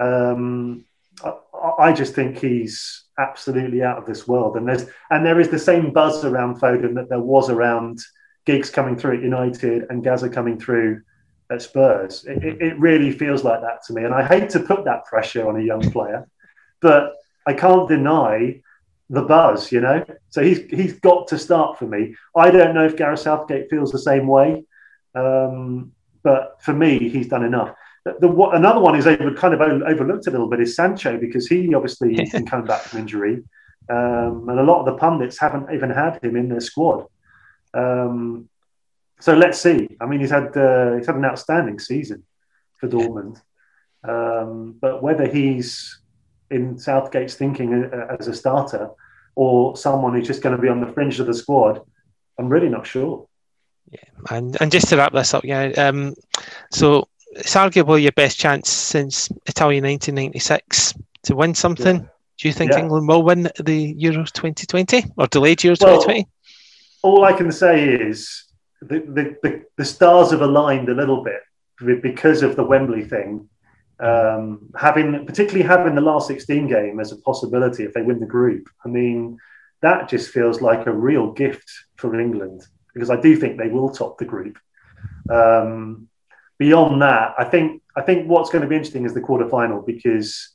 [0.00, 0.84] Um,
[1.24, 1.32] I,
[1.78, 4.56] I just think he's absolutely out of this world.
[4.56, 7.98] And there's and there is the same buzz around Foden that there was around
[8.44, 11.02] Giggs coming through at United and Gazza coming through
[11.50, 12.24] at Spurs.
[12.24, 14.04] It, it, really feels like that to me.
[14.04, 16.28] And I hate to put that pressure on a young player,
[16.80, 17.12] but
[17.46, 18.60] I can't deny
[19.08, 20.04] the buzz, you know?
[20.30, 22.16] So he's he's got to start for me.
[22.34, 24.64] I don't know if Gareth Southgate feels the same way.
[25.14, 25.92] Um,
[26.26, 27.74] but for me, he's done enough.
[28.04, 31.46] The, the, another one is over, kind of overlooked a little bit is Sancho because
[31.46, 33.44] he obviously can come back from injury,
[33.88, 37.06] um, and a lot of the pundits haven't even had him in their squad.
[37.74, 38.48] Um,
[39.20, 39.96] so let's see.
[40.00, 42.24] I mean, he's had uh, he's had an outstanding season
[42.78, 43.40] for Dortmund,
[44.02, 45.98] um, but whether he's
[46.50, 48.90] in Southgate's thinking as a starter
[49.34, 51.82] or someone who's just going to be on the fringe of the squad,
[52.38, 53.26] I'm really not sure.
[53.90, 54.00] Yeah,
[54.30, 55.66] and and just to wrap this up, yeah.
[55.76, 56.14] Um,
[56.72, 60.94] so it's arguably your best chance since Italy 1996
[61.24, 61.96] to win something.
[61.96, 62.08] Yeah.
[62.38, 62.80] Do you think yeah.
[62.80, 66.28] England will win the Euros 2020 or delayed well, 2020?
[67.02, 68.44] All I can say is
[68.82, 71.40] the, the, the, the, stars have aligned a little bit
[72.02, 73.48] because of the Wembley thing.
[73.98, 78.26] Um, having particularly having the last 16 game as a possibility if they win the
[78.26, 78.68] group.
[78.84, 79.38] I mean,
[79.80, 83.90] that just feels like a real gift for England because I do think they will
[83.90, 84.58] top the group.
[85.30, 86.08] Um,
[86.58, 90.50] beyond that, I think I think what's going to be interesting is the quarterfinal because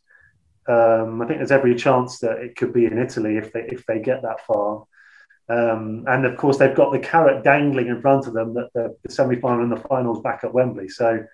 [0.67, 3.85] um, I think there's every chance that it could be in Italy if they if
[3.85, 4.85] they get that far.
[5.49, 8.95] Um, and of course, they've got the carrot dangling in front of them that the,
[9.03, 10.87] the semi final and the finals back at Wembley.
[10.87, 11.25] So,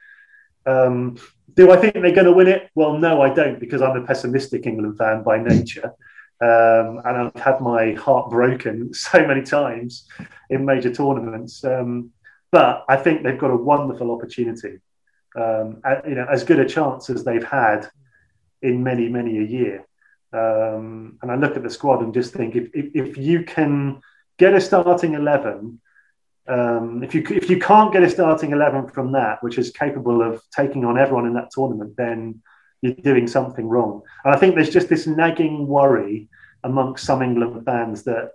[0.67, 1.17] um,
[1.55, 2.69] do I think they're going to win it?
[2.75, 5.93] Well, no, I don't, because I'm a pessimistic England fan by nature.
[6.39, 10.07] Um, and I've had my heart broken so many times
[10.49, 11.63] in major tournaments.
[11.63, 12.11] Um,
[12.51, 14.79] but I think they've got a wonderful opportunity,
[15.35, 17.89] um, you know, as good a chance as they've had
[18.61, 19.87] in many, many a year.
[20.31, 24.01] Um, and I look at the squad and just think if, if, if you can
[24.37, 25.81] get a starting 11,
[26.47, 30.21] um, if you if you can't get a starting 11 from that, which is capable
[30.21, 32.41] of taking on everyone in that tournament, then
[32.81, 34.01] you're doing something wrong.
[34.23, 36.29] And I think there's just this nagging worry
[36.63, 38.31] amongst some England fans that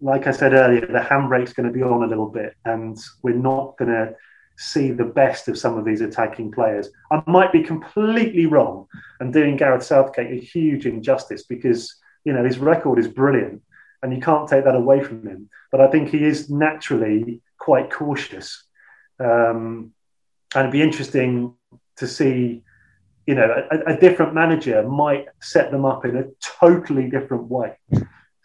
[0.00, 3.34] like I said earlier, the handbrake's going to be on a little bit, and we're
[3.34, 4.14] not going to
[4.58, 6.88] see the best of some of these attacking players.
[7.10, 8.86] I might be completely wrong
[9.20, 11.94] and doing Gareth Southgate a huge injustice because
[12.24, 13.62] you know his record is brilliant
[14.02, 15.48] and you can't take that away from him.
[15.70, 18.64] But I think he is naturally quite cautious,
[19.18, 19.92] um,
[20.54, 21.54] and it'd be interesting
[21.96, 22.62] to see.
[23.26, 26.26] You know, a, a different manager might set them up in a
[26.60, 27.76] totally different way.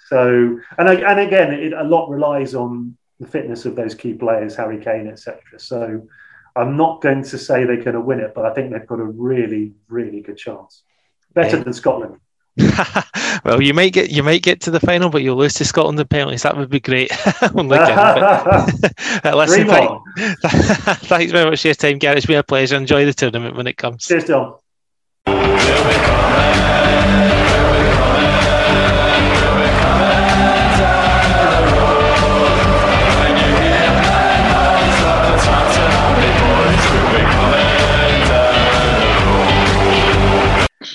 [0.07, 4.55] So, and and again, it, a lot relies on the fitness of those key players,
[4.55, 5.39] Harry Kane, etc.
[5.57, 6.07] So
[6.55, 8.99] I'm not going to say they're going to win it, but I think they've got
[8.99, 10.83] a really, really good chance.
[11.33, 11.63] Better yeah.
[11.63, 12.19] than Scotland.
[13.45, 15.99] well, you might get you might get to the final, but you'll lose to Scotland
[15.99, 16.43] in penalties.
[16.43, 17.11] That would be great.
[19.37, 19.67] Listen,
[21.07, 22.17] thanks very much for your time, Gary.
[22.17, 22.75] It's been a pleasure.
[22.75, 24.05] Enjoy the tournament when it comes.
[24.05, 24.55] Cheers, John.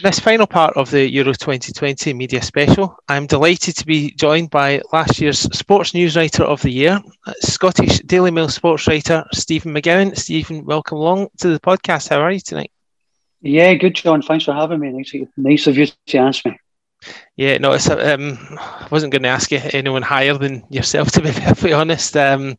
[0.07, 4.81] This final part of the Euro 2020 media special, I'm delighted to be joined by
[4.93, 7.01] last year's Sports News Writer of the Year,
[7.41, 10.16] Scottish Daily Mail sports writer Stephen McGowan.
[10.16, 12.09] Stephen, welcome along to the podcast.
[12.09, 12.70] How are you tonight?
[13.41, 14.23] Yeah, good, John.
[14.23, 14.91] Thanks for having me.
[14.91, 16.57] Nice, nice of you to ask me.
[17.35, 21.20] Yeah, no, it's, um, I wasn't going to ask you anyone higher than yourself, to
[21.20, 22.16] be perfectly honest.
[22.16, 22.57] Um,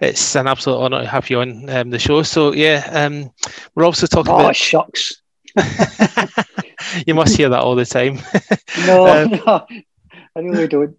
[0.00, 2.22] it's an absolute honour to have you on um, the show.
[2.22, 3.32] So, yeah, um,
[3.74, 4.54] we're also talking oh, about.
[4.54, 5.20] shucks.
[7.06, 8.20] you must hear that all the time.
[8.86, 9.66] no, um, no,
[10.36, 10.96] I really don't.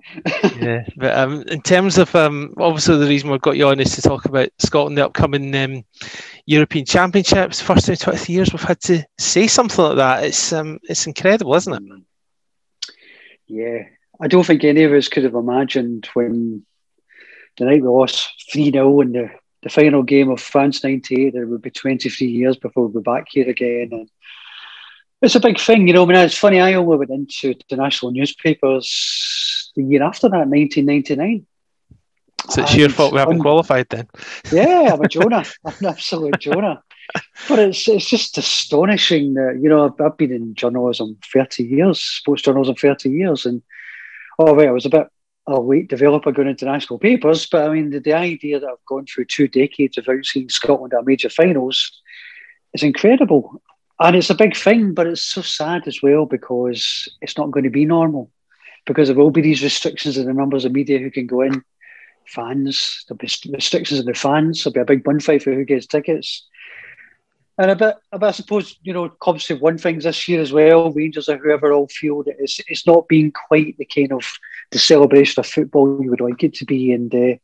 [0.59, 3.95] yeah, but um, in terms of um, obviously the reason we've got you on is
[3.95, 5.83] to talk about Scotland, the upcoming um,
[6.45, 7.61] European Championships.
[7.61, 10.23] First in twenty years, we've had to say something like that.
[10.23, 12.03] It's um, it's incredible, isn't it?
[13.47, 13.83] Yeah,
[14.21, 16.65] I don't think any of us could have imagined when
[17.57, 19.29] the night we lost three 0 in the
[19.63, 21.33] the final game of France '98.
[21.33, 24.09] There would be 23 years before we're back here again, and
[25.25, 26.03] it's a big thing, you know.
[26.03, 26.59] I mean, it's funny.
[26.59, 31.45] I only went into the national newspapers the year after that, 1999.
[32.49, 34.07] So it's and your fault we haven't qualified then.
[34.51, 35.43] Yeah, I'm a Jonah.
[35.65, 36.83] I'm an absolute Jonah.
[37.47, 41.99] But it's it's just astonishing that you know I've, I've, been in journalism 30 years,
[41.99, 43.61] sports journalism 30 years, and
[44.39, 45.07] oh wait, I was a bit
[45.47, 48.85] a late developer going into national papers, but I mean the, the idea that I've
[48.87, 52.01] gone through two decades without seeing Scotland at major finals
[52.73, 53.61] is incredible
[53.99, 57.63] and it's a big thing, but it's so sad as well because it's not going
[57.63, 58.31] to be normal.
[58.85, 61.63] Because there will be these restrictions in the numbers of media who can go in,
[62.27, 65.65] fans, there'll be restrictions in the fans, there'll be a big bun fight for who
[65.65, 66.45] gets tickets.
[67.57, 70.91] And a bit, I suppose, you know, Cubs have won things this year as well.
[70.91, 74.25] Rangers or whoever all feel that it's, it's not being quite the kind of
[74.71, 76.91] the celebration of football you would like it to be.
[76.91, 77.37] And uh,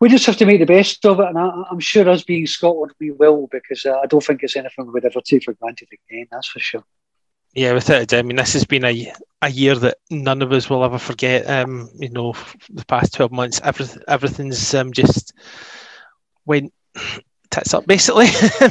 [0.00, 1.28] we just have to make the best of it.
[1.28, 4.56] And I, am sure us being Scotland, we will, because uh, I don't think it's
[4.56, 6.26] anything we would ever take for granted again.
[6.30, 6.84] That's for sure.
[7.54, 8.18] Yeah, without a doubt.
[8.18, 9.12] I mean, this has been a,
[9.42, 11.48] a year that none of us will ever forget.
[11.48, 12.34] Um, you know,
[12.70, 15.32] the past 12 months, everything, everything's um, just
[16.44, 16.72] went
[17.58, 18.26] tits up basically.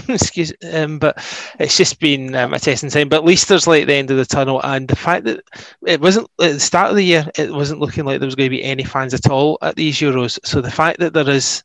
[0.14, 1.18] Excuse, um, but
[1.60, 3.10] it's just been um, a testing time.
[3.10, 5.44] But at least there's at the end of the tunnel, and the fact that
[5.86, 8.50] it wasn't at the start of the year, it wasn't looking like there was going
[8.50, 10.40] to be any fans at all at these Euros.
[10.44, 11.64] So the fact that there is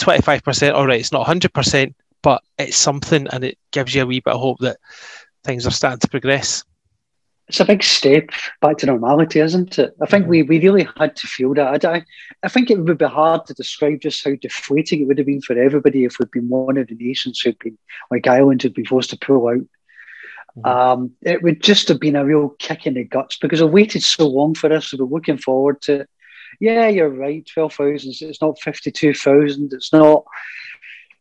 [0.00, 4.20] 25%, all right, it's not 100%, but it's something, and it gives you a wee
[4.20, 4.78] bit of hope that
[5.44, 6.64] things are starting to progress
[7.48, 8.28] it's a big step
[8.60, 9.94] back to normality, isn't it?
[10.02, 10.30] I think mm-hmm.
[10.30, 11.84] we, we really had to feel that.
[11.84, 12.04] I,
[12.42, 15.40] I think it would be hard to describe just how deflating it would have been
[15.40, 17.78] for everybody if we'd been one of the nations who'd been,
[18.10, 19.56] like Ireland, who'd been forced to pull out.
[20.58, 20.66] Mm-hmm.
[20.66, 24.02] Um, it would just have been a real kick in the guts because I waited
[24.02, 24.92] so long for this.
[24.92, 26.10] We were looking forward to it.
[26.60, 27.46] Yeah, you're right.
[27.46, 28.14] 12,000.
[28.20, 29.72] It's not 52,000.
[29.72, 30.24] It's not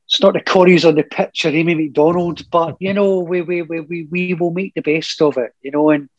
[0.07, 3.61] it's not the Corries on the pitch or Amy Macdonald, but you know, we we,
[3.61, 6.09] we, we, we will make the best of it, you know, and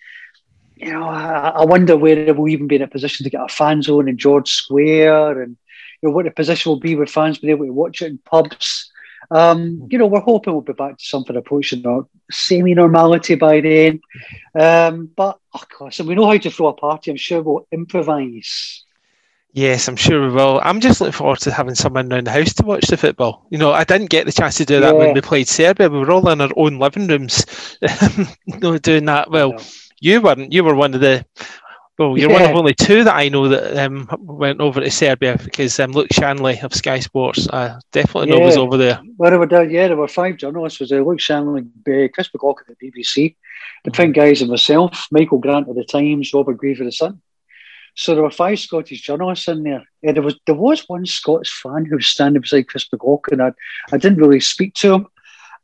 [0.78, 3.48] you know, I, I wonder whether we'll even be in a position to get a
[3.48, 5.56] fan zone in George Square and
[6.00, 8.18] you know what the position will be with fans being able to watch it in
[8.18, 8.90] pubs.
[9.30, 11.84] Um, you know, we're hoping we'll be back to something approaching
[12.30, 14.00] semi normality by then.
[14.58, 17.10] Um, but of course, and we know how to throw a party.
[17.10, 18.84] I'm sure we'll improvise.
[19.52, 20.60] Yes, I'm sure we will.
[20.62, 23.46] I'm just looking forward to having someone around the house to watch the football.
[23.50, 24.98] You know, I didn't get the chance to do that yeah.
[24.98, 25.88] when we played Serbia.
[25.88, 27.44] We were all in our own living rooms,
[27.80, 29.30] you know, doing that.
[29.30, 29.54] Well,
[30.00, 30.52] you weren't.
[30.52, 31.24] You were one of the.
[31.98, 32.42] Well, you're yeah.
[32.42, 35.90] one of only two that I know that um, went over to Serbia because um,
[35.90, 38.38] Luke Shanley of Sky Sports, I definitely yeah.
[38.38, 39.00] know was over there.
[39.16, 40.78] Well, there were, yeah, there were five journalists.
[40.78, 43.34] Was there Luke Shanley, uh, Chris McLaughlin at the BBC,
[43.82, 44.12] the mm-hmm.
[44.12, 47.20] guys and myself, Michael Grant of the Times, Robert Grieve of the Sun.
[47.96, 49.82] So there were five Scottish journalists in there.
[50.02, 53.40] Yeah, there was there was one Scots fan who was standing beside Chris McLaughlin.
[53.40, 53.50] I,
[53.90, 55.06] I didn't really speak to him,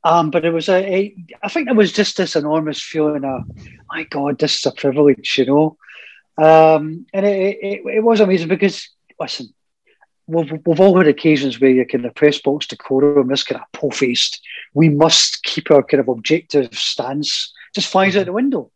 [0.05, 3.43] um, but it was a, a I think it was just this enormous feeling of,
[3.89, 5.77] my God, this is a privilege, you know.
[6.37, 9.55] Um, and it, it, it was amazing because listen,
[10.27, 13.81] we've, we've all had occasions where you kind of press box decorum, this kind of
[13.81, 14.41] po-faced,
[14.75, 18.71] we must keep our kind of objective stance, just flies out the window.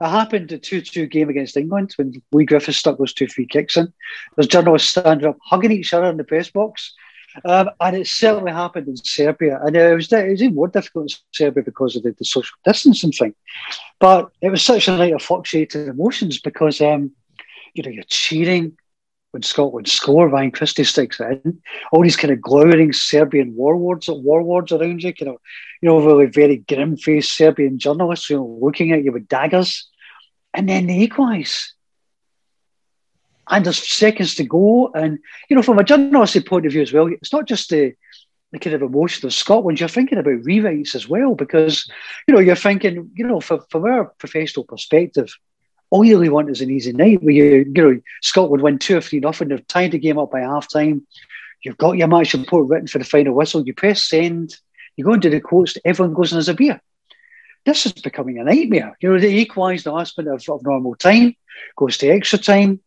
[0.00, 3.46] It happened at 2 2 game against England when Leigh Griffiths stuck those two free
[3.46, 3.92] kicks in.
[4.34, 6.92] There's journalists standing up, hugging each other in the press box.
[7.44, 9.60] Um, and it certainly happened in Serbia.
[9.62, 12.56] And it was, it was even more difficult in Serbia because of the, the social
[12.64, 13.34] distancing thing.
[13.98, 17.12] But it was such a night of fluctuating emotions because, um,
[17.74, 18.76] you know, you're cheering
[19.32, 21.60] when Scotland score, Ryan Christie sticks in.
[21.90, 25.36] All these kind of glowering Serbian warlords, warlords around you, kind of,
[25.82, 29.90] you know, really very grim-faced Serbian journalists, you know, looking at you with daggers,
[30.54, 31.73] and then they equalise.
[33.48, 35.18] And there's seconds to go, and
[35.48, 37.94] you know, from a journalistic point of view as well, it's not just the
[38.52, 39.80] the kind of emotion of Scotland.
[39.80, 41.88] You're thinking about rewrites as well, because
[42.26, 45.34] you know you're thinking, you know, from, from our professional perspective,
[45.90, 48.96] all you really want is an easy night where you, you know, Scotland win two
[48.96, 51.06] or three nothing, they've tied the game up by half time.
[51.62, 53.66] You've got your match report written for the final whistle.
[53.66, 54.56] You press send.
[54.96, 55.78] You go into the coach.
[55.84, 56.80] Everyone goes in as a beer.
[57.64, 58.96] This is becoming a nightmare.
[59.00, 61.34] You know, they equalise the last minute of, of normal time,
[61.76, 62.80] goes to extra time.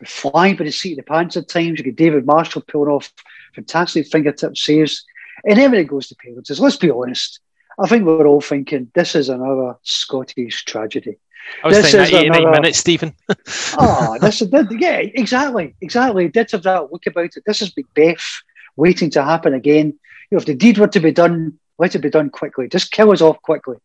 [0.00, 1.78] We fly by the seat of the pants at times.
[1.78, 3.12] You get David Marshall pulling off
[3.54, 5.04] fantastic fingertip saves.
[5.44, 7.40] And it goes to penalties, let's be honest.
[7.78, 11.18] I think we're all thinking this is another Scottish tragedy.
[11.64, 13.14] I was This saying is that 89 another- minutes, Stephen.
[13.78, 14.48] oh, this is
[14.78, 16.26] yeah, exactly, exactly.
[16.26, 17.42] It did have that look about it.
[17.46, 18.42] This is Macbeth
[18.76, 19.98] waiting to happen again.
[20.30, 22.68] You know, if the deed were to be done, let it be done quickly.
[22.68, 23.76] Just kill us off quickly.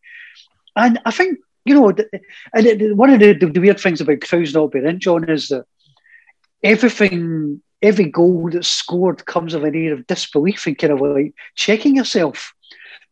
[0.76, 4.54] And I think you know, and it, one of the, the, weird things about Crowes
[4.54, 5.66] not being in, John, is that
[6.66, 11.34] everything, every goal that's scored comes of an air of disbelief and kind of like
[11.54, 12.54] checking yourself,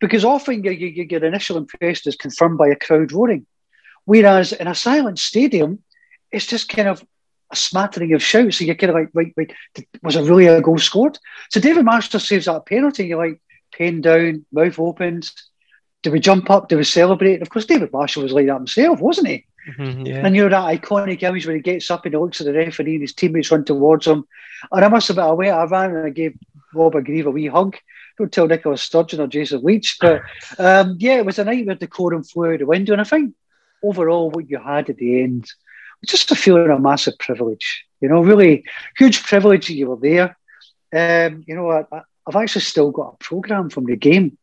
[0.02, 3.46] because often your, your, your initial impression is confirmed by a crowd roaring.
[4.06, 5.80] Whereas in a silent stadium,
[6.32, 7.06] it's just kind of
[7.52, 8.58] a smattering of shouts.
[8.58, 9.54] So you're kind of like, right, right,
[10.02, 11.20] was it really a goal scored?
[11.52, 13.06] So David Marshall saves that penalty.
[13.06, 13.40] You're like,
[13.78, 15.32] pen down, mouth opened.
[16.02, 16.68] Do we jump up?
[16.68, 17.42] Do we celebrate?
[17.42, 19.46] Of course, David Marshall was like that himself, wasn't he?
[19.68, 20.26] Mhm, yeah.
[20.26, 22.53] And you know that iconic image when he gets up and he looks at the
[22.53, 24.26] referee and his teammates run towards him.
[24.72, 25.49] And I must have been away.
[25.49, 26.38] I ran and I gave
[26.73, 27.77] Rob a Grieve a wee hug.
[28.18, 29.98] Don't tell Nicola Sturgeon or Jason Leitch.
[30.02, 30.22] But
[30.60, 32.94] um, yeah, it was a night where decorum flew out the window.
[32.94, 33.34] And I think
[33.81, 35.44] overall what you had at the end
[36.02, 37.85] was just a feeling of massive privilege.
[38.02, 38.65] You know, really
[38.98, 40.38] huge privilege that you were there.
[40.94, 44.38] Um, you know, I- I've actually still got a programme from the game.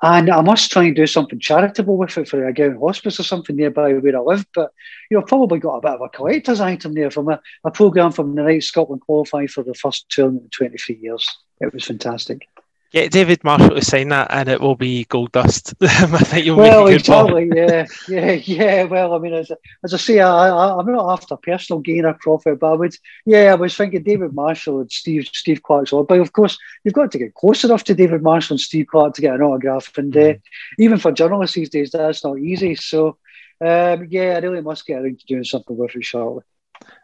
[0.00, 3.56] And I must try and do something charitable with it for Ardgowan hospice or something
[3.56, 4.46] nearby where I live.
[4.54, 4.72] But,
[5.10, 8.12] you know, probably got a bit of a collector's item there from a, a programme
[8.12, 11.28] from the night Scotland qualified for the first tournament in 23 years.
[11.60, 12.46] It was fantastic.
[12.92, 15.74] Get David Marshall to sign that, and it will be gold dust.
[15.82, 18.84] I think you'll Well, make a good exactly, yeah, yeah, yeah.
[18.84, 19.50] Well, I mean, as,
[19.84, 22.94] as I say, I, I, I'm not after personal gain or profit, but I would,
[23.26, 25.92] yeah, I was thinking David Marshall and Steve Steve Clarke's.
[25.92, 29.14] But of course, you've got to get close enough to David Marshall and Steve Clarke
[29.14, 30.34] to get an autograph, and uh,
[30.78, 32.74] even for journalists these days, that's not easy.
[32.74, 33.18] So,
[33.64, 36.42] um, yeah, I really must get around to doing something with it shortly.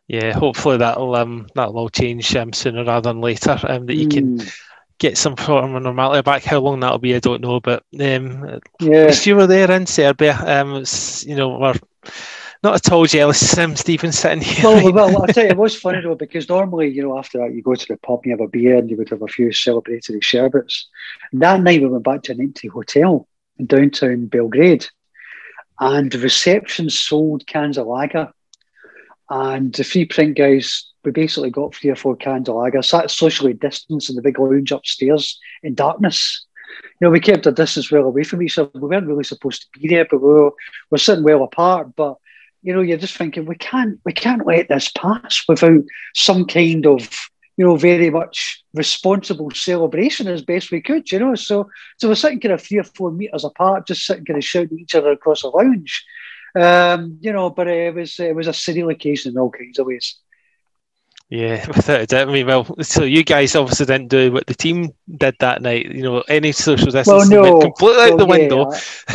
[0.09, 3.59] Yeah, hopefully that'll um that'll all change um sooner rather than later.
[3.69, 4.51] Um, that you can Mm,
[4.99, 6.45] get some form of normality back.
[6.45, 7.61] How long that'll be, I don't know.
[7.61, 9.07] But um, yeah.
[9.07, 10.39] least you were there in Serbia.
[10.45, 10.85] Um,
[11.23, 11.75] you know, we're
[12.65, 13.57] not at all jealous.
[13.59, 14.65] Um, Stephen sitting here.
[14.65, 17.39] Well, right well, I'll tell you, it was funny though because normally, you know, after
[17.39, 19.23] that, you go to the pub and you have a beer and you would have
[19.23, 20.89] a few celebratory sherbets.
[21.35, 24.87] That night, we went back to an empty hotel in downtown Belgrade,
[25.79, 28.33] and the reception sold cans of lager.
[29.31, 33.11] And the free print guys, we basically got three or four cans of lager, sat
[33.11, 36.47] socially distanced in the big lounge upstairs in darkness.
[37.01, 38.71] You know, we kept our distance well away from each other.
[38.75, 40.53] We weren't really supposed to be there, but we were,
[40.91, 41.95] we're sitting well apart.
[41.97, 42.17] But
[42.63, 45.83] you know, you're just thinking we can't we can't let this pass without
[46.15, 47.09] some kind of
[47.57, 51.11] you know very much responsible celebration as best we could.
[51.13, 51.69] You know, so
[51.99, 54.79] so we're sitting kind of three or four meters apart, just sitting kind of shouting
[54.79, 56.05] at each other across the lounge.
[56.59, 59.87] Um, you know, but it was it was a surreal occasion in all kinds of
[59.87, 60.17] ways.
[61.31, 62.29] Yeah, without a doubt.
[62.29, 65.87] I mean, well, so you guys obviously didn't do what the team did that night.
[65.87, 68.71] You know, any social distancing went completely out the Well, yeah, window.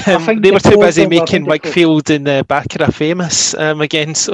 [0.07, 3.81] I Um, think they were too busy I making Wakefield and uh, Baccara famous um,
[3.81, 4.15] again.
[4.15, 4.33] So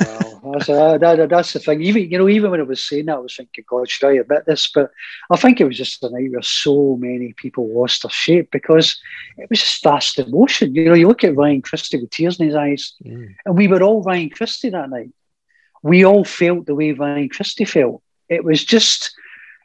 [0.00, 1.82] Yeah, well, that's, uh, that, that's the thing.
[1.82, 4.12] Even you know, even when I was saying that, I was thinking, God, should I
[4.14, 4.70] admit this?
[4.72, 4.90] But
[5.30, 9.00] I think it was just a night where so many people lost their shape because
[9.38, 10.74] it was just vast emotion.
[10.74, 13.34] You know, you look at Ryan Christie with tears in his eyes, Mm.
[13.46, 15.10] and we were all Ryan Christie that night.
[15.86, 18.02] We all felt the way Ryan Christie felt.
[18.28, 19.14] It was just,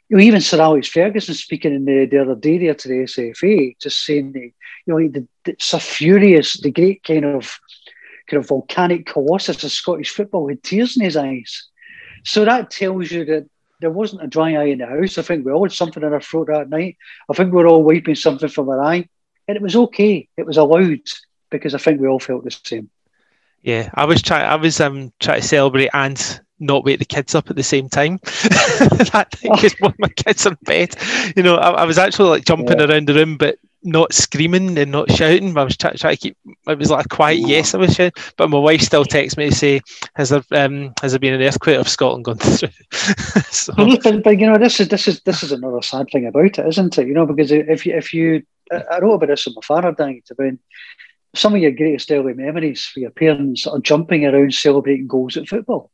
[0.08, 3.02] you know, even Sir Alex Ferguson speaking in the, the other day there to the
[3.04, 4.52] SFA, just saying, that, you
[4.86, 7.58] know, the, the, Sir Furious, the great kind of
[8.28, 11.68] kind of volcanic colossus of Scottish football, with tears in his eyes.
[12.24, 13.48] So that tells you that
[13.80, 15.18] there wasn't a dry eye in the house.
[15.18, 16.98] I think we all had something in our throat that night.
[17.28, 19.08] I think we were all wiping something from our eye.
[19.48, 20.28] And it was okay.
[20.36, 21.00] It was allowed
[21.50, 22.90] because I think we all felt the same.
[23.62, 24.44] Yeah, I was trying.
[24.44, 27.88] I was um trying to celebrate and not wake the kids up at the same
[27.88, 28.18] time.
[28.22, 30.94] that because both my kids are in bed.
[31.36, 32.80] You know, I, I was actually like jumping Yeah.
[32.80, 35.56] around the room, but not screaming and not shouting.
[35.56, 36.36] I was trying, trying to keep.
[36.68, 37.74] It was like a quiet yes.
[37.74, 39.80] I was shouting, but my wife still texts me to say,
[40.14, 42.68] "Has there um has there been an earthquake of Scotland gone through?"
[43.50, 43.72] so
[44.02, 46.66] but, but you know, this is this is this is another sad thing about it,
[46.66, 47.06] isn't it?
[47.06, 49.92] You know, because if you if you, I I wrote about this when my father
[49.92, 50.22] died.
[50.30, 50.52] About
[51.34, 55.48] some of your greatest early memories for your parents are jumping around celebrating goals at
[55.48, 55.90] football.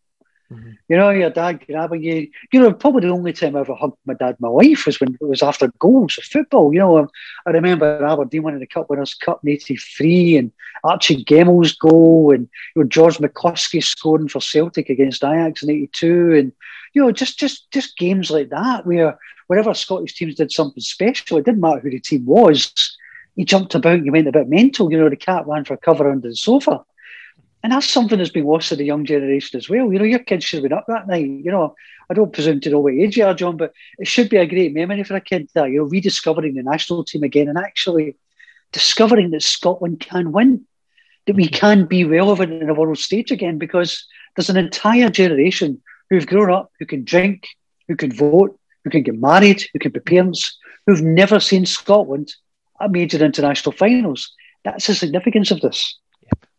[0.53, 0.77] Mhm.
[0.89, 2.29] You know, your dad grabbing you.
[2.53, 4.99] You know, probably the only time I ever hugged my dad in my life was
[5.01, 6.73] when it was after goals of football.
[6.73, 7.09] You know,
[7.47, 10.51] I remember Aberdeen winning the Cup Winners' Cup in '83 and
[10.83, 16.35] Archie Gemmill's goal and you know, George McCluskey scoring for Celtic against Ajax in '82
[16.35, 16.53] and
[16.95, 21.39] you know, just just just games like that where whenever Scottish teams did something special,
[21.39, 22.97] it didn't matter who the team was.
[23.39, 24.91] You jumped about, you went a bit mental.
[24.91, 26.85] You know, the cat ran for cover under the sofa.
[27.63, 29.93] And that's something that's been lost to the young generation as well.
[29.93, 31.25] You know, your kids should have been up that night.
[31.25, 31.77] You know,
[32.11, 34.47] I don't presume to know what age you are, John, but it should be a
[34.47, 38.17] great memory for a kid that, you know, rediscovering the national team again and actually
[38.73, 40.67] discovering that Scotland can win,
[41.27, 44.05] that we can be relevant in a world stage again, because
[44.35, 47.47] there's an entire generation who've grown up, who can drink,
[47.87, 52.35] who can vote, who can get married, who can be parents, who've never seen Scotland
[52.87, 54.31] major international finals.
[54.65, 55.99] That's the significance of this.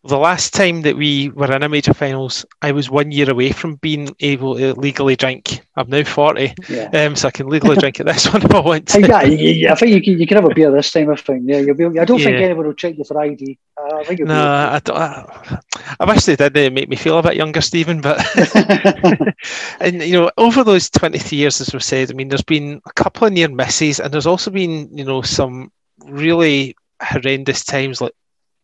[0.06, 3.52] the last time that we were in a major finals, I was one year away
[3.52, 5.60] from being able to legally drink.
[5.76, 6.90] I'm now 40, Yeah.
[6.94, 9.02] um, so I can legally drink at this one if I want to.
[9.02, 11.10] yeah, yeah, yeah, I think you can, you can have a beer this time.
[11.12, 11.44] I think.
[11.46, 13.60] Yeah, you'll be, I don't think anyone will check you for ID.
[13.78, 15.60] Uh, I think No, I, don't, I,
[16.00, 16.54] I wish they did.
[16.54, 18.00] They make me feel a bit younger, Stephen.
[18.00, 18.18] But
[19.82, 22.94] and you know, over those 23 years, as we've said, I mean, there's been a
[22.94, 25.72] couple of near misses, and there's also been, you know, some
[26.06, 28.02] really horrendous times.
[28.02, 28.14] Like,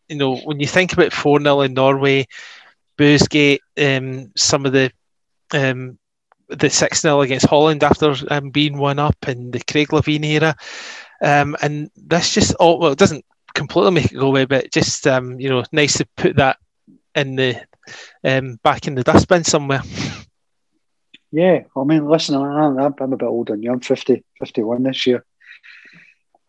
[0.10, 2.28] you know, when you think about four 0 in Norway,
[2.98, 4.92] Boozegate, um, some of the
[5.54, 5.98] um,
[6.50, 10.56] the six 0 against Holland after um, being one up, and the Craig Levein era,
[11.22, 15.08] um, and that's just all well, it doesn't completely make it go away, but just
[15.08, 16.58] um, you know, nice to put that
[17.16, 17.66] in the
[18.24, 19.82] um, back in the dustbin somewhere.
[21.32, 23.72] Yeah, I mean, listen, I'm I'm a bit older than you.
[23.72, 25.26] I'm 50, 51 this year.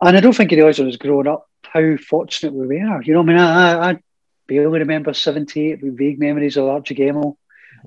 [0.01, 3.03] And I don't think you realise when I was growing up how fortunate we were.
[3.03, 3.99] You know, I mean, I, I,
[4.47, 7.37] barely remember 78 with vague memories of Archie Gemmill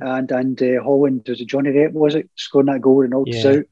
[0.01, 1.25] and, and uh, Holland.
[1.27, 2.29] Was it Johnny Rep, was it?
[2.35, 3.49] Scoring that goal and all Yeah.
[3.49, 3.65] out.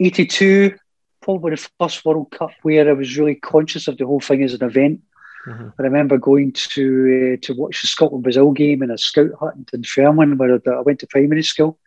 [0.00, 0.74] 82,
[1.20, 4.54] probably the first World Cup where I was really conscious of the whole thing as
[4.54, 5.02] an event.
[5.46, 5.72] Mhm.
[5.78, 9.54] I remember going to uh, to watch the Scotland Brazil game in a scout hut
[9.54, 11.78] in Dunfermline where I went to primary school.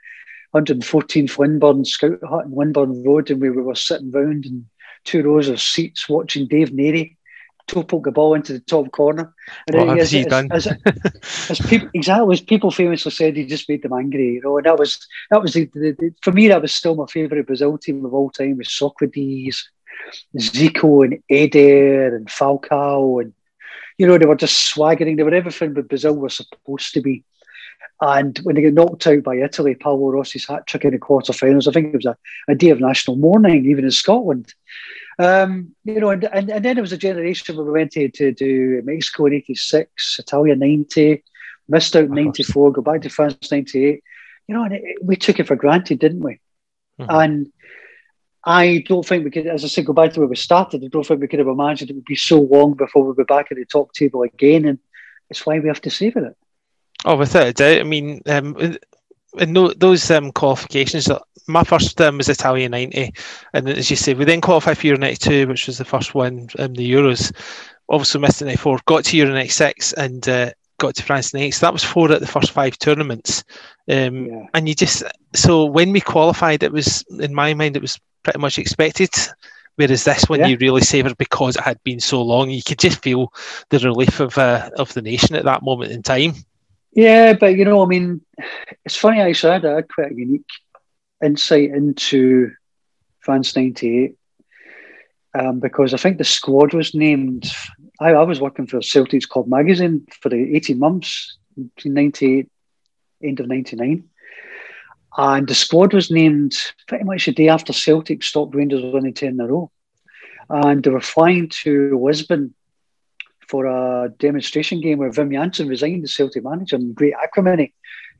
[0.55, 4.67] 114th Winburn Scout Hut in Winburn Road, and we, we were sitting round in
[5.03, 7.17] two rows of seats watching Dave Narey
[7.67, 9.33] poke the ball into the top corner.
[9.67, 10.49] And What has he done?
[10.51, 10.67] As,
[11.49, 14.33] as people, exactly as people famously said, he just made them angry.
[14.33, 16.95] You know, and that was that was the, the, the for me that was still
[16.95, 19.69] my favourite Brazil team of all time with Socrates,
[20.37, 23.33] Zico, and Eder, and Falcao, and
[23.97, 25.15] you know they were just swaggering.
[25.15, 27.23] They were everything but Brazil were supposed to be.
[28.01, 31.67] And when they get knocked out by Italy, Paolo Rossi's hat trick in the quarterfinals,
[31.67, 34.53] I think it was a, a day of national mourning, even in Scotland.
[35.19, 38.09] Um, you know, and, and, and then it was a generation where we went to,
[38.09, 41.23] to do Mexico in 86, Italia 90,
[41.69, 44.03] missed out in 94, go back to France 98.
[44.47, 46.39] You know, and it, we took it for granted, didn't we?
[46.99, 47.07] Mhm.
[47.09, 47.51] And
[48.43, 50.83] I don't think we could, as I said, go back to where we started.
[50.83, 53.23] I don't think we could have imagined it would be so long before we'd be
[53.23, 54.65] back at the top table again.
[54.65, 54.79] And
[55.29, 56.37] it's why we have to savour it.
[57.05, 57.79] Oh, without a doubt.
[57.79, 58.77] I mean, um, in-
[59.39, 63.11] in tho- those um, qualifications, uh, my first um, was Italia 90.
[63.53, 66.47] And as you say, we then qualified for Euro 92, which was the first one
[66.57, 67.31] in the Euros.
[67.89, 71.51] Obviously missed the 94, got to Euro 96 and uh, got to France 98.
[71.51, 73.43] So that was four at the first five tournaments.
[73.89, 74.45] Um, Yeah.
[74.53, 75.03] And you just,
[75.33, 79.09] so when we qualified, it was, in my mind, it was pretty much expected.
[79.75, 80.47] Whereas this one Yeah.
[80.47, 82.51] you really savoured because it had been so long.
[82.51, 83.33] You could just feel
[83.69, 86.35] the relief of uh, of the nation at that moment in time.
[86.95, 88.21] Yeah, but you know, I mean,
[88.85, 89.21] it's funny.
[89.21, 90.45] I had, I had quite a unique
[91.23, 92.51] insight into
[93.19, 94.15] France '98
[95.33, 97.51] um, because I think the squad was named.
[97.99, 101.37] I, I was working for Celtics Club magazine for the 18 months,
[101.75, 102.49] between '98,
[103.23, 104.03] end of '99,
[105.17, 106.53] And the squad was named
[106.87, 109.71] pretty much the day after Celtic stopped Rangers winning 10 in a row.
[110.49, 112.53] And they were flying to Lisbon
[113.53, 117.71] for a demonstration game where Wim Jansen resigned as Celtic manager in great acrimony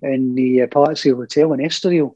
[0.03, 2.15] in the uh, Palazzo Hotel in Estoril.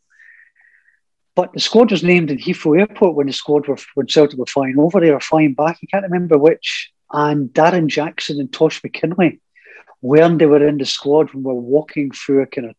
[1.34, 4.46] But the squad was named in Heathrow Airport when the squad were when Celtic were
[4.46, 5.80] flying over there or flying back.
[5.82, 6.92] I can't remember which.
[7.12, 9.40] And Darren Jackson and Tosh McKinlay,
[10.02, 12.76] when they were in the squad, when we were walking through a kind of,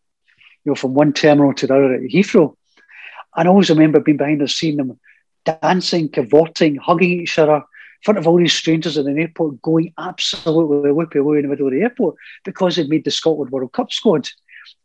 [0.65, 2.55] you know, from one terminal to the other at Heathrow.
[3.35, 5.01] And I always remember being behind the scene them
[5.44, 7.65] dancing, cavorting, hugging each other
[8.02, 11.66] front of all these strangers in an airport, going absolutely whoopee away in the middle
[11.66, 14.28] of the airport because they'd made the Scotland World Cup squad.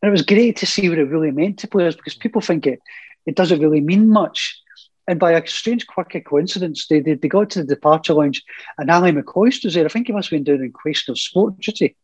[0.02, 2.68] And it was great to see what it really meant to players because people think
[2.68, 2.80] it
[3.26, 4.60] it doesn't really mean much.
[5.07, 8.44] And by a strange quirky coincidence, they, they, they got to the departure lounge
[8.77, 9.85] and Ally McCoist was there.
[9.85, 11.95] I think he must have been doing in question of sport duty.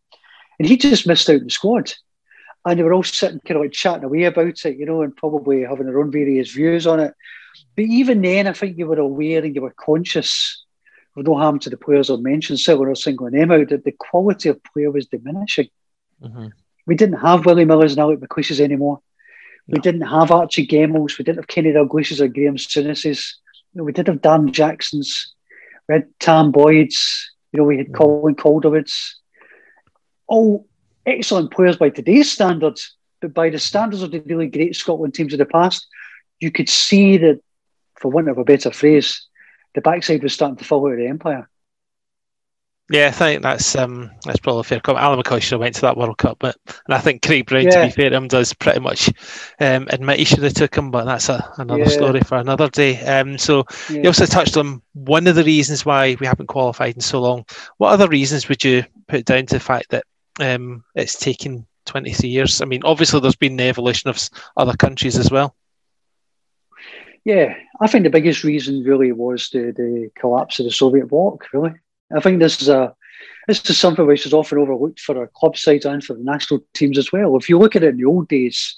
[0.59, 1.93] And he just missed out the squad.
[2.65, 5.15] And they were all sitting kind of like chatting away about it, you know, and
[5.15, 7.13] probably having their own various views on it.
[7.75, 10.65] But even then, I think you were aware and you were conscious
[11.15, 14.49] no harm to the players I mentioned, certainly not singling them out, that the quality
[14.49, 15.67] of player was diminishing.
[16.21, 16.47] Mm-hmm.
[16.85, 19.01] We didn't have Willie Millers and Alex McLeish's anymore.
[19.67, 21.17] We didn't have Archie Gemmills.
[21.17, 23.37] We didn't have Kenny Dalglish's or Graeme Souness's.
[23.73, 25.35] You know, we did have Darren Jackson's.
[25.87, 27.31] We had Tam Boyd's.
[27.51, 27.93] You know, we had mm.
[27.93, 29.19] Colin Calderwood's.
[30.27, 30.67] All
[31.05, 35.33] excellent players by today's standards, but by the standards of the really great Scotland teams
[35.33, 35.85] of the past,
[36.39, 37.39] you could see that,
[37.99, 39.27] for want of a better phrase,
[39.75, 41.49] the backside was starting to fall out of the empire.
[42.91, 45.03] Yeah, I think that's um, that's probably a fair comment.
[45.03, 47.65] Ally McCoist should have went to that World Cup, but and I think Craig Brown,
[47.65, 47.81] yeah.
[47.81, 49.11] to be fair him, does pretty much
[49.59, 51.87] um, admit he should have took him, but that's a, another yeah.
[51.87, 52.99] story for another day.
[53.01, 54.01] Um, so yeah.
[54.01, 57.45] you also touched on one of the reasons why we haven't qualified in so long.
[57.77, 60.05] What other reasons would you put down to the fact that
[60.39, 62.59] um, it's taken 23 years?
[62.59, 64.19] I mean, obviously there's been the evolution of
[64.57, 65.55] other countries as well.
[67.25, 71.45] Yeah, I think the biggest reason really was the, the collapse of the Soviet bloc,
[71.53, 71.73] really.
[72.15, 72.95] I think this is a
[73.47, 76.63] this is something which is often overlooked for our club sides and for the national
[76.73, 77.35] teams as well.
[77.35, 78.77] If you look at it in the old days,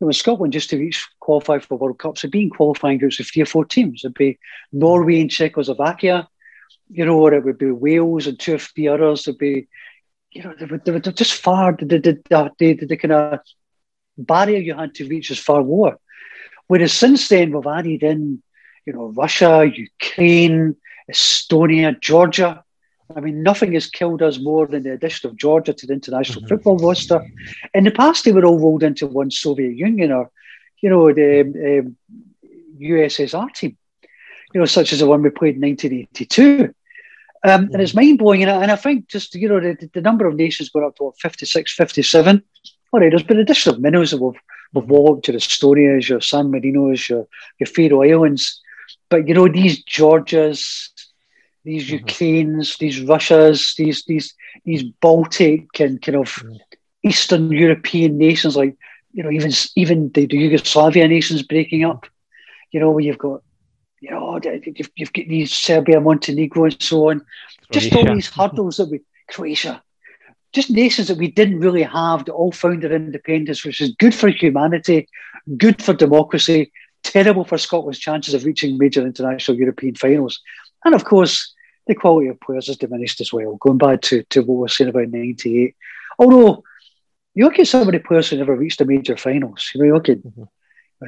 [0.00, 3.20] you know, Scotland just to reach qualify for World Cups, it'd be in qualifying groups
[3.20, 4.02] of three or four teams.
[4.04, 4.38] It'd be
[4.72, 6.28] Norway and Czechoslovakia,
[6.90, 9.28] you know, or it would be Wales and two or three others.
[9.28, 9.68] It'd be,
[10.32, 13.40] you know, they were, they were just far, the, the, the, the, the kind of
[14.18, 15.98] barrier you had to reach is far lower.
[16.70, 18.40] Whereas since then, we've added in,
[18.86, 20.76] you know, Russia, Ukraine,
[21.10, 22.62] Estonia, Georgia.
[23.16, 26.42] I mean, nothing has killed us more than the addition of Georgia to the international
[26.42, 26.48] mm-hmm.
[26.48, 27.26] football roster.
[27.74, 30.30] In the past, they were all rolled into one Soviet Union or,
[30.80, 31.40] you know, the
[31.80, 31.96] um,
[32.80, 33.76] USSR team,
[34.54, 36.72] you know, such as the one we played in 1982.
[37.42, 37.72] Um, mm-hmm.
[37.72, 38.44] And it's mind blowing.
[38.44, 41.02] And, and I think just, you know, the, the number of nations going up to
[41.02, 42.44] what, 56, 57.
[42.92, 44.40] All right, there's been additional minnows that we've,
[44.72, 47.26] we've walked to the Estonias, your San Marinos, your,
[47.58, 48.60] your Faroe Islands.
[49.08, 50.88] But, you know, these Georgias,
[51.64, 51.96] these mm-hmm.
[51.96, 54.34] Ukraines, these Russias, these these
[54.64, 56.58] these Baltic and kind of mm.
[57.02, 58.76] Eastern European nations, like
[59.12, 62.06] you know, even even the, the Yugoslavia nations breaking up.
[62.70, 63.42] You know, where you've got,
[64.00, 67.26] you know, you've, you've got these Serbia, Montenegro, and so on.
[67.72, 69.82] Just all these hurdles that we Croatia,
[70.52, 74.14] just nations that we didn't really have that all found their independence, which is good
[74.14, 75.08] for humanity,
[75.56, 76.72] good for democracy,
[77.02, 80.40] terrible for Scotland's chances of reaching major international European finals.
[80.84, 81.54] And of course,
[81.86, 83.56] the quality of players has diminished as well.
[83.56, 85.76] Going back to, to what we were saying about 98.
[86.18, 86.64] Although,
[87.34, 89.70] you look at some of the players who never reached the major finals.
[89.74, 91.06] You know, you look at, mm-hmm.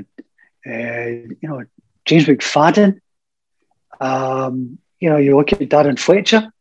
[0.67, 1.65] uh, you know,
[2.05, 3.01] James McFadden.
[4.01, 6.53] Um, you know, you look at Darren Fletcher.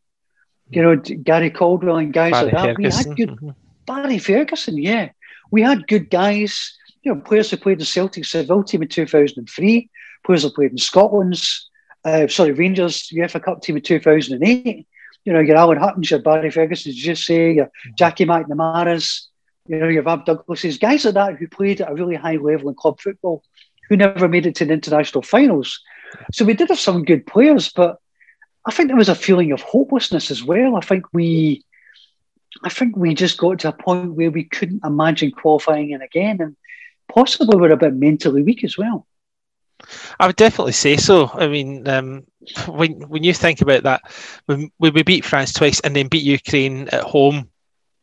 [0.72, 2.76] You know, Gary Caldwell and guys Barry like that.
[2.76, 2.80] Ferguson.
[2.82, 3.50] We had good mm-hmm.
[3.86, 4.78] Barry Ferguson.
[4.78, 5.10] Yeah,
[5.50, 6.76] we had good guys.
[7.02, 9.90] You know, players who played in Celtic Seville team in 2003.
[10.24, 11.68] Players who played in Scotland's
[12.04, 14.86] uh, sorry, Rangers UEFA Cup team in 2008.
[15.24, 17.90] You know, your Alan Huttons, your Barry Ferguson, just say, your mm-hmm.
[17.96, 19.28] Jackie McNamara's,
[19.68, 22.68] you know, your Bob Douglas's, guys like that who played at a really high level
[22.68, 23.42] in club football,
[23.88, 25.80] who never made it to the international finals.
[26.32, 27.98] So we did have some good players, but
[28.64, 30.76] I think there was a feeling of hopelessness as well.
[30.76, 31.64] I think we,
[32.64, 36.40] I think we just got to a point where we couldn't imagine qualifying in again,
[36.40, 36.56] and
[37.08, 39.06] possibly we're a bit mentally weak as well.
[40.20, 41.30] I would definitely say so.
[41.32, 42.24] I mean, um,
[42.68, 44.02] when when you think about that,
[44.46, 47.48] when, when we beat France twice and then beat Ukraine at home,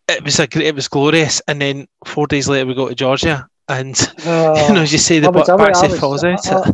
[0.09, 1.41] it was a it was glorious.
[1.47, 3.95] And then four days later, we go to Georgia, and
[4.25, 6.45] uh, you know, as you say, the backside falls out.
[6.47, 6.71] Uh,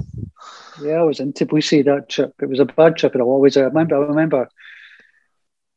[0.77, 2.33] yeah, I was in Tbilisi that trip.
[2.41, 3.95] It was a bad trip, and I always I remember.
[3.95, 4.47] I remember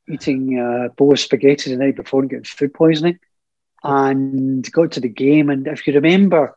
[0.08, 3.18] eating uh, bowl of spaghetti the night before and getting food poisoning,
[3.84, 5.50] and got to the game.
[5.50, 6.56] And if you remember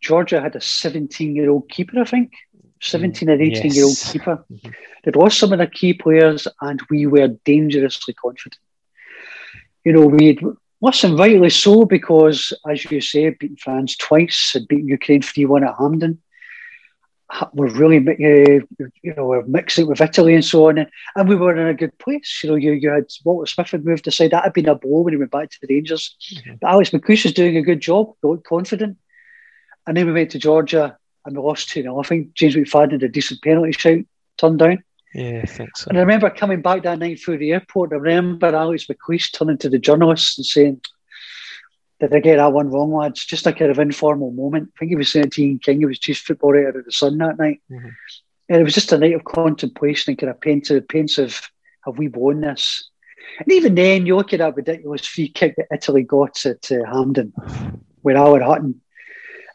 [0.00, 2.32] Georgia had a 17 year old keeper, I think.
[2.80, 4.12] 17 or 18 year old Yes.
[4.12, 4.44] keeper.
[5.04, 8.56] They'd lost some of their key players, and we were dangerously confident.
[9.84, 10.38] You know, we
[10.80, 15.64] listen, rightly so, because as you say, beaten France twice, had beaten Ukraine 3 1
[15.64, 16.18] at Hampden.
[17.54, 21.36] We're really, uh, you know, we're mixing with Italy and so on, and, and we
[21.36, 22.40] were in a good place.
[22.42, 24.32] You know, you, you had Walter Smith had moved aside.
[24.32, 26.16] That had been a blow when he went back to the Rangers.
[26.60, 28.14] But Alex McLeish was doing a good job,
[28.46, 28.98] confident.
[29.86, 31.98] And then we went to Georgia and we lost 2 0.
[31.98, 34.04] I think James McFadden had a decent penalty shout
[34.38, 34.82] turned down.
[35.14, 35.88] Yeah, I think so.
[35.88, 37.92] And I remember coming back that night through the airport.
[37.92, 40.80] I remember Alex McLeish turning to the journalists and saying,
[42.02, 43.24] Did I get that one wrong, lads?
[43.24, 44.70] Just a kind of informal moment.
[44.74, 46.90] I think he was saying to Ian King, he was chief football writer of the
[46.90, 47.60] Sun that night.
[47.70, 47.92] Mhm.
[48.48, 51.48] And it was just a night of contemplation and kind of pensive, pensive
[51.86, 52.90] have we won this?
[53.38, 56.84] And even then, you look at that ridiculous free kick that Italy got at uh,
[56.92, 57.32] Hampden,
[58.02, 58.80] where Alan Hutton,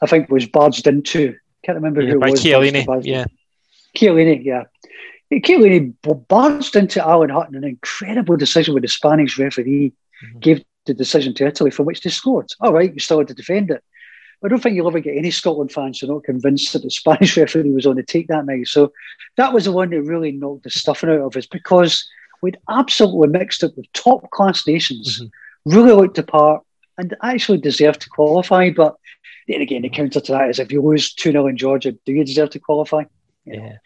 [0.01, 1.35] I think, was barged into.
[1.63, 2.43] Can't remember Yeah, who it was.
[2.43, 3.05] Chiellini.
[3.05, 3.25] Yeah.
[3.95, 4.63] Chiellini, yeah.
[5.33, 5.93] Chiellini
[6.29, 9.91] barged into Alan Hutton, an incredible decision with the Spanish referee
[10.23, 10.39] Mhm.
[10.39, 12.47] gave the decision to Italy from which they scored.
[12.59, 13.83] All right, you still had to defend it.
[14.41, 16.83] But I don't think you'll ever get any Scotland fans who are not convinced that
[16.83, 18.67] the Spanish referee was on the take that night.
[18.67, 18.91] So
[19.35, 22.07] that was the one that really knocked the stuffing out of us because
[22.41, 25.31] we'd absolutely mixed it with top class nations, Mhm.
[25.65, 26.65] really looked apart, part,
[26.97, 28.69] and actually deserved to qualify.
[28.69, 28.95] But
[29.47, 32.11] then again, the counter to that is if you lose 2 0 in Georgia, do
[32.13, 33.03] you deserve to qualify?
[33.45, 33.77] You know, Yeah.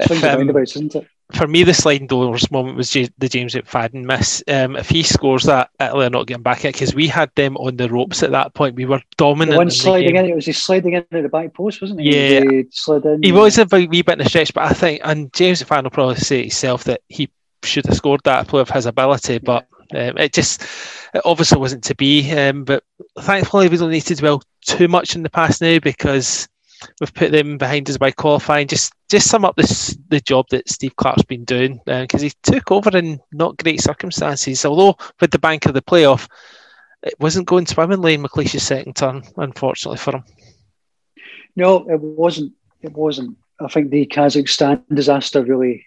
[0.00, 1.06] If, um, isn't it?
[1.32, 4.44] For me, the sliding doors moment was Ja- the James McFadden miss.
[4.46, 7.56] Um, if he scores that, Italy are not getting back in because we had them
[7.56, 8.76] on the ropes at that point.
[8.76, 9.52] We were dominant.
[9.52, 10.24] The one in the sliding game.
[10.24, 12.14] in, it was he sliding in at the back post, wasn't he?
[12.14, 12.40] Yeah.
[12.42, 13.22] He slid in.
[13.22, 15.90] He was a wee bit in a stretch, but I think, and James McFadden will
[15.90, 17.28] probably say himself that he
[17.64, 20.62] should have scored that play of his ability, but um, it just
[21.12, 22.30] it obviously wasn't to be.
[22.32, 22.84] Um, but
[23.18, 26.48] thankfully, we don't need to dwell too much in the past now because
[27.00, 28.68] we've put them behind us by qualifying.
[28.68, 32.70] Just just sum up this the job that Steve Clarke's been doing because he took
[32.70, 34.64] over in not great circumstances.
[34.64, 36.28] Although with the bank of the playoff,
[37.02, 40.24] it wasn't going swimmingly in McLeish's second turn, unfortunately for him.
[41.54, 42.52] No, it wasn't.
[42.82, 43.36] It wasn't.
[43.60, 45.86] I think the Kazakhstan disaster really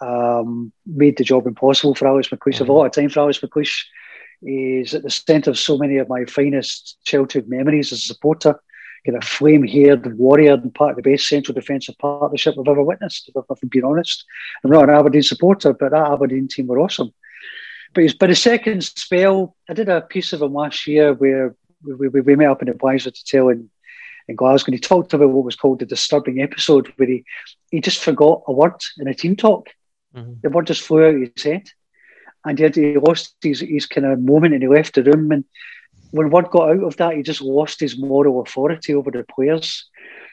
[0.00, 2.60] um, made the job impossible for Alex McLeish.
[2.60, 3.84] I've a lot of time for Alex McLeish.
[4.42, 8.58] He's at the centre of so many of my finest childhood memories as a supporter.
[9.04, 13.30] Kind of flame-haired warrior and part of the best central defensive partnership I've ever witnessed.
[13.34, 14.24] If I'm being honest,
[14.62, 17.12] I'm not an Aberdeen supporter, but that Aberdeen team were awesome.
[17.94, 21.56] But he's but the second spell, I did a piece of him last year where
[21.82, 23.70] we, we, we met up in the Blazer Hotel in
[24.28, 24.68] in Glasgow.
[24.68, 27.24] And he talked about what was called the disturbing episode, where he,
[27.70, 29.68] he just forgot a word in a team talk.
[30.14, 30.40] Mhm.
[30.42, 31.68] The word just flew out of his head.
[32.44, 35.30] And he, had, he lost his, his kind of moment and he left the room.
[35.32, 35.44] And
[36.10, 39.88] when word got out of that, he just lost his moral authority over the players.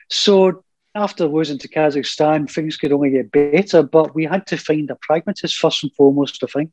[0.09, 0.63] So
[0.95, 4.97] after losing to Kazakhstan, things could only get better, but we had to find a
[5.01, 6.71] pragmatist first and foremost, I think.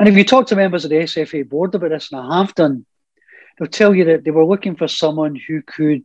[0.00, 2.54] And if you talk to members of the SFA board about this, and I have
[2.54, 2.86] done,
[3.58, 6.04] they'll tell you that they were looking for someone who could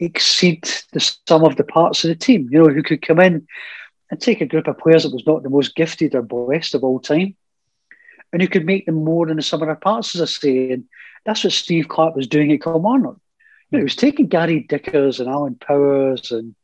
[0.00, 3.46] exceed the sum of the parts of the team, you know, who could come in
[4.10, 6.82] and take a group of players that was not the most gifted or blessed of
[6.82, 7.36] all time
[8.32, 10.72] and who could make them more than some of their parts, as I say.
[10.72, 10.84] And
[11.24, 13.18] that's what Steve Clarke was doing at Kilmarnock.
[13.70, 16.54] You know, he was taking Gary Dickers and Alan Powers and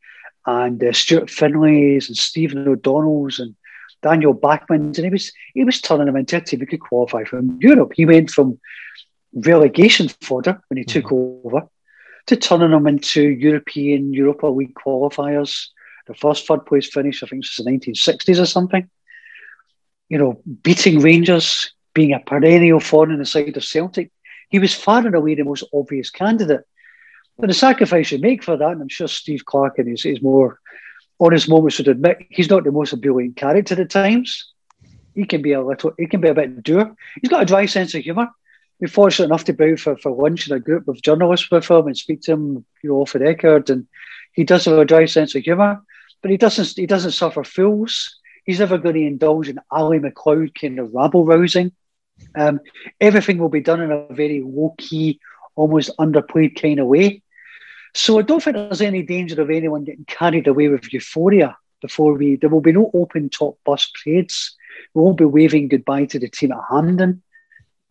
[0.47, 3.55] and uh, Stuart Findlay's and Stephen O'Donnell's and
[4.01, 7.23] Daniel Bachmann's, and he was he was turning them into a team who could qualify
[7.23, 7.93] from Europe.
[7.95, 8.59] He went from
[9.33, 11.67] relegation fodder when he took over
[12.27, 15.67] to turning them into European Europa League qualifiers.
[16.07, 18.89] The first third place finish, I think, was the 1960s or something.
[20.09, 24.11] You know, beating Rangers, being a perennial thorn in the side of Celtic.
[24.49, 26.65] He was far and away the most obvious candidate.
[27.37, 30.21] But the sacrifice you make for that, and I'm sure Steve Clarke in his, his
[30.21, 30.59] more
[31.19, 34.53] honest moments would admit, he's not the most ebullient character at times.
[35.15, 36.95] He can be a little, he can be a bit dour.
[37.21, 38.29] He's got a dry sense of humour.
[38.79, 41.69] We're fortunate enough to be out for, for lunch in a group of journalists with
[41.69, 43.69] him and speak to him, you know, off the record.
[43.69, 43.87] And
[44.33, 45.81] he does have a dry sense of humour,
[46.21, 48.17] but he doesn't he doesn't suffer fools.
[48.45, 51.71] He's never going to indulge in Ally MacLeod kind of rabble rousing.
[52.35, 52.59] Um,
[53.01, 55.19] everything will be done in a very low key,
[55.55, 57.23] almost underplayed kind of way.
[57.93, 62.13] So I don't think there's any danger of anyone getting carried away with euphoria before
[62.13, 62.35] we.
[62.35, 64.55] There will be no open top bus parades.
[64.93, 67.23] We won't be waving goodbye to the team at Hampden.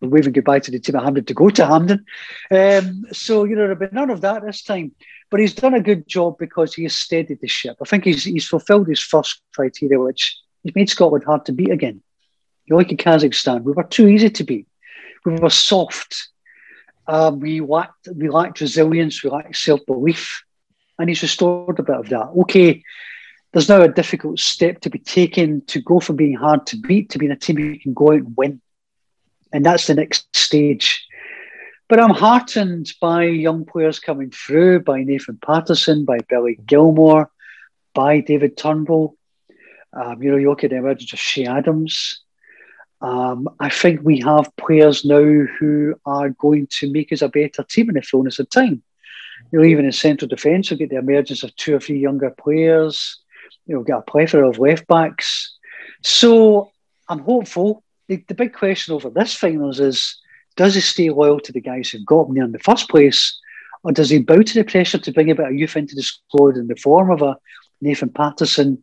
[0.01, 2.05] We're waving goodbye to the team at Hampden to go to Hampden.
[2.51, 4.93] Um, so you know there'll be none of that this time.
[5.31, 7.77] But he's done a good job because he has steadied the ship.
[7.81, 11.71] I think he's he's fulfilled his first criteria, which he's made Scotland hard to beat
[11.71, 12.03] again.
[12.65, 14.67] You're like in Kazakhstan, we were too easy to beat.
[15.27, 16.29] Uh, we were soft.
[17.09, 20.43] We lacked we lacked resilience, we lacked self belief,
[20.99, 22.29] and he's restored a bit of that.
[22.43, 22.83] Okay,
[23.53, 27.11] there's now a difficult step to be taken to go from being hard to beat
[27.11, 28.61] to being a team you can go out and win,
[29.53, 31.07] and that's the next stage.
[31.89, 37.29] But I'm heartened by young players coming through, by Nathan Patterson, by Billy Gilmour,
[37.93, 39.17] by David Turnbull.
[39.95, 42.21] Um, you know, you look at the emergence of Che Adams.
[43.01, 47.63] Um, I think we have players now who are going to make us a better
[47.63, 48.83] team in the fullness of time.
[49.53, 52.31] You know, even in central defence, we get the emergence of two or three younger
[52.31, 53.21] players.
[53.67, 55.57] You know, we've got a plethora of left backs.
[56.03, 56.71] So
[57.09, 57.83] I'm hopeful.
[58.09, 60.19] The, the big question over this finals is
[60.57, 63.39] does he stay loyal to the guys who've got him there in the first place?
[63.83, 65.95] Or does he bow to the pressure to bring about a bit of youth into
[65.95, 67.37] the squad in the form of a
[67.81, 68.83] Nathan Patterson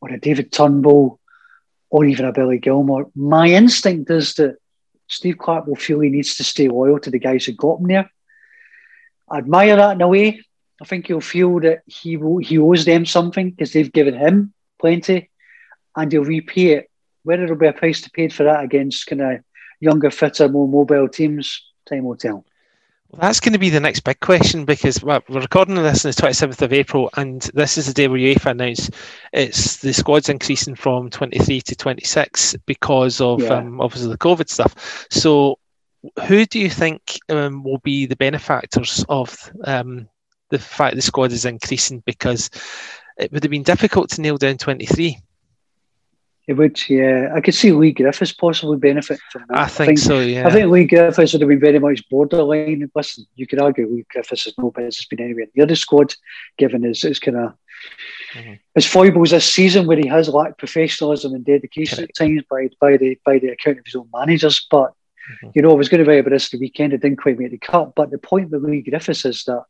[0.00, 1.20] or a David Turnbull
[1.90, 4.56] or even a Billy Gilmour, My instinct is that
[5.08, 7.88] Steve Clarke will feel he needs to stay loyal to the guys who got him
[7.88, 8.10] there.
[9.28, 10.42] I admire that in a way.
[10.80, 14.52] I think he'll feel that he will, he owes them something because they've given him
[14.78, 15.30] plenty,
[15.96, 16.90] and he'll repay it.
[17.22, 19.40] Whether there'll be a price to pay for that against kind of
[19.80, 22.44] younger, fitter, more mobile teams, time will tell.
[23.18, 26.22] That's going to be the next big question because well, we're recording this on the
[26.22, 28.90] 27th of April, and this is the day where UEFA announced
[29.32, 33.54] it's the squad's increasing from 23 to 26 because of Yeah.
[33.54, 35.06] um, obviously the COVID stuff.
[35.10, 35.58] So,
[36.26, 40.08] who do you think um, will be the benefactors of um,
[40.50, 42.02] the fact the squad is increasing?
[42.04, 42.50] Because
[43.18, 45.18] it would have been difficult to nail down 23.
[46.46, 47.32] It would, yeah.
[47.34, 49.58] I could see Leigh Griffiths possibly benefit from that.
[49.58, 50.46] I think so, yeah.
[50.46, 52.88] I think Leigh Griffiths would have been very much borderline.
[52.94, 56.14] Listen, you could argue Leigh Griffiths has no business being anywhere near the squad,
[56.56, 57.54] given his, his kind of
[58.34, 58.58] Mhm.
[58.74, 62.96] his foibles this season, where he has lacked professionalism and dedication at times by by
[62.96, 64.66] the by the account of his own managers.
[64.70, 64.92] But
[65.42, 65.52] Mhm.
[65.54, 66.92] you know, it was going to be about this the weekend.
[66.92, 67.94] It didn't quite make the cut.
[67.94, 69.62] But the point with Leigh Griffiths is that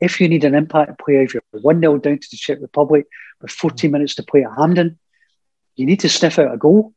[0.00, 3.06] if you need an impact player, if you're one 0 down to the Czech Republic
[3.40, 4.98] with 14 minutes to play at Hampden,
[5.76, 6.92] you need to sniff out a goal.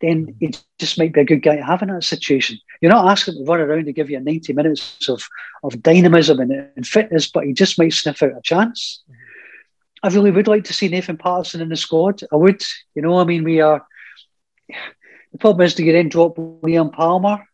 [0.00, 2.58] Then it just might be a good guy to have in that situation.
[2.80, 5.24] You're not asking him to run around to give you 90 minutes of,
[5.64, 9.02] of dynamism and, and fitness, but he just might sniff out a chance.
[10.02, 12.22] I really would like to see Nathan Patterson in the squad.
[12.32, 12.62] I would.
[12.94, 13.84] You know, I mean, we are.
[14.68, 17.44] The problem is, do you then drop Liam Palmer?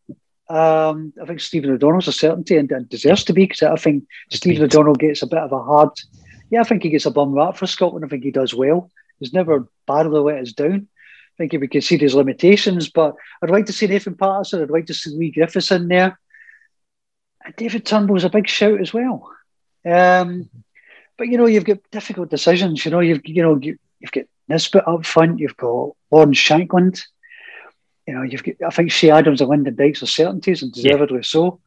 [0.51, 4.05] Um, I think Stephen O'Donnell's a certainty and, and deserves to be because I think
[4.31, 4.65] Stephen.
[4.65, 5.91] O'Donnell gets a bit of a hard.
[6.51, 8.05] Yeah, I think he gets a bum rap for Scotland.
[8.05, 8.91] I think he does well.
[9.25, 10.89] He's never badly let us down.
[11.35, 14.63] I think he would see his limitations, but I'd like to see Nathan Patterson.
[14.63, 16.19] I'd like to see Leigh Griffiths in there.
[17.45, 19.31] And David Turnbull's a big shout as well.
[19.85, 20.49] Um,
[21.17, 22.85] but you know, you've got difficult decisions.
[22.85, 25.41] You know, you've you know you, you've got Nisbet up front.
[25.41, 27.03] You've got Lawrence Shankland.
[28.07, 31.23] You know, you've got I think Che Adams and Lyndon Dykes are certainties and deservedly
[31.23, 31.61] so.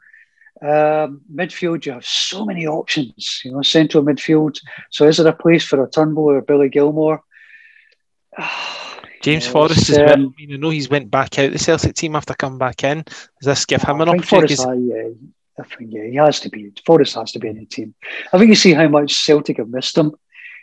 [0.61, 3.41] Um, midfield, you have so many options.
[3.43, 4.59] You know, central midfield.
[4.91, 7.21] So is there a place for a Turnbull or a Billy Gilmour?
[9.21, 10.13] James Forrest as well.
[10.13, 12.83] um, I mean, I know he's went back out the Celtic team after coming back
[12.83, 13.03] in.
[13.03, 14.55] Does this give him an I think opportunity?
[14.55, 15.09] Forrest, I, yeah,
[15.59, 16.71] I think yeah, he has to be.
[16.85, 17.95] Forrest has to be in the team.
[18.31, 20.13] I think you see how much Celtic have missed him.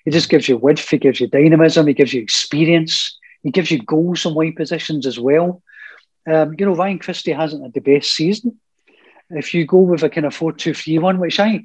[0.04, 3.70] He just gives you width, he gives you dynamism, he gives you experience, he gives
[3.70, 5.62] you goals from wide positions as well.
[6.26, 8.58] Um, you know, Ryan Christie hasn't had the best season.
[9.30, 11.62] If you go with a kind of 4 2 3 1, which I,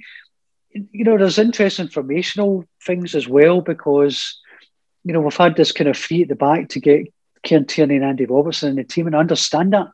[0.72, 4.40] you know, there's interesting formational things as well because,
[5.04, 7.08] you know, we've had this kind of free at the back to get
[7.44, 9.88] Kieran Tierney and Andy Robertson in the team, and I understand that.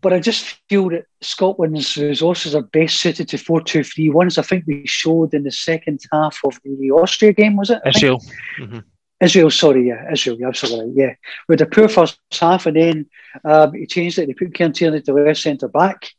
[0.00, 4.26] But I just feel that Scotland's resources are best suited to 4 2 3 1,
[4.28, 7.80] as I think we showed in the second half of the Austria game, was it?
[7.84, 7.88] I?
[7.88, 8.22] Israel.
[8.58, 8.84] Mhm.
[9.20, 11.14] Israel, sorry, yeah, Israel, you're absolutely right, yeah.
[11.48, 13.06] With a poor first half, and then
[13.44, 14.26] um, he changed it.
[14.26, 16.10] They put Kieran Tierney to the left centre back,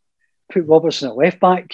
[0.51, 1.71] put Robertson at left back.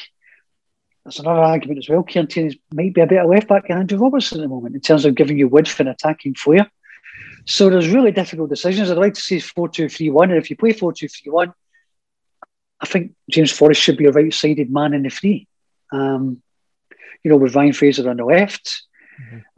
[1.05, 2.01] There's another argument as well.
[2.01, 4.81] Kieran Tierney might be a better left back than Andrew Robertson at the moment in
[4.81, 6.69] terms of giving you width and attacking flair.
[7.45, 8.89] So there's really difficult decisions.
[8.89, 10.31] I'd like to see 4 2 3 1.
[10.31, 11.53] And if you play 4 2 3 1,
[12.81, 15.47] I think James Forrest should be a right sided man in the three.
[15.91, 16.41] Um,
[17.23, 18.83] you know, with Ryan Fraser on the left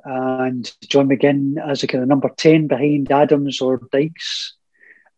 [0.03, 4.53] and John McGinn as a kind of number 10 behind Adams or Dykes.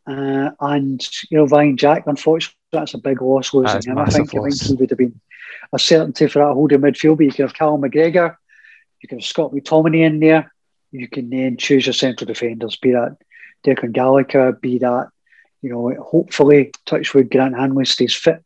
[0.07, 3.97] Uh, and, you know, Ryan Jack, unfortunately, that's a big loss losing him.
[3.97, 5.19] I think, I think he would have been
[5.73, 7.17] a certainty for that holding midfield.
[7.17, 8.35] But you can have Callum McGregor,
[9.01, 10.51] you can have Scott McTominay in there,
[10.91, 13.17] you can then choose your central defenders, be that
[13.65, 15.09] Declan Gallagher, be that,
[15.61, 18.43] you know, hopefully, Touchwood, Grant Hanley stays fit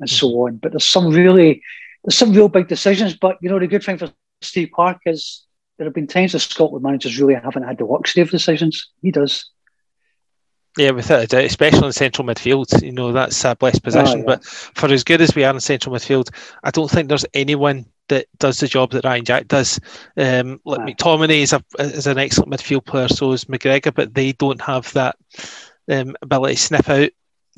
[0.00, 0.56] and so on.
[0.56, 1.62] But there's some really,
[2.04, 3.14] there's some real big decisions.
[3.14, 4.10] But, you know, the good thing for
[4.42, 5.44] Steve Clarke is
[5.78, 8.88] there have been times the Scotland managers really haven't had the luxury of decisions.
[9.02, 9.48] He does.
[10.78, 12.80] Yeah, without a doubt, especially in central midfield.
[12.82, 14.20] You know, that's a blessed position.
[14.20, 14.24] yeah.
[14.26, 16.30] But for as good as we are in central midfield,
[16.62, 19.80] I don't think there's anyone that does the job that Ryan Jack does.
[20.16, 20.92] Um, like Aye.
[20.92, 24.92] McTominay is, a, is an excellent midfield player, so is McGregor, but they don't have
[24.92, 25.16] that
[25.90, 27.10] um, ability to sniff out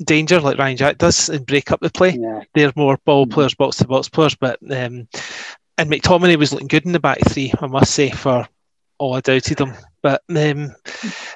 [0.03, 2.17] danger like Ryan Jack does and break up the play.
[2.19, 3.31] Yeah, They're more ball Mhm.
[3.31, 5.07] players, box to box players, but um,
[5.77, 8.47] and McTominay was looking good in the back three, I must say, for
[8.97, 9.73] all I doubted him.
[10.01, 10.75] But um,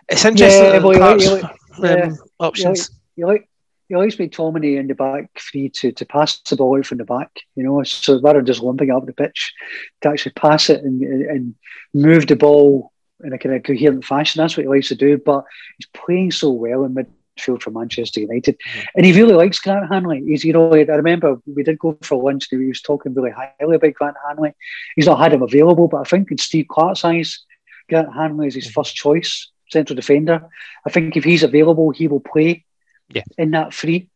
[0.09, 0.63] it's interesting.
[0.63, 1.49] Yeah, well, perhaps, like- you
[1.79, 2.15] like- um, yeah.
[2.39, 2.89] options.
[3.15, 3.49] you like
[3.89, 7.05] you likes McTominay in the back free to, to pass the ball out from the
[7.05, 9.53] back, you know, so rather than just lumping up the pitch,
[10.01, 11.55] to actually pass it and, and
[11.93, 12.91] move the ball
[13.23, 14.41] in a kind of coherent fashion.
[14.41, 15.17] That's what he likes to do.
[15.17, 15.45] But
[15.77, 18.59] he's playing so well in midfield for Manchester United,
[18.95, 20.21] and he really likes Grant Hanley.
[20.25, 23.31] He's, you know, I remember we did go for lunch and he was talking really
[23.31, 24.51] highly about Grant Hanley.
[24.97, 27.45] He's not had him available, but I think in Steve Clarke's eyes,
[27.87, 30.49] Grant Hanley is his first choice central defender.
[30.85, 32.65] I think if he's available, he will play
[33.13, 33.23] Yeah.
[33.37, 34.09] in that three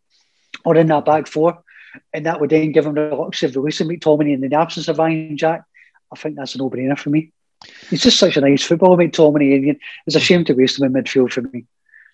[0.65, 1.63] or in that back four.
[2.13, 4.97] And that would then give him the luxury of releasing McTominay in the absence of
[4.97, 5.63] Ryan Jack.
[6.11, 7.31] I think that's a no brainer for me.
[7.89, 9.69] He's just such a nice footballer, McTominay.
[9.69, 11.65] And it's a shame to waste him in midfield for me.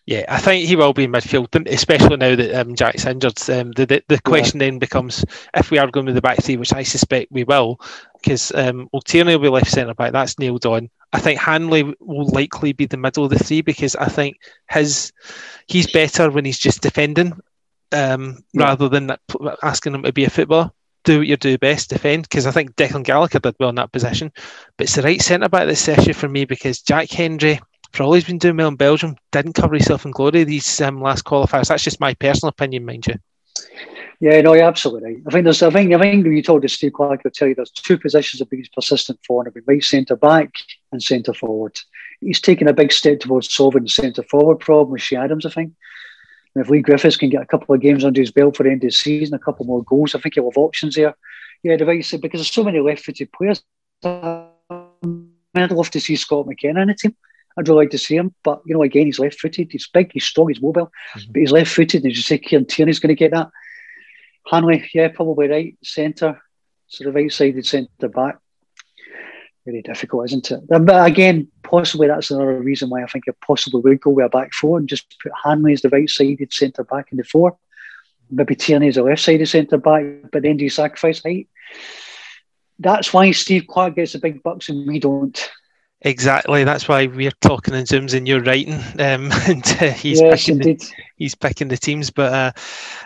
[0.08, 3.38] Yeah, I think he will be in midfield, especially now that um, Jack's injured.
[3.50, 6.56] Um, the, the the question then becomes if we are going with the back three,
[6.56, 7.82] which I suspect we will,
[8.22, 9.02] because um, will
[9.40, 10.12] be left centre back.
[10.12, 10.90] That's nailed on.
[11.14, 14.38] I think Hanley will likely be the middle of the three because I think
[14.70, 15.12] his
[15.68, 17.34] he's better when he's just defending,
[17.92, 18.66] um, Yeah.
[18.66, 19.16] rather than
[19.64, 20.72] asking him to be a footballer.
[21.04, 22.24] Do what you do best, defend.
[22.24, 24.32] Because I think Declan Gallagher did well in that position,
[24.78, 27.60] but it's the right centre back this issue for me because Jack Hendry
[27.94, 31.02] for all he's been doing well in Belgium, didn't cover himself in glory these um,
[31.02, 31.68] last qualifiers.
[31.70, 33.16] That's just my personal opinion, mind you.
[34.20, 35.22] Yeah, no, absolutely.
[35.28, 37.48] I think there's, I think, I think when you told the Steve Clarke, I'll tell
[37.48, 40.52] you there's two positions that he's persistent for, and it'll be right centre back
[40.92, 41.78] and centre forward.
[42.20, 45.52] He's taken a big step towards solving the centre forward problem with Che Adams, I
[45.52, 45.74] think.
[46.56, 48.72] And if Leigh Griffiths can get a couple of games under his belt for the
[48.72, 51.16] end of the season, a couple more goals, I think he'll have options there.
[51.62, 53.64] Yeah, the right side, because there's so many left-footed players.
[54.04, 57.16] I'd love to see Scott McKenna in the team.
[57.56, 59.72] I'd really like to see him, but you know, again, he's left-footed.
[59.72, 61.34] He's big, he's strong, he's mobile, Mhm.
[61.34, 62.04] but he's left-footed.
[62.04, 63.50] And as you say, Kieran Tierney's going to get that.
[64.50, 66.42] Hanley, yeah, probably right centre,
[66.88, 68.40] sort of right-sided centre back.
[69.66, 70.62] Very difficult, isn't it?
[70.68, 74.30] But again, possibly that's another reason why I think I possibly would go with a
[74.30, 77.58] back four and just put Hanley as the right-sided centre back in the four.
[78.30, 81.50] Maybe Tierney as a left-sided centre back, but then do you sacrifice height?
[82.80, 85.50] That's why Steve Clarke gets the big bucks and we don't.
[86.02, 86.64] Exactly.
[86.64, 88.76] That's why we're talking in Zooms and you're writing.
[89.00, 92.52] Um, and uh, he's yes, picking the, he's picking the teams, but uh,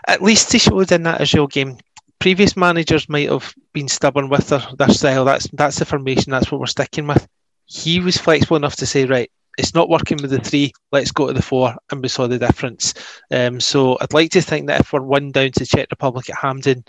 [0.08, 1.78] at least he showed in that Israel game.
[2.20, 5.26] Previous managers might have been stubborn with their, their style.
[5.26, 6.32] That's that's the formation.
[6.32, 7.28] That's what we're sticking with.
[7.66, 10.72] He was flexible enough to say, right, it's not working with the three.
[10.92, 12.94] Let's go to the four, and we saw the difference.
[13.32, 16.38] Um, so I'd like to think that if we're one down to Czech Republic at
[16.38, 16.84] Hampden,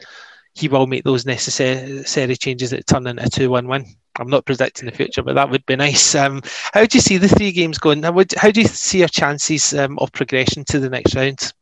[0.54, 3.86] he will make those necessary changes that turn into a two-one win.
[4.18, 6.14] I'm not predicting the future, but that would be nice.
[6.14, 8.02] Um, how do you see the three games going?
[8.02, 11.52] How, would, how do you see your chances um, of progression to the next round?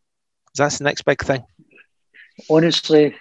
[0.56, 1.44] That's the next big thing.
[2.48, 3.14] honestly,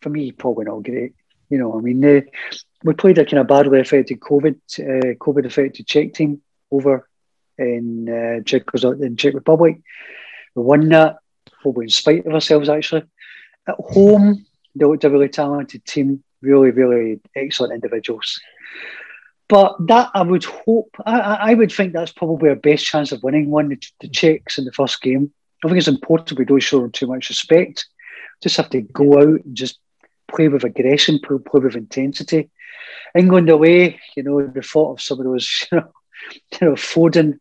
[0.00, 1.14] for me, probably not great.
[1.48, 2.20] You know, I mean, uh,
[2.84, 6.40] we played a kind of badly affected COVID, uh, COVID affected Czech team
[6.70, 7.08] over
[7.58, 9.80] in uh, Czech, in Czech Republic.
[10.54, 11.18] We won that,
[11.60, 13.02] probably in spite of ourselves, actually.
[13.66, 18.40] At home, they looked a really talented team, really, really excellent individuals.
[19.48, 23.22] But that I would hope, I, I would think that's probably our best chance of
[23.22, 25.32] winning one, the, the Czechs in the first game.
[25.64, 27.86] I think it's important we don't show them too much respect.
[28.42, 29.78] Just have to go out and just
[30.28, 32.48] play with aggression, play, with intensity.
[33.14, 35.92] England away, you know, the thought of some of those, you know,
[36.52, 37.40] you know Foden,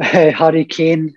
[0.00, 1.14] uh, Harry Kane,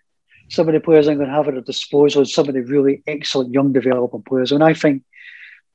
[0.49, 3.73] some of the players England have at their disposal, some of the really excellent young
[3.73, 4.51] developing players.
[4.51, 5.03] And I think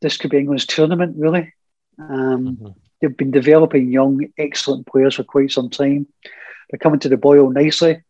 [0.03, 1.55] this could be England's tournament, really.
[1.99, 6.07] Um, They've been developing young, excellent players for quite some time.
[6.71, 8.01] They're coming to the boil nicely.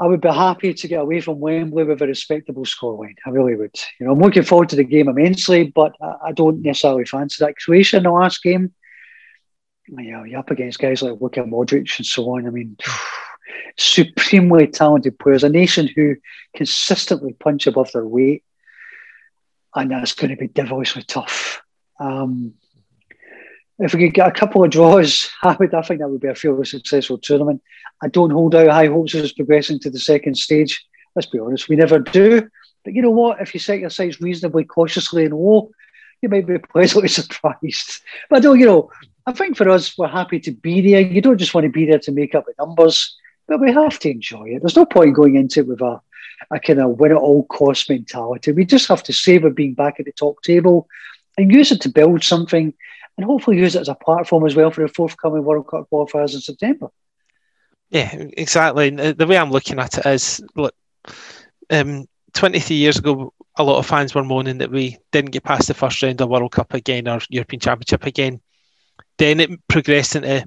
[0.00, 3.14] I would be happy to get away from Wembley with a respectable scoreline.
[3.24, 3.78] I really would.
[3.98, 7.56] You know, I'm looking forward to the game immensely, but I, don't necessarily fancy that.
[7.58, 8.74] Croatia in the last game,
[9.88, 12.46] yeah, you're up against guys like Luka Modric and so on.
[12.46, 12.76] I mean,
[13.78, 16.16] supremely talented players, a nation who
[16.56, 18.42] consistently punch above their weight,
[19.74, 21.62] and that's going to be devilishly tough.
[21.98, 22.54] Um,
[23.78, 25.74] if we could get a couple of draws, I would.
[25.74, 27.62] I think that would be a fairly successful tournament.
[28.02, 30.84] I don't hold out high hopes of us progressing to the second stage.
[31.14, 32.48] Let's be honest, we never do.
[32.84, 33.40] But you know what?
[33.40, 35.70] If you set your sights reasonably cautiously and low,
[36.22, 38.00] you might be pleasantly surprised.
[38.28, 38.90] But I don't, you know,
[39.26, 41.00] I think for us, we're happy to be there.
[41.00, 43.16] You don't just want to be there to make up the numbers.
[43.46, 44.60] but we have to enjoy it.
[44.60, 46.00] There's no point going into it with a,
[46.50, 48.52] a kind of win at all cost mentality.
[48.52, 50.88] We just have to savour being back at the top table
[51.36, 52.74] and use it to build something
[53.16, 56.34] and hopefully use it as a platform as well for the forthcoming World Cup qualifiers
[56.34, 56.88] in September.
[57.90, 58.90] Yeah, exactly.
[58.90, 60.74] The way I'm looking at it is, look,
[61.70, 65.68] um, 23 years ago, a lot of fans were moaning that we didn't get past
[65.68, 68.40] the first round of World Cup again or European Championship again.
[69.18, 70.46] Then it progressed into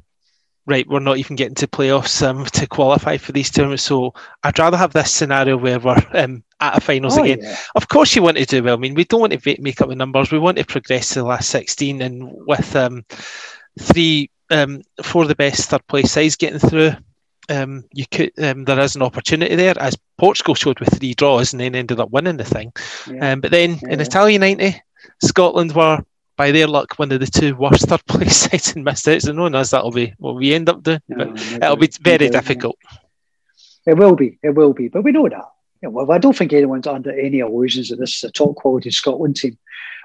[0.66, 3.84] right, we're not even getting to playoffs um, to qualify for these tournaments.
[3.84, 4.14] So
[4.44, 7.40] I'd rather have this scenario where we're um, at a finals Oh, again.
[7.42, 7.58] yeah.
[7.76, 8.76] Of course, you want to do well.
[8.76, 10.32] I mean, we don't want to make up the numbers.
[10.32, 13.06] We want to progress to the last 16 and with um,
[13.80, 16.92] three, um, four of the best third place sides getting through.
[17.50, 21.52] Um, you could um, there is an opportunity there as Portugal showed with three draws
[21.52, 22.72] and then ended up winning the thing.
[23.12, 23.34] Yeah.
[23.34, 24.06] Um, but then in Yeah.
[24.06, 24.82] Italia 90,
[25.22, 26.02] Scotland were,
[26.36, 29.22] by their luck, one of the two worst third place sides and missed out.
[29.22, 31.02] So, no knows that'll be what we end up doing.
[31.08, 32.78] No, but no it'll be very difficult.
[33.86, 34.40] It will be.
[34.42, 34.88] It will be.
[34.88, 35.46] But we know that.
[35.92, 39.36] Well, I don't think anyone's under any illusions that this is a top quality Scotland
[39.36, 39.58] team.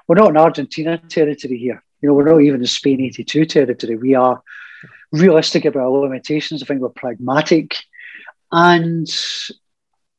[0.07, 1.83] We're not in Argentina territory here.
[2.01, 3.95] You know, we're not even in Spain 82 territory.
[3.95, 4.41] We are
[5.11, 6.61] realistic about our limitations.
[6.61, 7.77] I think we're pragmatic.
[8.51, 9.07] And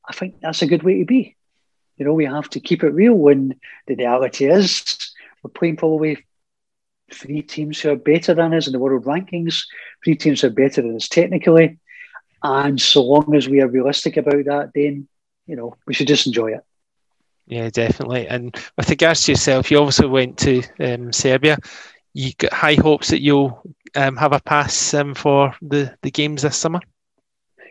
[0.09, 1.37] I think that's a good way to be.
[1.97, 5.10] You know, we have to keep it real when the reality is
[5.43, 6.25] we're playing probably
[7.13, 9.65] three teams who are better than us in the world rankings,
[10.05, 11.79] three teams who are better than us technically.
[12.43, 15.09] And so long as we are realistic about that, then
[15.47, 16.65] you know we should just enjoy it.
[17.47, 18.29] Yeah, definitely.
[18.29, 21.59] And with regards to yourself, you also went to um, Serbia.
[22.15, 23.61] You got high hopes that you'll
[23.97, 26.81] um, have a pass um, for the, the games this summer.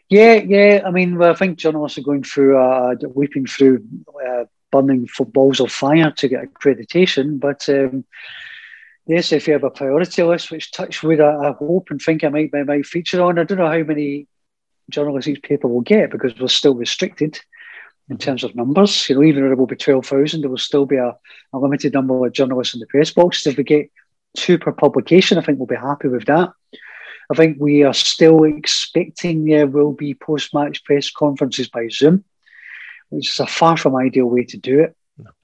[0.10, 0.82] Yeah, yeah.
[0.86, 3.86] I mean, well, I think journalists are going through, uh, weeping through,
[4.28, 7.40] uh, burning for balls of fire to get accreditation.
[7.40, 8.06] But um,
[9.08, 12.24] yes, if you have a priority list, which touch wood, I, I hope and think
[12.24, 13.40] I might, I might feature on.
[13.40, 14.28] I don't know how many
[14.90, 17.40] journalists each paper will get because we're still restricted
[18.10, 19.08] in terms of numbers.
[19.10, 21.16] You know, even though it will be 12,000, there will still be a,
[21.54, 23.46] a limited number of journalists in the press box.
[23.46, 23.91] If we get
[24.36, 26.50] two per publication, I think we'll be happy with that.
[27.32, 32.24] I think we are still expecting there will be post match press conferences by Zoom,
[33.10, 34.95] which is a far from ideal way to do it.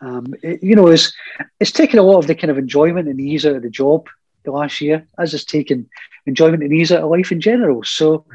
[0.01, 1.13] Um, it- you know, it's,
[1.59, 4.07] it's taken a lot of the kind of enjoyment and ease out of the job
[4.43, 5.89] the last year, as it's taken
[6.25, 7.83] enjoyment and ease out of life in general.
[7.83, 8.25] So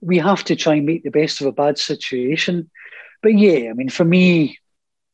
[0.00, 2.70] we have to try and make the best of a bad situation.
[3.22, 4.58] But yeah, I mean, for me,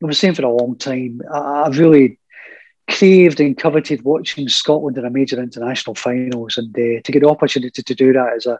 [0.03, 2.19] I was saying for a long time, I, I've really
[2.91, 7.29] craved and coveted watching Scotland in a major international finals, and uh, to get the
[7.29, 8.59] opportunity to do that is a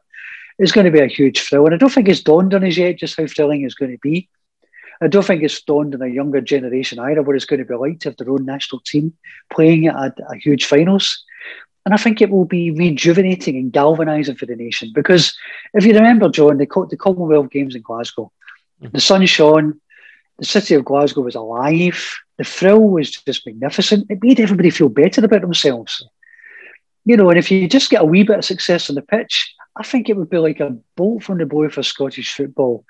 [0.59, 1.65] is going to be a huge thrill.
[1.67, 3.99] And I don't think it's dawned on us yet just how thrilling it's going to
[3.99, 4.29] be.
[5.03, 7.75] I don't think it's dawned on a younger generation either what it's going to be
[7.75, 9.13] like to have their own national team
[9.51, 11.25] playing at a huge finals.
[11.85, 15.37] And I think it will be rejuvenating and galvanising for the nation because
[15.75, 18.31] if you remember, John, the, the Commonwealth Games in Glasgow,
[18.81, 18.93] mm-hmm.
[18.93, 19.81] the sun shone,
[20.39, 22.09] the city of Glasgow was alive,
[22.39, 24.07] the thrill was just magnificent.
[24.09, 26.07] It made everybody feel better about themselves.
[27.05, 29.53] You know, and if you just get a wee bit of success on the pitch,
[29.75, 32.85] I think it would be like a bolt from the blue for Scottish football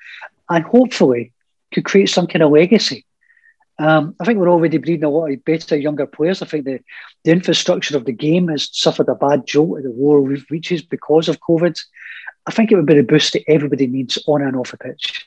[0.51, 1.33] and hopefully
[1.73, 3.05] could create some kind of legacy.
[3.79, 6.43] Um, I think we're already breeding a lot of better younger players.
[6.43, 6.81] I think the,
[7.25, 10.83] the infrastructure of the game has suffered a bad jolt at the lower re- reaches
[10.83, 11.79] because of COVID.
[12.47, 15.25] I think it would be the boost that everybody needs on and off the pitch.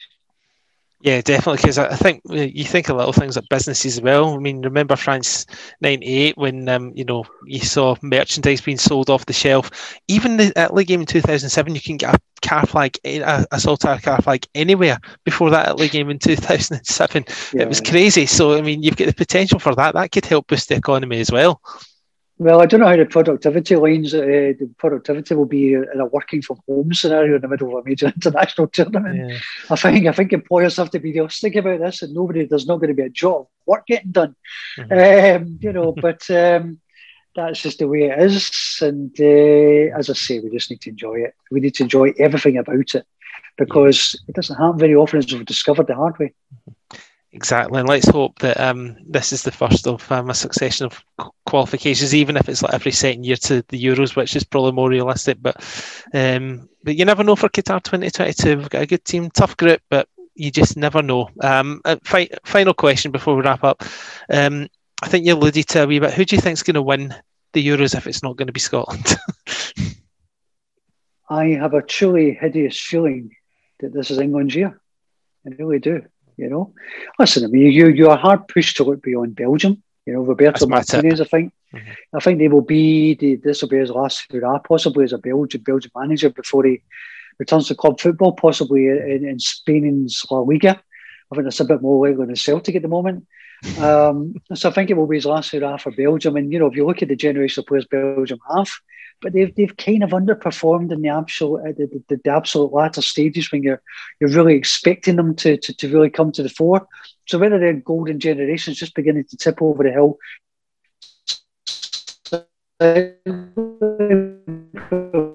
[1.05, 1.57] Yeah, definitely.
[1.57, 4.33] Because I think you think of little things like businesses as well.
[4.33, 5.45] I mean, remember France
[5.79, 9.69] '98 when um, you know you saw merchandise being sold off the shelf.
[10.07, 13.99] Even the Italy game in 2007, you can get a car flag, a, a Saltire
[13.99, 14.97] car flag anywhere.
[15.25, 17.25] Before that Italy game in 2007,
[17.59, 18.25] it was crazy.
[18.25, 19.93] So I mean, you've got the potential for that.
[19.93, 21.61] That could help boost the economy as well.
[22.37, 26.05] Well, I don't know how the productivity lines, uh, the productivity will be in a
[26.05, 29.29] working from home scenario in the middle of a major international tournament.
[29.29, 29.37] Yeah.
[29.69, 32.77] I think I think employers have to be realistic about this, and nobody there's not
[32.77, 34.35] going to be a job of work getting done.
[34.77, 36.81] Um, you know, but um,
[37.35, 38.79] that's just the way it is.
[38.81, 41.35] And uh, as I say, we just need to enjoy it.
[41.51, 43.05] We need to enjoy everything about it
[43.57, 46.33] because it doesn't happen very often, as we've discovered the hard way.
[47.35, 51.03] Exactly, and let's hope that um, this is the first of um, a succession of
[51.45, 54.89] qualifications, even if it's like every second year to the Euros, which is probably more
[54.89, 55.39] realistic.
[55.41, 55.57] But
[56.13, 58.57] um, but you never know for Qatar 2022.
[58.57, 61.29] We've got a good team, tough group, but you just never know.
[61.41, 63.83] Um, fi- final question before we wrap up.
[64.29, 64.69] Um,
[65.03, 66.13] I think you alluded to a wee bit.
[66.13, 67.13] Who do you think's going to win
[67.51, 69.17] the Euros if it's not going to be Scotland?
[71.29, 73.35] I have a truly hideous feeling
[73.81, 74.79] that this is England's year.
[75.45, 76.03] I really do.
[76.37, 76.73] You know,
[77.19, 77.43] listen.
[77.43, 79.81] I mean, you you are hard pushed to look beyond Belgium.
[80.05, 80.69] You know, Roberto tip.
[80.69, 81.21] Martinez.
[81.21, 81.53] I think.
[81.73, 81.95] Mhm.
[82.13, 83.15] I think they will be.
[83.15, 86.81] The, this will be his last hurrah, possibly as a Belgian Belgian manager before he
[87.39, 90.81] returns to club football, possibly in, in Spain's La Liga.
[91.31, 93.25] I think that's a bit more likely than Celtic at the moment.
[93.79, 96.37] Um, so I think it will be his last hurrah for Belgium.
[96.37, 98.69] And you know, if you look at the generation of players Belgium have,
[99.21, 103.01] but they've they've kind of underperformed in the absolute uh, the, the, the, absolute latter
[103.01, 103.81] stages when you're
[104.19, 106.87] you're really expecting them to, to to really come to the fore.
[107.27, 110.17] So whether their golden generation is just beginning to tip over the hill.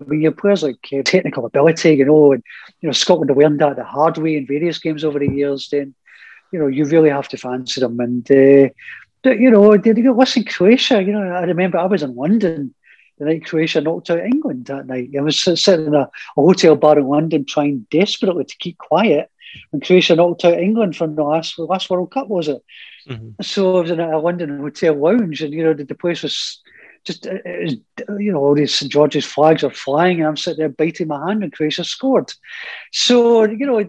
[0.07, 2.43] When your players like uh, technical ability, you know, and
[2.81, 5.69] you know Scotland have learned that the hard way in various games over the years,
[5.70, 5.94] then
[6.52, 7.98] you know you really have to fancy them.
[8.01, 8.70] And uh,
[9.24, 11.02] you know, listen, Croatia.
[11.02, 12.74] You know, I remember I was in London
[13.20, 15.10] the night Croatia knocked out England that night.
[15.16, 19.31] I was sitting in a, a, hotel bar in London trying desperately to keep quiet
[19.70, 22.62] when Croatia knocked out England from the last last World Cup, was it?
[23.09, 23.43] Mm-hmm.
[23.43, 26.60] So I was in a London hotel lounge, and you know the, the place was
[27.05, 27.77] just was,
[28.18, 31.27] you know all these St George's flags are flying, and I'm sitting there biting my
[31.27, 32.32] hand, and Croatia scored.
[32.93, 33.82] So you know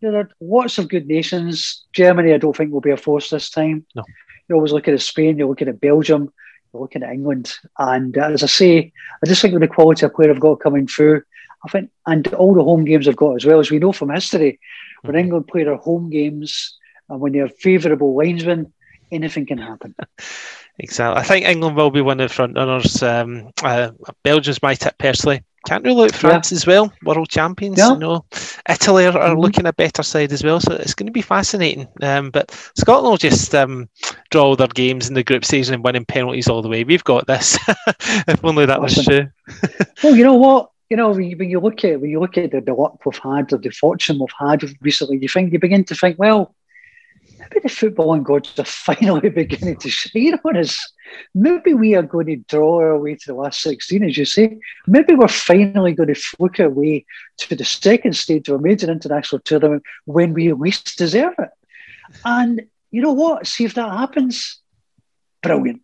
[0.00, 1.84] there are lots of good nations.
[1.92, 3.86] Germany, I don't think will be a force this time.
[3.94, 4.02] No.
[4.48, 6.32] You're always looking at Spain, you're looking at Belgium
[6.72, 7.54] you're looking at England.
[7.78, 10.60] And uh, as I say, I just think with the quality of player I've got
[10.60, 11.22] coming through,
[11.64, 14.10] I think, and all the home games I've got as well, as we know from
[14.10, 14.60] history,
[15.02, 15.20] when mm-hmm.
[15.20, 16.76] England play their home games
[17.08, 18.72] and when they have favourable linesmen,
[19.10, 19.94] anything can happen.
[20.78, 21.20] Exactly.
[21.20, 23.02] I think England will be one of the front runners.
[23.02, 23.90] Um, uh,
[24.22, 25.42] Belgium's my tip personally.
[25.66, 26.56] Can't rule out France yeah.
[26.56, 27.78] as well, world champions.
[27.78, 27.94] Yeah.
[27.94, 28.24] You know,
[28.68, 29.40] Italy are, are mm-hmm.
[29.40, 31.88] looking a better side as well, so it's going to be fascinating.
[32.02, 33.88] Um, but Scotland will just um,
[34.30, 36.84] draw all their games in the group stage and winning penalties all the way.
[36.84, 37.58] We've got this.
[38.28, 39.28] if only that was true.
[40.04, 40.70] well, you know what?
[40.88, 43.04] You know, when you, when you look at when you look at the, the luck
[43.04, 46.54] we've had or the fortune we've had recently, you think you begin to think, well,
[47.50, 50.78] maybe the footballing gods are finally beginning to shine on us.
[51.34, 54.58] Maybe we are going to draw our way to the last 16, as you say.
[54.86, 57.06] Maybe we're finally going to fluke our way
[57.38, 61.50] to the second stage of a major international tournament when we least deserve it.
[62.24, 63.46] And you know what?
[63.46, 64.58] See if that happens.
[65.42, 65.82] Brilliant.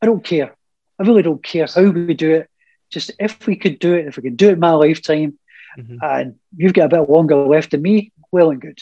[0.00, 0.54] I don't care.
[0.98, 2.48] I really don't care how we do it.
[2.90, 5.38] Just if we could do it, if we could do it in my lifetime,
[5.78, 5.96] mm-hmm.
[6.02, 8.78] and you've got a bit longer left than me, well and good.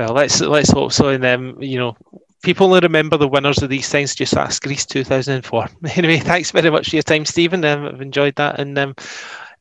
[0.00, 1.10] Well, let's let's hope so.
[1.10, 1.94] And um, you know,
[2.42, 4.14] people only remember the winners of these things.
[4.14, 5.68] Just ask Greece 2004.
[5.96, 7.62] Anyway, thanks very much for your time, Stephen.
[7.66, 8.94] Um, I've enjoyed that and um,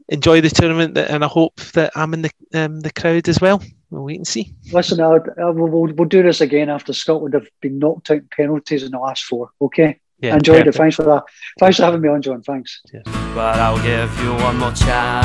[0.08, 0.98] enjoy the tournament.
[0.98, 3.62] And I hope that I'm in the um, the crowd as well.
[3.90, 4.54] We'll wait and see.
[4.72, 8.30] Listen, I'll, I'll, we'll, we'll do this again after Scotland have been knocked out in
[8.32, 9.50] penalties in the last four.
[9.60, 10.00] Okay.
[10.22, 10.76] Yeah, enjoyed perfect.
[10.76, 10.78] it.
[10.78, 11.24] Thanks for that.
[11.60, 12.44] Thanks for having me on, John.
[12.44, 12.82] Thanks.
[12.90, 13.04] Cheers.
[13.04, 15.20] But I'll give you one more chance.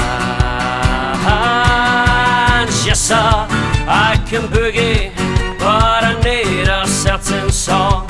[2.84, 3.73] Yes, sir.
[3.86, 5.14] I can boogie,
[5.58, 8.06] but I need a certain song.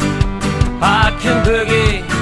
[0.80, 2.13] I can boogie,